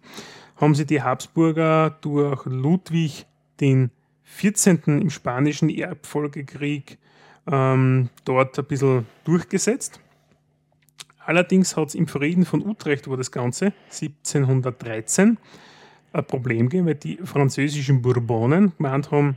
Haben 0.56 0.74
sie 0.74 0.86
die 0.86 1.02
Habsburger 1.02 1.90
durch 2.00 2.44
Ludwig 2.46 3.26
den 3.60 3.92
14. 4.24 4.80
im 4.86 5.10
spanischen 5.10 5.70
Erbfolgekrieg 5.70 6.98
ähm, 7.46 8.08
dort 8.24 8.58
ein 8.58 8.64
bisschen 8.64 9.06
durchgesetzt. 9.24 10.00
Allerdings 11.26 11.76
hat 11.76 11.88
es 11.88 11.96
im 11.96 12.06
Frieden 12.06 12.44
von 12.44 12.64
Utrecht, 12.64 13.08
wo 13.08 13.16
das 13.16 13.32
Ganze 13.32 13.72
1713 13.90 15.38
ein 16.12 16.24
Problem 16.24 16.68
gegeben, 16.68 16.86
weil 16.86 16.94
die 16.94 17.16
französischen 17.16 18.00
Bourbonen 18.00 18.72
gemeint 18.76 19.10
haben, 19.10 19.36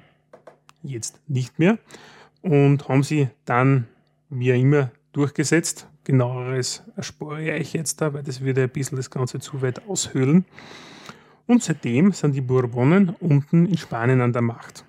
jetzt 0.84 1.20
nicht 1.28 1.58
mehr 1.58 1.80
und 2.44 2.88
haben 2.88 3.02
sie 3.02 3.30
dann 3.46 3.88
wie 4.30 4.52
immer 4.52 4.92
durchgesetzt. 5.14 5.88
Genaueres 6.04 6.84
erspare 6.96 7.42
ich 7.42 7.52
euch 7.60 7.74
jetzt 7.74 8.00
da, 8.02 8.14
weil 8.14 8.22
das 8.24 8.42
würde 8.42 8.64
ein 8.64 8.70
bisschen 8.70 8.96
das 8.96 9.10
Ganze 9.10 9.40
zu 9.40 9.64
weit 9.64 9.88
aushöhlen. 9.88 10.46
Und 11.48 11.64
seitdem 11.64 12.12
sind 12.12 12.36
die 12.36 12.42
Bourbonen 12.42 13.16
unten 13.20 13.66
in 13.66 13.78
Spanien 13.78 14.22
an 14.22 14.32
der 14.32 14.44
Macht. 14.44 14.86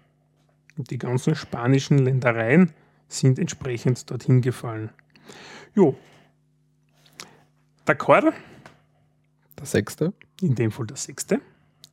Und 0.76 0.90
die 0.90 0.98
ganzen 0.98 1.34
spanischen 1.34 1.96
Ländereien 1.96 2.72
sind 3.08 3.38
entsprechend 3.38 4.10
dorthin 4.10 4.42
gefallen. 4.42 4.90
Jo. 5.74 5.96
Der 7.86 7.94
Karl, 7.94 8.32
Der 9.58 9.66
sechste. 9.66 10.12
in 10.40 10.54
dem 10.54 10.70
Fall 10.70 10.86
der 10.86 10.96
sechste, 10.96 11.40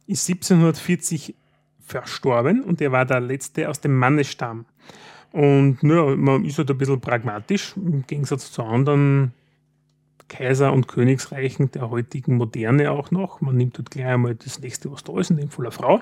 ist 0.06 0.28
1740 0.30 1.36
verstorben 1.80 2.64
und 2.64 2.82
er 2.82 2.92
war 2.92 3.06
der 3.06 3.20
letzte 3.20 3.70
aus 3.70 3.80
dem 3.82 3.98
Mannesstamm. 3.98 4.66
Und 5.32 5.80
ja, 5.84 6.16
man 6.16 6.46
ist 6.46 6.58
halt 6.58 6.70
ein 6.72 6.78
bisschen 6.78 7.02
pragmatisch, 7.02 7.76
im 7.76 8.06
Gegensatz 8.08 8.52
zu 8.52 8.64
anderen 8.64 9.34
Kaiser- 10.28 10.74
und 10.74 10.88
Königsreichen 10.88 11.72
der 11.72 11.90
heutigen 11.90 12.36
Moderne 12.36 12.92
auch 12.92 13.12
noch. 13.12 13.40
Man 13.42 13.56
nimmt 13.56 13.78
halt 13.78 13.92
gleich 13.92 14.08
einmal 14.08 14.36
das 14.36 14.60
nächste, 14.60 14.92
was 14.92 15.04
da 15.04 15.18
ist, 15.20 15.30
in 15.32 15.38
dem 15.38 15.50
Fall 15.50 15.66
eine 15.66 15.72
Frau. 15.72 16.02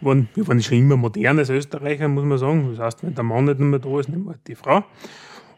Wir 0.00 0.08
waren, 0.08 0.28
wir 0.34 0.46
waren 0.46 0.62
schon 0.62 0.78
immer 0.78 0.96
modern 0.96 1.38
als 1.38 1.50
Österreicher, 1.50 2.08
muss 2.08 2.24
man 2.24 2.38
sagen. 2.38 2.70
Das 2.70 2.78
heißt, 2.78 3.02
wenn 3.02 3.14
der 3.14 3.24
Mann 3.24 3.44
nicht 3.46 3.58
mehr 3.58 3.78
da 3.80 4.00
ist, 4.00 4.08
nehmen 4.08 4.24
wir 4.24 4.30
halt 4.32 4.46
die 4.46 4.54
Frau. 4.54 4.84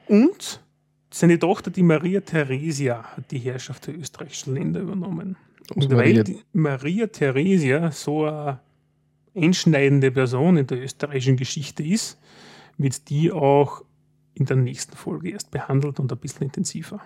Und 0.09 0.62
seine 1.13 1.39
Tochter, 1.39 1.71
die 1.71 1.83
Maria 1.83 2.21
Theresia, 2.21 3.03
hat 3.03 3.31
die 3.31 3.39
Herrschaft 3.39 3.87
der 3.87 3.99
österreichischen 3.99 4.55
Länder 4.55 4.81
übernommen. 4.81 5.37
Und 5.75 5.91
Maria- 5.91 6.17
weil 6.17 6.25
die 6.25 6.41
Maria 6.53 7.07
Theresia 7.07 7.91
so 7.91 8.25
eine 8.25 8.61
einschneidende 9.35 10.11
Person 10.11 10.57
in 10.57 10.67
der 10.67 10.83
österreichischen 10.83 11.37
Geschichte 11.37 11.83
ist, 11.83 12.19
wird 12.79 13.09
die 13.11 13.31
auch 13.33 13.85
in 14.35 14.47
der 14.47 14.57
nächsten 14.57 14.97
Folge 14.97 15.31
erst 15.31 15.51
behandelt 15.51 16.01
und 16.01 16.11
ein 16.11 16.19
bisschen 16.19 16.45
intensiver. 16.45 17.01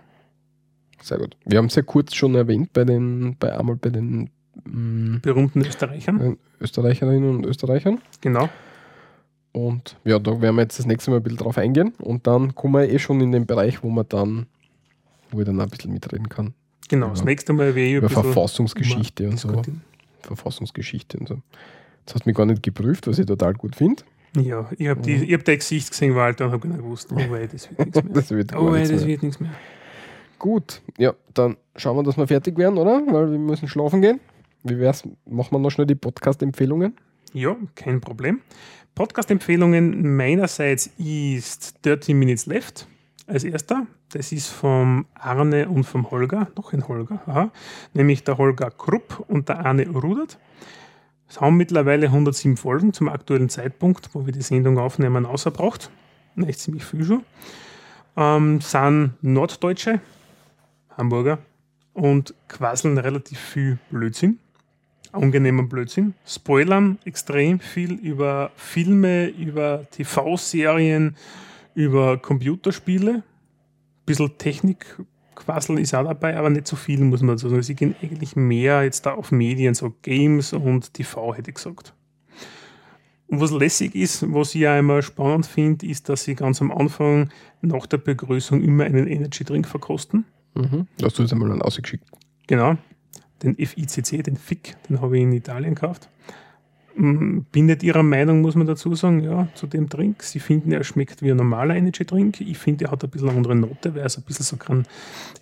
Sehr 1.03 1.19
gut. 1.19 1.37
Wir 1.45 1.59
haben 1.59 1.67
es 1.67 1.75
ja 1.75 1.83
kurz 1.83 2.15
schon 2.15 2.35
erwähnt 2.35 2.73
bei 2.73 2.85
den, 2.85 3.37
bei 3.39 3.57
einmal 3.57 3.77
bei 3.77 3.91
den 3.91 4.31
mm, 4.65 5.19
Berühmten 5.21 5.61
Österreichern. 5.61 6.39
Österreicherinnen 6.61 7.37
und 7.37 7.47
Österreichern. 7.47 8.01
Genau. 8.21 8.49
Und 9.57 9.97
ja, 10.05 10.19
da 10.19 10.39
werden 10.43 10.57
wir 10.57 10.63
jetzt 10.63 10.79
das 10.79 10.85
nächste 10.85 11.11
Mal 11.11 11.17
ein 11.19 11.23
bisschen 11.23 11.39
drauf 11.39 11.57
eingehen. 11.57 11.95
Und 11.99 12.27
dann 12.27 12.55
kommen 12.55 12.75
wir 12.75 12.91
eh 12.93 12.99
schon 12.99 13.23
in 13.23 13.33
den 13.33 13.47
Bereich, 13.47 13.83
wo 13.83 13.89
man 13.89 14.05
dann, 14.07 14.47
wo 15.31 15.41
ich 15.41 15.47
dann 15.47 15.59
auch 15.59 15.65
ein 15.65 15.71
bisschen 15.71 15.93
mitreden 15.95 16.29
kann. 16.29 16.53
Genau. 16.91 17.09
Das 17.09 17.21
Ja. 17.21 17.25
nächste 17.25 17.55
Mal 17.55 17.75
werde 17.75 17.81
ich 17.81 17.95
Über 17.95 18.11
Verfassungsgeschichte 18.11 19.27
und 19.31 19.39
so. 19.39 19.63
Verfassungsgeschichte 20.21 21.19
und 21.19 21.29
so. 21.29 21.35
Jetzt 22.01 22.15
hast 22.15 22.25
du 22.27 22.29
mich 22.29 22.37
gar 22.37 22.45
nicht 22.45 22.63
geprüft, 22.63 23.07
was 23.07 23.19
ich 23.19 23.25
total 23.25 23.55
gut 23.55 23.77
finde. 23.77 24.03
Ja, 24.37 24.69
ich 24.77 24.89
habe 24.89 25.01
Mhm. 25.11 25.33
hab 25.33 25.45
dein 25.47 25.59
Gesicht 25.59 25.91
gesehen, 25.91 26.15
Walter, 26.15 26.45
und 26.47 26.53
habe 26.53 26.69
genau 26.69 26.77
gewusst, 26.83 27.09
oh 27.13 27.17
wei, 27.17 27.47
das 27.51 27.71
wird 27.71 27.79
nichts 27.79 28.03
mehr. 28.05 28.13
Das 28.13 28.31
wird 28.31 28.55
Oh 28.55 28.71
wei, 28.71 28.87
das 28.87 29.07
wird 29.07 29.23
nichts 29.23 29.41
mehr. 29.41 29.51
Gut, 30.39 30.83
ja, 30.99 31.15
dann 31.33 31.57
schauen 31.77 31.97
wir, 31.97 32.03
dass 32.03 32.19
wir 32.19 32.27
fertig 32.27 32.59
werden, 32.59 32.77
oder? 32.77 33.03
Weil 33.11 33.31
wir 33.33 33.39
müssen 33.39 33.69
schlafen 33.69 34.03
gehen. 34.03 34.21
Wie 34.65 34.79
wär's? 34.79 35.03
Machen 35.25 35.53
wir 35.53 35.59
noch 35.61 35.71
schnell 35.71 35.87
die 35.87 35.95
Podcast-Empfehlungen? 35.95 36.95
Ja, 37.33 37.57
kein 37.75 38.01
Problem. 38.01 38.41
Podcast-Empfehlungen 38.95 40.17
meinerseits 40.17 40.87
ist 40.99 41.75
30 41.83 42.15
Minutes 42.15 42.47
Left 42.47 42.89
als 43.27 43.45
erster. 43.45 43.87
Das 44.11 44.33
ist 44.33 44.49
vom 44.49 45.07
Arne 45.15 45.69
und 45.69 45.85
vom 45.85 46.11
Holger, 46.11 46.49
noch 46.57 46.73
ein 46.73 46.87
Holger, 46.89 47.21
aha, 47.27 47.51
nämlich 47.93 48.25
der 48.25 48.39
Holger 48.39 48.71
Krupp 48.71 49.25
und 49.29 49.49
der 49.49 49.67
Arne 49.67 49.89
Rudert. 49.89 50.39
Es 51.29 51.41
haben 51.41 51.57
mittlerweile 51.57 52.07
107 52.07 52.57
Folgen 52.57 52.93
zum 52.93 53.09
aktuellen 53.09 53.49
Zeitpunkt, 53.49 54.15
wo 54.15 54.25
wir 54.25 54.33
die 54.33 54.43
Sendung 54.43 54.79
aufnehmen, 54.79 55.27
außerbraucht. 55.27 55.91
Echt 56.47 56.61
ziemlich 56.61 56.85
viel 56.85 57.05
schon. 57.05 57.25
Ähm, 58.17 58.61
sind 58.61 59.15
Norddeutsche, 59.21 60.01
Hamburger 60.97 61.39
und 61.93 62.35
quasseln 62.49 62.97
relativ 62.97 63.39
viel 63.39 63.79
Blödsinn 63.91 64.39
angenehmer 65.17 65.65
Blödsinn. 65.65 66.15
Spoilern 66.27 66.99
extrem 67.05 67.61
viel 67.61 67.93
über 67.93 68.51
Filme, 68.57 69.29
über 69.29 69.87
TV-Serien, 69.91 71.17
über 71.75 72.19
Computerspiele. 72.19 73.23
Bisschen 74.05 74.39
Technikquassel 74.39 75.79
ist 75.79 75.95
auch 75.95 76.05
dabei, 76.05 76.37
aber 76.37 76.51
nicht 76.51 76.67
so 76.67 76.77
viel, 76.77 77.01
muss 77.01 77.23
man 77.23 77.37
dazu 77.37 77.49
sagen. 77.49 77.63
Sie 77.63 77.75
gehen 77.75 77.95
eigentlich 78.03 78.37
mehr 78.37 78.83
jetzt 78.83 79.07
da 79.07 79.15
auf 79.15 79.33
Medien, 79.33 79.75
so 79.75 79.95
Games 80.03 80.53
und 80.53 80.95
TV, 80.95 81.35
hätte 81.35 81.51
ich 81.51 81.57
gesagt. 81.57 81.95
Und 83.29 83.41
was 83.41 83.51
lässig 83.51 83.95
ist, 83.95 84.33
was 84.33 84.55
ich 84.55 84.69
auch 84.69 84.79
immer 84.79 85.03
spannend 85.03 85.47
finde, 85.47 85.87
ist, 85.87 86.09
dass 86.09 86.25
sie 86.25 86.35
ganz 86.37 86.61
am 86.63 86.71
Anfang 86.71 87.31
nach 87.61 87.87
der 87.87 87.99
Begrüßung 87.99 88.63
immer 88.63 88.85
einen 88.85 89.09
Energy 89.09 89.45
Drink 89.45 89.67
verkosten. 89.67 90.25
Mhm. 90.55 90.87
Hast 91.03 91.19
du 91.19 91.23
jetzt 91.23 91.33
einmal 91.33 91.51
einen 91.51 91.63
ausgeschickt. 91.63 92.09
Genau, 92.47 92.77
den 93.43 93.57
FICC, 93.57 94.25
den 94.25 94.37
FIC, 94.37 94.77
den 94.89 95.01
habe 95.01 95.17
ich 95.17 95.23
in 95.23 95.33
Italien 95.33 95.75
gekauft. 95.75 96.09
Mm, 96.97 97.41
Bin 97.53 97.67
nicht 97.67 97.83
ihrer 97.83 98.03
Meinung, 98.03 98.41
muss 98.41 98.55
man 98.55 98.67
dazu 98.67 98.95
sagen, 98.95 99.21
ja, 99.21 99.49
zu 99.55 99.67
dem 99.67 99.89
Drink. 99.89 100.23
Sie 100.23 100.41
finden, 100.41 100.73
er 100.73 100.83
schmeckt 100.83 101.21
wie 101.21 101.31
ein 101.31 101.37
normaler 101.37 101.77
Energy 101.77 102.07
Drink. 102.07 102.41
Ich 102.41 102.57
finde, 102.57 102.87
er 102.87 102.91
hat 102.91 103.05
ein 103.05 103.11
bisschen 103.11 103.29
eine 103.29 103.37
andere 103.37 103.55
Note, 103.55 103.95
weil 103.95 104.03
er 104.03 104.09
so 104.09 104.21
ein 104.21 104.25
bisschen 104.25 104.47
so 104.47 104.57
kann, 104.57 104.87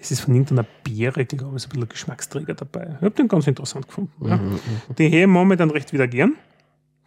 es 0.01 0.11
ist 0.11 0.21
von 0.21 0.35
irgendeiner 0.35 0.67
Beere, 0.83 1.25
glaube 1.25 1.57
ich, 1.57 1.63
so 1.63 1.67
ein 1.67 1.71
bisschen 1.71 1.83
ein 1.85 1.89
Geschmacksträger 1.89 2.55
dabei. 2.55 2.97
Ich 2.97 3.03
habe 3.03 3.11
den 3.11 3.29
ganz 3.29 3.47
interessant 3.47 3.87
gefunden. 3.87 4.13
Ja. 4.27 4.37
Mhm. 4.37 4.59
Die 4.99 5.11
höre 5.11 5.23
ich 5.23 5.27
momentan 5.29 5.71
recht 5.71 5.93
wieder 5.93 6.09
gern. 6.09 6.35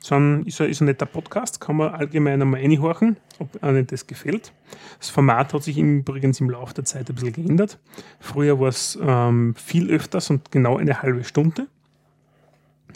Dann 0.10 0.45
ist 0.45 0.62
ein, 0.62 0.70
ist 0.70 0.82
ein 0.82 0.86
netter 0.86 1.06
Podcast, 1.06 1.60
kann 1.60 1.78
man 1.78 1.93
allgemein 1.93 2.41
einmal 2.41 2.62
reinhorchen, 2.62 3.18
ob 3.39 3.62
einem 3.64 3.86
das 3.88 4.08
gefällt. 4.08 4.54
Das 5.00 5.10
Format 5.10 5.54
hat 5.54 5.64
sich 5.64 5.78
übrigens 5.78 6.39
im 6.39 6.50
Laufe 6.50 6.76
der 6.76 6.86
Zeit 6.86 7.10
ein 7.10 7.16
bisschen 7.16 7.34
geändert. 7.34 7.80
Früher 8.20 8.60
war 8.60 8.70
es 8.70 8.98
ähm, 9.02 9.56
viel 9.56 9.89
öfters 9.89 10.30
und 10.30 10.52
genau 10.52 10.78
eine 10.78 11.02
halbe 11.02 11.24
Stunde. 11.24 11.68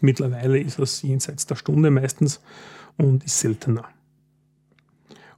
Mittlerweile 0.02 0.60
ist 0.60 0.80
es 0.80 1.02
jenseits 1.02 1.46
der 1.46 1.56
Stunde 1.56 1.92
meistens 1.92 2.42
und 2.98 3.24
ist 3.24 3.40
seltener. 3.40 3.86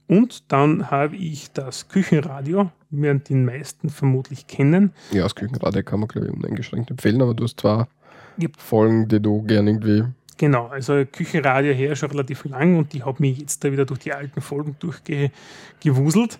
Und 0.07 0.51
dann 0.51 0.91
habe 0.91 1.15
ich 1.15 1.51
das 1.51 1.87
Küchenradio, 1.87 2.71
werden 2.89 3.23
die 3.27 3.35
meisten 3.35 3.89
vermutlich 3.89 4.47
kennen. 4.47 4.93
Ja, 5.11 5.23
das 5.23 5.35
Küchenradio 5.35 5.81
kann 5.83 6.01
man, 6.01 6.09
glaube 6.09 6.27
ich, 6.27 6.33
uneingeschränkt 6.33 6.91
empfehlen, 6.91 7.21
aber 7.21 7.33
du 7.33 7.45
hast 7.45 7.63
Yep. 7.63 8.57
Folgen, 8.57 9.07
die 9.07 9.21
du 9.21 9.43
gerne 9.43 9.69
irgendwie. 9.71 10.05
Genau, 10.37 10.67
also 10.67 11.03
Küchenradio 11.05 11.73
her 11.73 11.95
schon 11.95 12.09
relativ 12.11 12.45
lang 12.45 12.77
und 12.77 12.93
ich 12.93 13.05
habe 13.05 13.17
mich 13.19 13.37
jetzt 13.37 13.63
da 13.63 13.71
wieder 13.71 13.85
durch 13.85 13.99
die 13.99 14.13
alten 14.13 14.41
Folgen 14.41 14.75
durchgewuselt. 14.79 16.39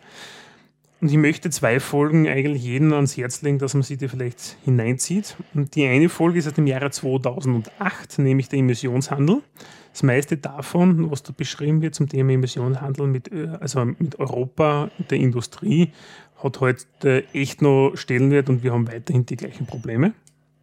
Und 1.02 1.12
ich 1.12 1.18
möchte 1.18 1.50
zwei 1.50 1.82
Folgen 1.82 2.30
eigentlich 2.30 2.64
jedem 2.64 2.94
ans 2.94 3.18
Herz 3.18 3.42
legen, 3.42 3.60
dass 3.60 3.74
man 3.74 3.84
sie 3.84 3.98
die 3.98 4.08
vielleicht 4.08 4.56
hineinzieht. 4.64 5.36
Und 5.54 5.76
die 5.76 5.86
eine 5.86 6.08
Folge 6.08 6.40
ist 6.40 6.48
aus 6.48 6.54
dem 6.54 6.66
Jahre 6.66 6.92
2008, 6.92 8.20
nämlich 8.20 8.48
der 8.48 8.60
Emissionshandel. 8.60 9.42
Das 9.92 10.02
meiste 10.02 10.38
davon, 10.38 11.12
was 11.12 11.22
da 11.22 11.34
beschrieben 11.36 11.82
wird 11.82 11.94
zum 11.94 12.08
Thema 12.08 12.32
Emissionshandel 12.32 13.06
mit, 13.08 13.30
Ö- 13.32 13.50
also 13.60 13.84
mit 13.84 14.18
Europa 14.18 14.90
der 15.10 15.18
Industrie, 15.20 15.92
hat 16.42 16.62
heute 16.62 16.86
echt 17.34 17.62
noch 17.62 17.92
Stellenwert 17.96 18.50
und 18.50 18.64
wir 18.64 18.72
haben 18.72 18.88
weiterhin 18.88 19.26
die 19.26 19.36
gleichen 19.36 19.66
Probleme. 19.66 20.14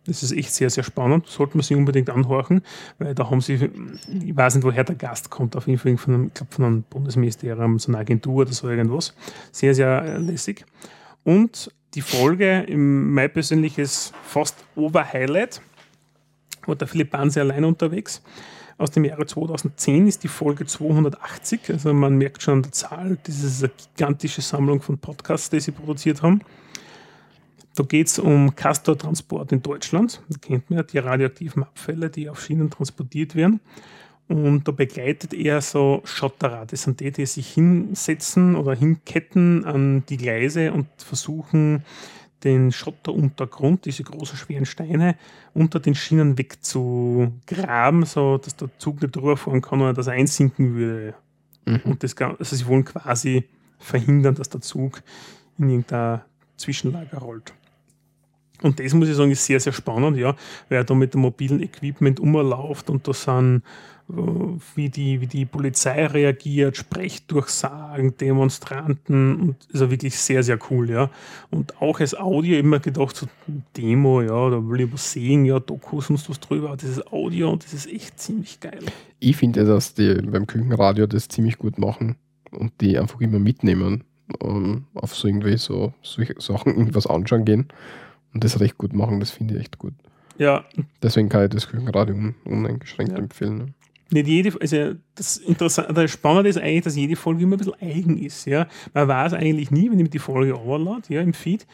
Das 0.06 0.22
ist 0.22 0.32
echt 0.32 0.52
sehr, 0.54 0.70
sehr 0.70 0.82
spannend. 0.82 1.26
Sollte 1.26 1.56
man 1.56 1.62
sich 1.62 1.76
unbedingt 1.76 2.08
anhorchen, 2.10 2.62
weil 2.98 3.14
da 3.14 3.30
haben 3.30 3.40
sie, 3.40 3.54
ich 3.54 4.36
weiß 4.36 4.54
nicht, 4.54 4.64
woher 4.64 4.84
der 4.84 4.94
Gast 4.94 5.30
kommt, 5.30 5.56
auf 5.56 5.66
jeden 5.66 5.78
Fall 5.78 5.96
von 5.96 6.14
einem, 6.14 6.26
ich 6.28 6.34
glaube, 6.34 6.52
von 6.52 6.64
einem 6.64 6.82
Bundesministerium, 6.84 7.78
so 7.78 7.90
einer 7.92 7.98
Agentur 7.98 8.42
oder 8.42 8.52
so 8.52 8.68
irgendwas. 8.68 9.14
Sehr, 9.52 9.74
sehr 9.74 10.02
äh, 10.02 10.18
lässig. 10.18 10.64
Und 11.24 11.70
die 11.94 12.00
Folge, 12.00 12.66
mein 12.68 13.32
persönliches 13.32 14.12
fast 14.22 14.56
Oberhighlight, 14.74 15.60
war 16.66 16.76
der 16.76 16.88
Philipp 16.88 17.10
Banse 17.10 17.40
allein 17.40 17.64
unterwegs. 17.64 18.22
Aus 18.78 18.90
dem 18.90 19.04
Jahre 19.04 19.26
2010 19.26 20.06
ist 20.06 20.24
die 20.24 20.28
Folge 20.28 20.64
280. 20.64 21.60
Also 21.68 21.92
man 21.92 22.16
merkt 22.16 22.42
schon 22.42 22.54
an 22.54 22.62
der 22.62 22.72
Zahl, 22.72 23.18
das 23.24 23.42
ist 23.42 23.62
eine 23.62 23.72
gigantische 23.96 24.40
Sammlung 24.40 24.80
von 24.80 24.96
Podcasts, 24.96 25.50
die 25.50 25.60
sie 25.60 25.72
produziert 25.72 26.22
haben. 26.22 26.40
Da 27.76 27.84
geht 27.84 28.08
es 28.08 28.18
um 28.18 28.54
Castortransport 28.54 29.52
in 29.52 29.62
Deutschland. 29.62 30.22
Da 30.28 30.38
kennt 30.38 30.70
man 30.70 30.78
ja 30.78 30.82
die 30.82 30.98
radioaktiven 30.98 31.62
Abfälle, 31.62 32.10
die 32.10 32.28
auf 32.28 32.42
Schienen 32.42 32.70
transportiert 32.70 33.34
werden. 33.34 33.60
Und 34.28 34.68
da 34.68 34.72
begleitet 34.72 35.34
er 35.34 35.60
so 35.60 36.02
Schotterer. 36.04 36.66
Das 36.66 36.82
sind 36.82 37.00
die, 37.00 37.10
die 37.10 37.26
sich 37.26 37.52
hinsetzen 37.52 38.54
oder 38.54 38.74
hinketten 38.74 39.64
an 39.64 40.04
die 40.08 40.16
Gleise 40.16 40.72
und 40.72 40.86
versuchen, 40.98 41.84
den 42.44 42.72
Schotteruntergrund, 42.72 43.84
diese 43.84 44.02
großen 44.02 44.38
schweren 44.38 44.66
Steine, 44.66 45.16
unter 45.52 45.80
den 45.80 45.94
Schienen 45.94 46.38
wegzugraben, 46.38 48.04
so 48.04 48.38
dass 48.38 48.56
der 48.56 48.70
Zug 48.78 49.02
nicht 49.02 49.14
drüber 49.14 49.36
fahren 49.36 49.60
kann 49.60 49.80
oder 49.82 49.92
dass 49.92 50.06
er 50.06 50.14
einsinken 50.14 50.74
würde. 50.74 51.14
Mhm. 51.66 51.80
Und 51.84 52.02
das, 52.02 52.16
also 52.16 52.56
sie 52.56 52.66
wollen 52.66 52.84
quasi 52.84 53.44
verhindern, 53.78 54.34
dass 54.34 54.48
der 54.48 54.60
Zug 54.60 55.02
in 55.58 55.68
irgendein 55.68 56.22
Zwischenlager 56.56 57.18
rollt. 57.18 57.52
Und 58.62 58.78
das 58.78 58.94
muss 58.94 59.08
ich 59.08 59.16
sagen, 59.16 59.30
ist 59.30 59.44
sehr, 59.44 59.60
sehr 59.60 59.72
spannend, 59.72 60.16
ja, 60.16 60.34
weil 60.68 60.78
er 60.78 60.84
da 60.84 60.94
mit 60.94 61.14
dem 61.14 61.22
mobilen 61.22 61.62
Equipment 61.62 62.20
umläuft 62.20 62.90
und 62.90 63.06
da 63.08 63.12
sind, 63.12 63.62
äh, 64.10 64.12
wie 64.74 64.88
die, 64.88 65.20
wie 65.20 65.26
die 65.26 65.46
Polizei 65.46 66.06
reagiert, 66.06 66.76
Sprechdurchsagen, 66.76 68.16
Demonstranten 68.16 69.40
und 69.40 69.56
ist 69.72 69.80
ja 69.80 69.90
wirklich 69.90 70.18
sehr, 70.18 70.42
sehr 70.42 70.58
cool, 70.70 70.90
ja. 70.90 71.10
Und 71.50 71.80
auch 71.80 72.00
als 72.00 72.14
Audio 72.14 72.58
immer 72.58 72.80
gedacht, 72.80 73.16
so 73.16 73.26
Demo, 73.76 74.20
ja, 74.20 74.50
da 74.50 74.68
will 74.68 74.80
ich 74.80 74.92
was 74.92 75.12
sehen, 75.12 75.44
ja, 75.44 75.58
Dokus 75.58 76.10
und 76.10 76.28
was 76.28 76.40
drüber, 76.40 76.76
das 76.76 76.90
ist 76.90 77.12
Audio 77.12 77.50
und 77.50 77.64
das 77.64 77.72
ist 77.72 77.90
echt 77.90 78.18
ziemlich 78.18 78.60
geil. 78.60 78.80
Ich 79.20 79.36
finde, 79.36 79.64
dass 79.64 79.94
die 79.94 80.14
beim 80.14 80.46
Küchenradio 80.46 81.06
das 81.06 81.28
ziemlich 81.28 81.58
gut 81.58 81.78
machen 81.78 82.16
und 82.50 82.72
die 82.80 82.98
einfach 82.98 83.20
immer 83.20 83.38
mitnehmen, 83.38 84.04
um, 84.40 84.64
ähm, 84.64 84.84
auf 84.94 85.14
so 85.14 85.28
irgendwie 85.28 85.56
so 85.56 85.94
solche 86.02 86.34
Sachen 86.38 86.76
irgendwas 86.76 87.06
anschauen 87.06 87.44
gehen 87.44 87.68
und 88.34 88.44
das 88.44 88.60
recht 88.60 88.78
gut 88.78 88.92
machen, 88.92 89.20
das 89.20 89.30
finde 89.30 89.54
ich 89.54 89.60
echt 89.60 89.78
gut. 89.78 89.94
Ja. 90.38 90.64
Deswegen 91.02 91.28
kann 91.28 91.44
ich 91.44 91.50
das 91.50 91.68
Küchenradio 91.68 92.14
un 92.14 92.34
uneingeschränkt 92.44 93.12
ja. 93.12 93.18
empfehlen. 93.18 93.58
Ne? 93.58 93.66
Nicht 94.12 94.26
jede, 94.26 94.60
also 94.60 94.94
das 95.14 95.36
Interessante, 95.36 95.92
das 95.92 96.10
Spannende 96.10 96.48
ist 96.48 96.58
eigentlich, 96.58 96.84
dass 96.84 96.96
jede 96.96 97.14
Folge 97.14 97.42
immer 97.42 97.56
ein 97.56 97.58
bisschen 97.58 97.80
eigen 97.80 98.18
ist. 98.18 98.46
Ja? 98.46 98.66
Man 98.94 99.06
weiß 99.06 99.34
eigentlich 99.34 99.70
nie, 99.70 99.90
wenn 99.90 100.00
ich 100.00 100.10
die 100.10 100.18
Folge 100.18 100.58
overlade, 100.58 101.02
ja, 101.08 101.20
im 101.20 101.34
Feed, 101.34 101.66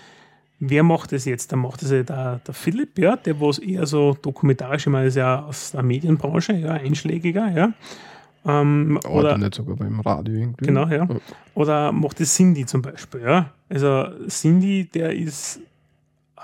wer 0.58 0.82
macht 0.82 1.12
das 1.12 1.24
jetzt? 1.24 1.52
Da 1.52 1.56
macht 1.56 1.82
das 1.82 1.90
ja 1.90 2.02
der, 2.02 2.40
der 2.46 2.54
Philipp, 2.54 2.98
ja, 2.98 3.16
der 3.16 3.40
was 3.40 3.58
eher 3.58 3.86
so 3.86 4.16
dokumentarisch 4.20 4.86
immer 4.86 5.04
ist 5.04 5.16
ja 5.16 5.44
aus 5.44 5.72
der 5.72 5.82
Medienbranche, 5.82 6.54
ja, 6.54 6.72
einschlägiger, 6.72 7.50
ja. 7.54 7.72
Ähm, 8.44 9.00
oder 9.08 9.38
nicht 9.38 9.54
sogar 9.54 9.76
beim 9.76 9.98
Radio 10.00 10.34
irgendwie. 10.34 10.66
Genau, 10.66 10.86
ja. 10.86 11.08
Oder 11.54 11.90
macht 11.90 12.20
das 12.20 12.34
Cindy 12.34 12.64
zum 12.64 12.82
Beispiel, 12.82 13.22
ja. 13.22 13.52
Also 13.68 14.06
Cindy, 14.28 14.84
der 14.84 15.12
ist 15.12 15.60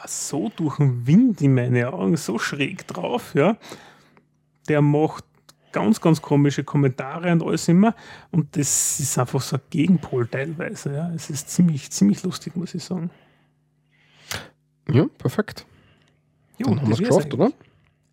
so 0.07 0.51
durch 0.57 0.77
den 0.77 1.07
Wind 1.07 1.41
in 1.41 1.55
meine 1.55 1.93
Augen, 1.93 2.17
so 2.17 2.39
schräg 2.39 2.87
drauf, 2.87 3.35
ja. 3.35 3.57
Der 4.69 4.81
macht 4.81 5.25
ganz, 5.73 6.01
ganz 6.01 6.23
komische 6.23 6.65
Kommentare 6.65 7.33
und 7.33 7.43
alles 7.43 7.67
immer. 7.69 7.95
Und 8.31 8.57
das 8.57 9.01
ist 9.01 9.19
einfach 9.19 9.41
so 9.41 9.57
ein 9.57 9.63
Gegenpol 9.71 10.29
teilweise. 10.29 10.95
Ja. 10.95 11.13
Es 11.15 11.31
ist 11.31 11.51
ziemlich, 11.51 11.91
ziemlich 11.91 12.23
lustig, 12.23 12.55
muss 12.55 12.75
ich 12.75 12.85
sagen. 12.85 13.11
Ja, 14.89 15.07
perfekt. 15.19 15.67
Jo, 16.59 16.69
Dann 16.69 16.81
haben 16.81 16.89
wir 16.89 16.95
es 16.95 16.99
geschafft, 16.99 17.35
oder? 17.35 17.53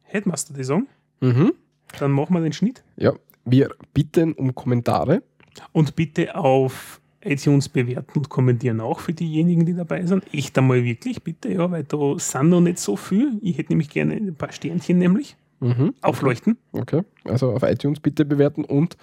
Headmaster, 0.03 0.53
die 0.53 0.63
sagen. 0.63 0.87
Mhm. 1.19 1.53
Dann 1.99 2.11
machen 2.11 2.33
wir 2.33 2.41
den 2.41 2.53
Schnitt. 2.53 2.83
Ja, 2.95 3.13
wir 3.45 3.75
bitten 3.93 4.33
um 4.33 4.55
Kommentare. 4.55 5.23
Und 5.71 5.95
bitte 5.95 6.35
auf 6.35 7.01
iTunes 7.21 7.69
bewerten 7.69 8.19
und 8.19 8.29
kommentieren 8.29 8.79
auch 8.79 8.99
für 8.99 9.13
diejenigen, 9.13 9.65
die 9.65 9.73
dabei 9.73 10.05
sind. 10.05 10.23
Echt 10.33 10.57
einmal 10.57 10.83
wirklich, 10.83 11.23
bitte, 11.23 11.51
ja, 11.51 11.69
weil 11.69 11.83
da 11.83 12.17
sind 12.17 12.49
noch 12.49 12.61
nicht 12.61 12.79
so 12.79 12.95
viel. 12.95 13.37
Ich 13.41 13.57
hätte 13.57 13.71
nämlich 13.71 13.89
gerne 13.89 14.15
ein 14.15 14.35
paar 14.35 14.51
Sternchen 14.51 14.97
nämlich. 14.97 15.35
Mhm. 15.59 15.93
Aufleuchten. 16.01 16.57
Okay, 16.71 17.01
also 17.25 17.51
auf 17.51 17.63
iTunes 17.63 17.99
bitte 17.99 18.23
bewerten 18.23 18.63
und 18.63 18.95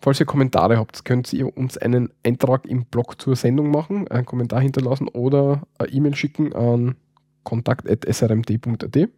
falls 0.00 0.20
ihr 0.20 0.26
Kommentare 0.26 0.78
habt, 0.78 1.04
könnt 1.04 1.32
ihr 1.32 1.56
uns 1.56 1.76
einen 1.76 2.10
Eintrag 2.24 2.66
im 2.66 2.84
Blog 2.84 3.20
zur 3.20 3.34
Sendung 3.34 3.70
machen, 3.70 4.06
einen 4.08 4.26
Kommentar 4.26 4.60
hinterlassen 4.60 5.08
oder 5.08 5.66
eine 5.78 5.90
E-Mail 5.90 6.14
schicken 6.14 6.52
an 6.52 6.94
kontakt.srmd.at, 7.42 9.08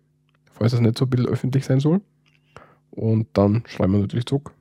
falls 0.53 0.73
es 0.73 0.81
nicht 0.81 0.97
so 0.97 1.05
ein 1.05 1.11
bisschen 1.11 1.27
öffentlich 1.27 1.67
sein 1.67 1.81
soll. 1.81 2.01
Und 2.91 3.29
dann 3.35 3.63
schreiben 3.67 3.93
wir 3.93 4.01
natürlich 4.01 4.27
zurück 4.27 4.53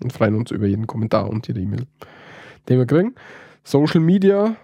und 0.00 0.12
freuen 0.12 0.34
uns 0.34 0.50
über 0.50 0.66
jeden 0.66 0.86
Kommentar 0.86 1.30
und 1.30 1.46
jede 1.46 1.60
E-Mail, 1.60 1.86
den 2.68 2.78
wir 2.78 2.86
kriegen. 2.86 3.14
Social 3.64 4.00
Media, 4.00 4.56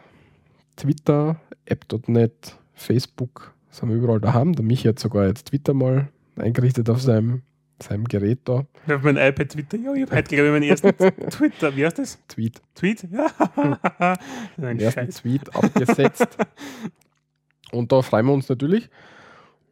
Twitter, 0.76 1.40
App.net, 1.64 2.56
Facebook, 2.74 3.54
sind 3.70 3.88
wir 3.88 3.96
überall 3.96 4.20
daheim. 4.20 4.54
Der 4.54 4.64
Michi 4.64 4.88
hat 4.88 4.98
sogar 4.98 5.26
jetzt 5.26 5.48
Twitter 5.48 5.74
mal 5.74 6.08
eingerichtet 6.36 6.88
auf 6.90 7.00
seinem, 7.00 7.42
seinem 7.82 8.04
Gerät 8.04 8.40
da. 8.44 8.66
Auf 8.88 9.02
mein 9.02 9.16
iPad 9.16 9.48
Twitter. 9.48 9.76
Ja, 9.78 9.94
ich 9.94 10.02
habe 10.02 10.16
heute, 10.16 10.34
glaube 10.34 10.46
ich, 10.46 10.52
meinen 10.52 10.62
ersten 10.62 10.96
Twitter. 11.30 11.76
Wie 11.76 11.84
heißt 11.84 11.98
das? 11.98 12.18
Tweet. 12.28 12.60
Tweet? 12.74 13.06
Ja. 13.10 13.26
Ein 14.56 14.78
ersten. 14.78 15.10
Tweet 15.10 15.54
abgesetzt. 15.54 16.38
und 17.72 17.92
da 17.92 18.02
freuen 18.02 18.26
wir 18.26 18.32
uns 18.32 18.48
natürlich. 18.48 18.88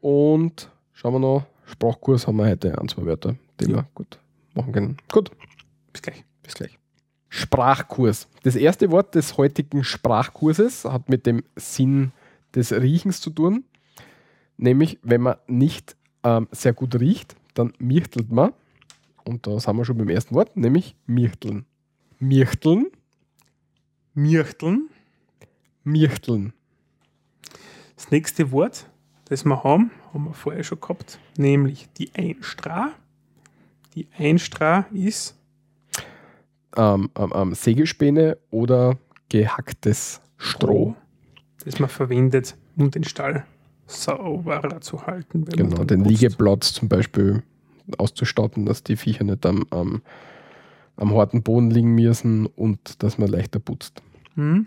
Und 0.00 0.70
schauen 0.92 1.14
wir 1.14 1.20
noch, 1.20 1.46
Sprachkurs 1.66 2.26
haben 2.26 2.36
wir 2.36 2.46
heute 2.46 2.76
ein, 2.78 2.88
zwei 2.88 3.04
Wörter, 3.04 3.36
die 3.60 3.70
ja. 3.70 3.76
wir 3.76 3.86
gut 3.94 4.18
machen 4.54 4.72
können. 4.72 4.96
Gut. 5.12 5.30
Bis 5.92 6.02
gleich. 6.02 6.24
Bis 6.42 6.54
gleich. 6.54 6.79
Sprachkurs. 7.30 8.28
Das 8.42 8.56
erste 8.56 8.90
Wort 8.90 9.14
des 9.14 9.38
heutigen 9.38 9.84
Sprachkurses 9.84 10.84
hat 10.84 11.08
mit 11.08 11.26
dem 11.26 11.44
Sinn 11.56 12.12
des 12.54 12.72
Riechens 12.72 13.20
zu 13.20 13.30
tun. 13.30 13.64
Nämlich, 14.56 14.98
wenn 15.02 15.22
man 15.22 15.36
nicht 15.46 15.96
ähm, 16.24 16.48
sehr 16.50 16.72
gut 16.72 16.98
riecht, 17.00 17.36
dann 17.54 17.72
mirchtelt 17.78 18.30
man. 18.30 18.52
Und 19.24 19.46
da 19.46 19.58
sind 19.60 19.76
wir 19.76 19.84
schon 19.84 19.96
beim 19.96 20.08
ersten 20.08 20.34
Wort, 20.34 20.56
nämlich 20.56 20.96
mirchteln. 21.06 21.64
Mirchteln. 22.18 22.86
Mirchteln. 24.12 24.90
Mirchteln. 25.84 26.52
Das 27.94 28.10
nächste 28.10 28.50
Wort, 28.50 28.86
das 29.26 29.44
wir 29.44 29.62
haben, 29.62 29.92
haben 30.12 30.24
wir 30.24 30.34
vorher 30.34 30.64
schon 30.64 30.80
gehabt, 30.80 31.20
nämlich 31.36 31.88
die 31.96 32.10
Einstra. 32.14 32.92
Die 33.94 34.08
Einstra 34.18 34.86
ist 34.92 35.39
ähm, 36.76 37.10
ähm, 37.16 37.32
ähm, 37.34 37.54
Sägespäne 37.54 38.38
oder 38.50 38.96
gehacktes 39.28 40.20
Stroh. 40.36 40.94
Das 41.64 41.78
man 41.78 41.88
verwendet, 41.88 42.56
um 42.76 42.90
den 42.90 43.04
Stall 43.04 43.44
sauberer 43.86 44.80
zu 44.80 45.06
halten. 45.06 45.44
genau, 45.44 45.84
den 45.84 46.02
putzt. 46.02 46.10
Liegeplatz 46.10 46.72
zum 46.72 46.88
Beispiel 46.88 47.42
auszustatten, 47.98 48.66
dass 48.66 48.82
die 48.82 48.96
Viecher 48.96 49.24
nicht 49.24 49.44
am, 49.44 49.66
am, 49.70 50.02
am 50.96 51.14
harten 51.14 51.42
Boden 51.42 51.70
liegen 51.70 51.94
müssen 51.94 52.46
und 52.46 53.02
dass 53.02 53.18
man 53.18 53.28
leichter 53.28 53.58
putzt. 53.58 54.02
Hm. 54.34 54.66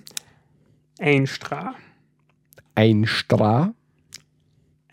Einstra. 1.00 1.74
Einstra. 2.76 3.74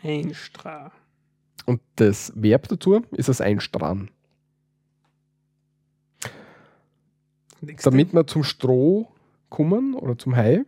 Einstra. 0.02 0.92
Und 1.66 1.80
das 1.96 2.32
Verb 2.34 2.68
dazu 2.68 3.02
ist 3.12 3.28
das 3.28 3.40
Einstrahlen. 3.40 4.10
Nächste. 4.10 4.20
Damit 7.60 8.14
wir 8.14 8.26
zum 8.26 8.44
Stroh 8.44 9.08
kommen 9.48 9.94
oder 9.94 10.16
zum 10.16 10.34
Hai, 10.34 10.64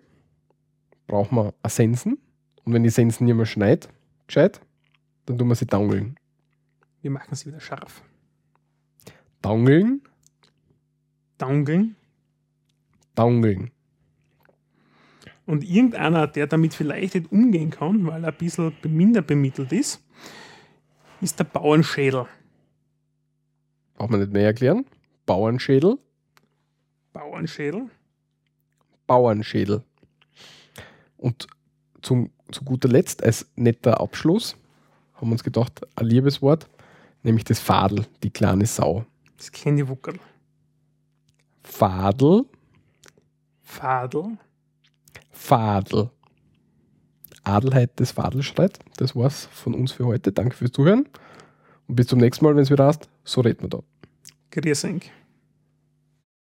brauchen 1.06 1.36
wir 1.36 1.54
eine 1.62 1.70
Sensen. 1.70 2.18
Und 2.64 2.72
wenn 2.74 2.82
die 2.82 2.90
Sensen 2.90 3.24
nicht 3.24 3.34
mehr 3.34 3.46
schneit, 3.46 3.88
gescheit, 4.26 4.60
dann 5.26 5.38
tun 5.38 5.48
wir 5.48 5.54
sie 5.54 5.66
dangeln. 5.66 6.16
Wir 7.00 7.10
machen 7.10 7.34
sie 7.34 7.46
wieder 7.46 7.60
scharf. 7.60 8.02
Dangeln. 9.40 10.02
Dangeln. 11.38 11.96
Dangeln. 13.14 13.72
Und 15.46 15.64
irgendeiner, 15.64 16.28
der 16.28 16.46
damit 16.46 16.74
vielleicht 16.74 17.14
nicht 17.14 17.32
umgehen 17.32 17.70
kann, 17.70 18.06
weil 18.06 18.22
er 18.24 18.30
ein 18.30 18.38
bisschen 18.38 18.72
minder 18.84 19.22
bemittelt 19.22 19.72
ist, 19.72 20.04
ist 21.20 21.38
der 21.38 21.44
Bauernschädel. 21.44 22.26
Braucht 23.94 24.10
man 24.10 24.20
nicht 24.20 24.32
mehr 24.32 24.46
erklären. 24.46 24.86
Bauernschädel 25.26 25.98
Bauernschädel. 27.12 27.90
Bauernschädel. 29.06 29.82
Und 31.16 31.46
zum, 32.00 32.30
zu 32.50 32.64
guter 32.64 32.88
Letzt, 32.88 33.22
als 33.22 33.46
netter 33.56 34.00
Abschluss, 34.00 34.56
haben 35.14 35.28
wir 35.28 35.32
uns 35.32 35.44
gedacht, 35.44 35.86
ein 35.96 36.06
Liebeswort, 36.06 36.68
nämlich 37.22 37.44
das 37.44 37.60
Fadel, 37.60 38.06
die 38.22 38.30
kleine 38.30 38.66
Sau. 38.66 39.04
Das 39.36 39.52
kleine 39.52 39.88
Wuckerl. 39.88 40.18
Fadel, 41.62 42.44
Fadel. 43.72 44.36
Fadel. 45.30 46.10
Adelheid 47.42 47.98
des 47.98 48.12
Fadelschreit. 48.12 48.78
Das 48.98 49.16
war's 49.16 49.46
von 49.46 49.74
uns 49.74 49.92
für 49.92 50.04
heute. 50.06 50.30
Danke 50.30 50.54
fürs 50.54 50.72
Zuhören. 50.72 51.08
Und 51.88 51.96
bis 51.96 52.06
zum 52.06 52.18
nächsten 52.18 52.44
Mal, 52.44 52.54
wenn 52.54 52.62
es 52.62 52.70
wieder 52.70 52.86
hast, 52.86 53.08
so 53.24 53.40
reden 53.40 53.62
wir 53.62 53.68
da. 53.70 53.78
Grüß 54.50 54.84
euch. 54.84 55.10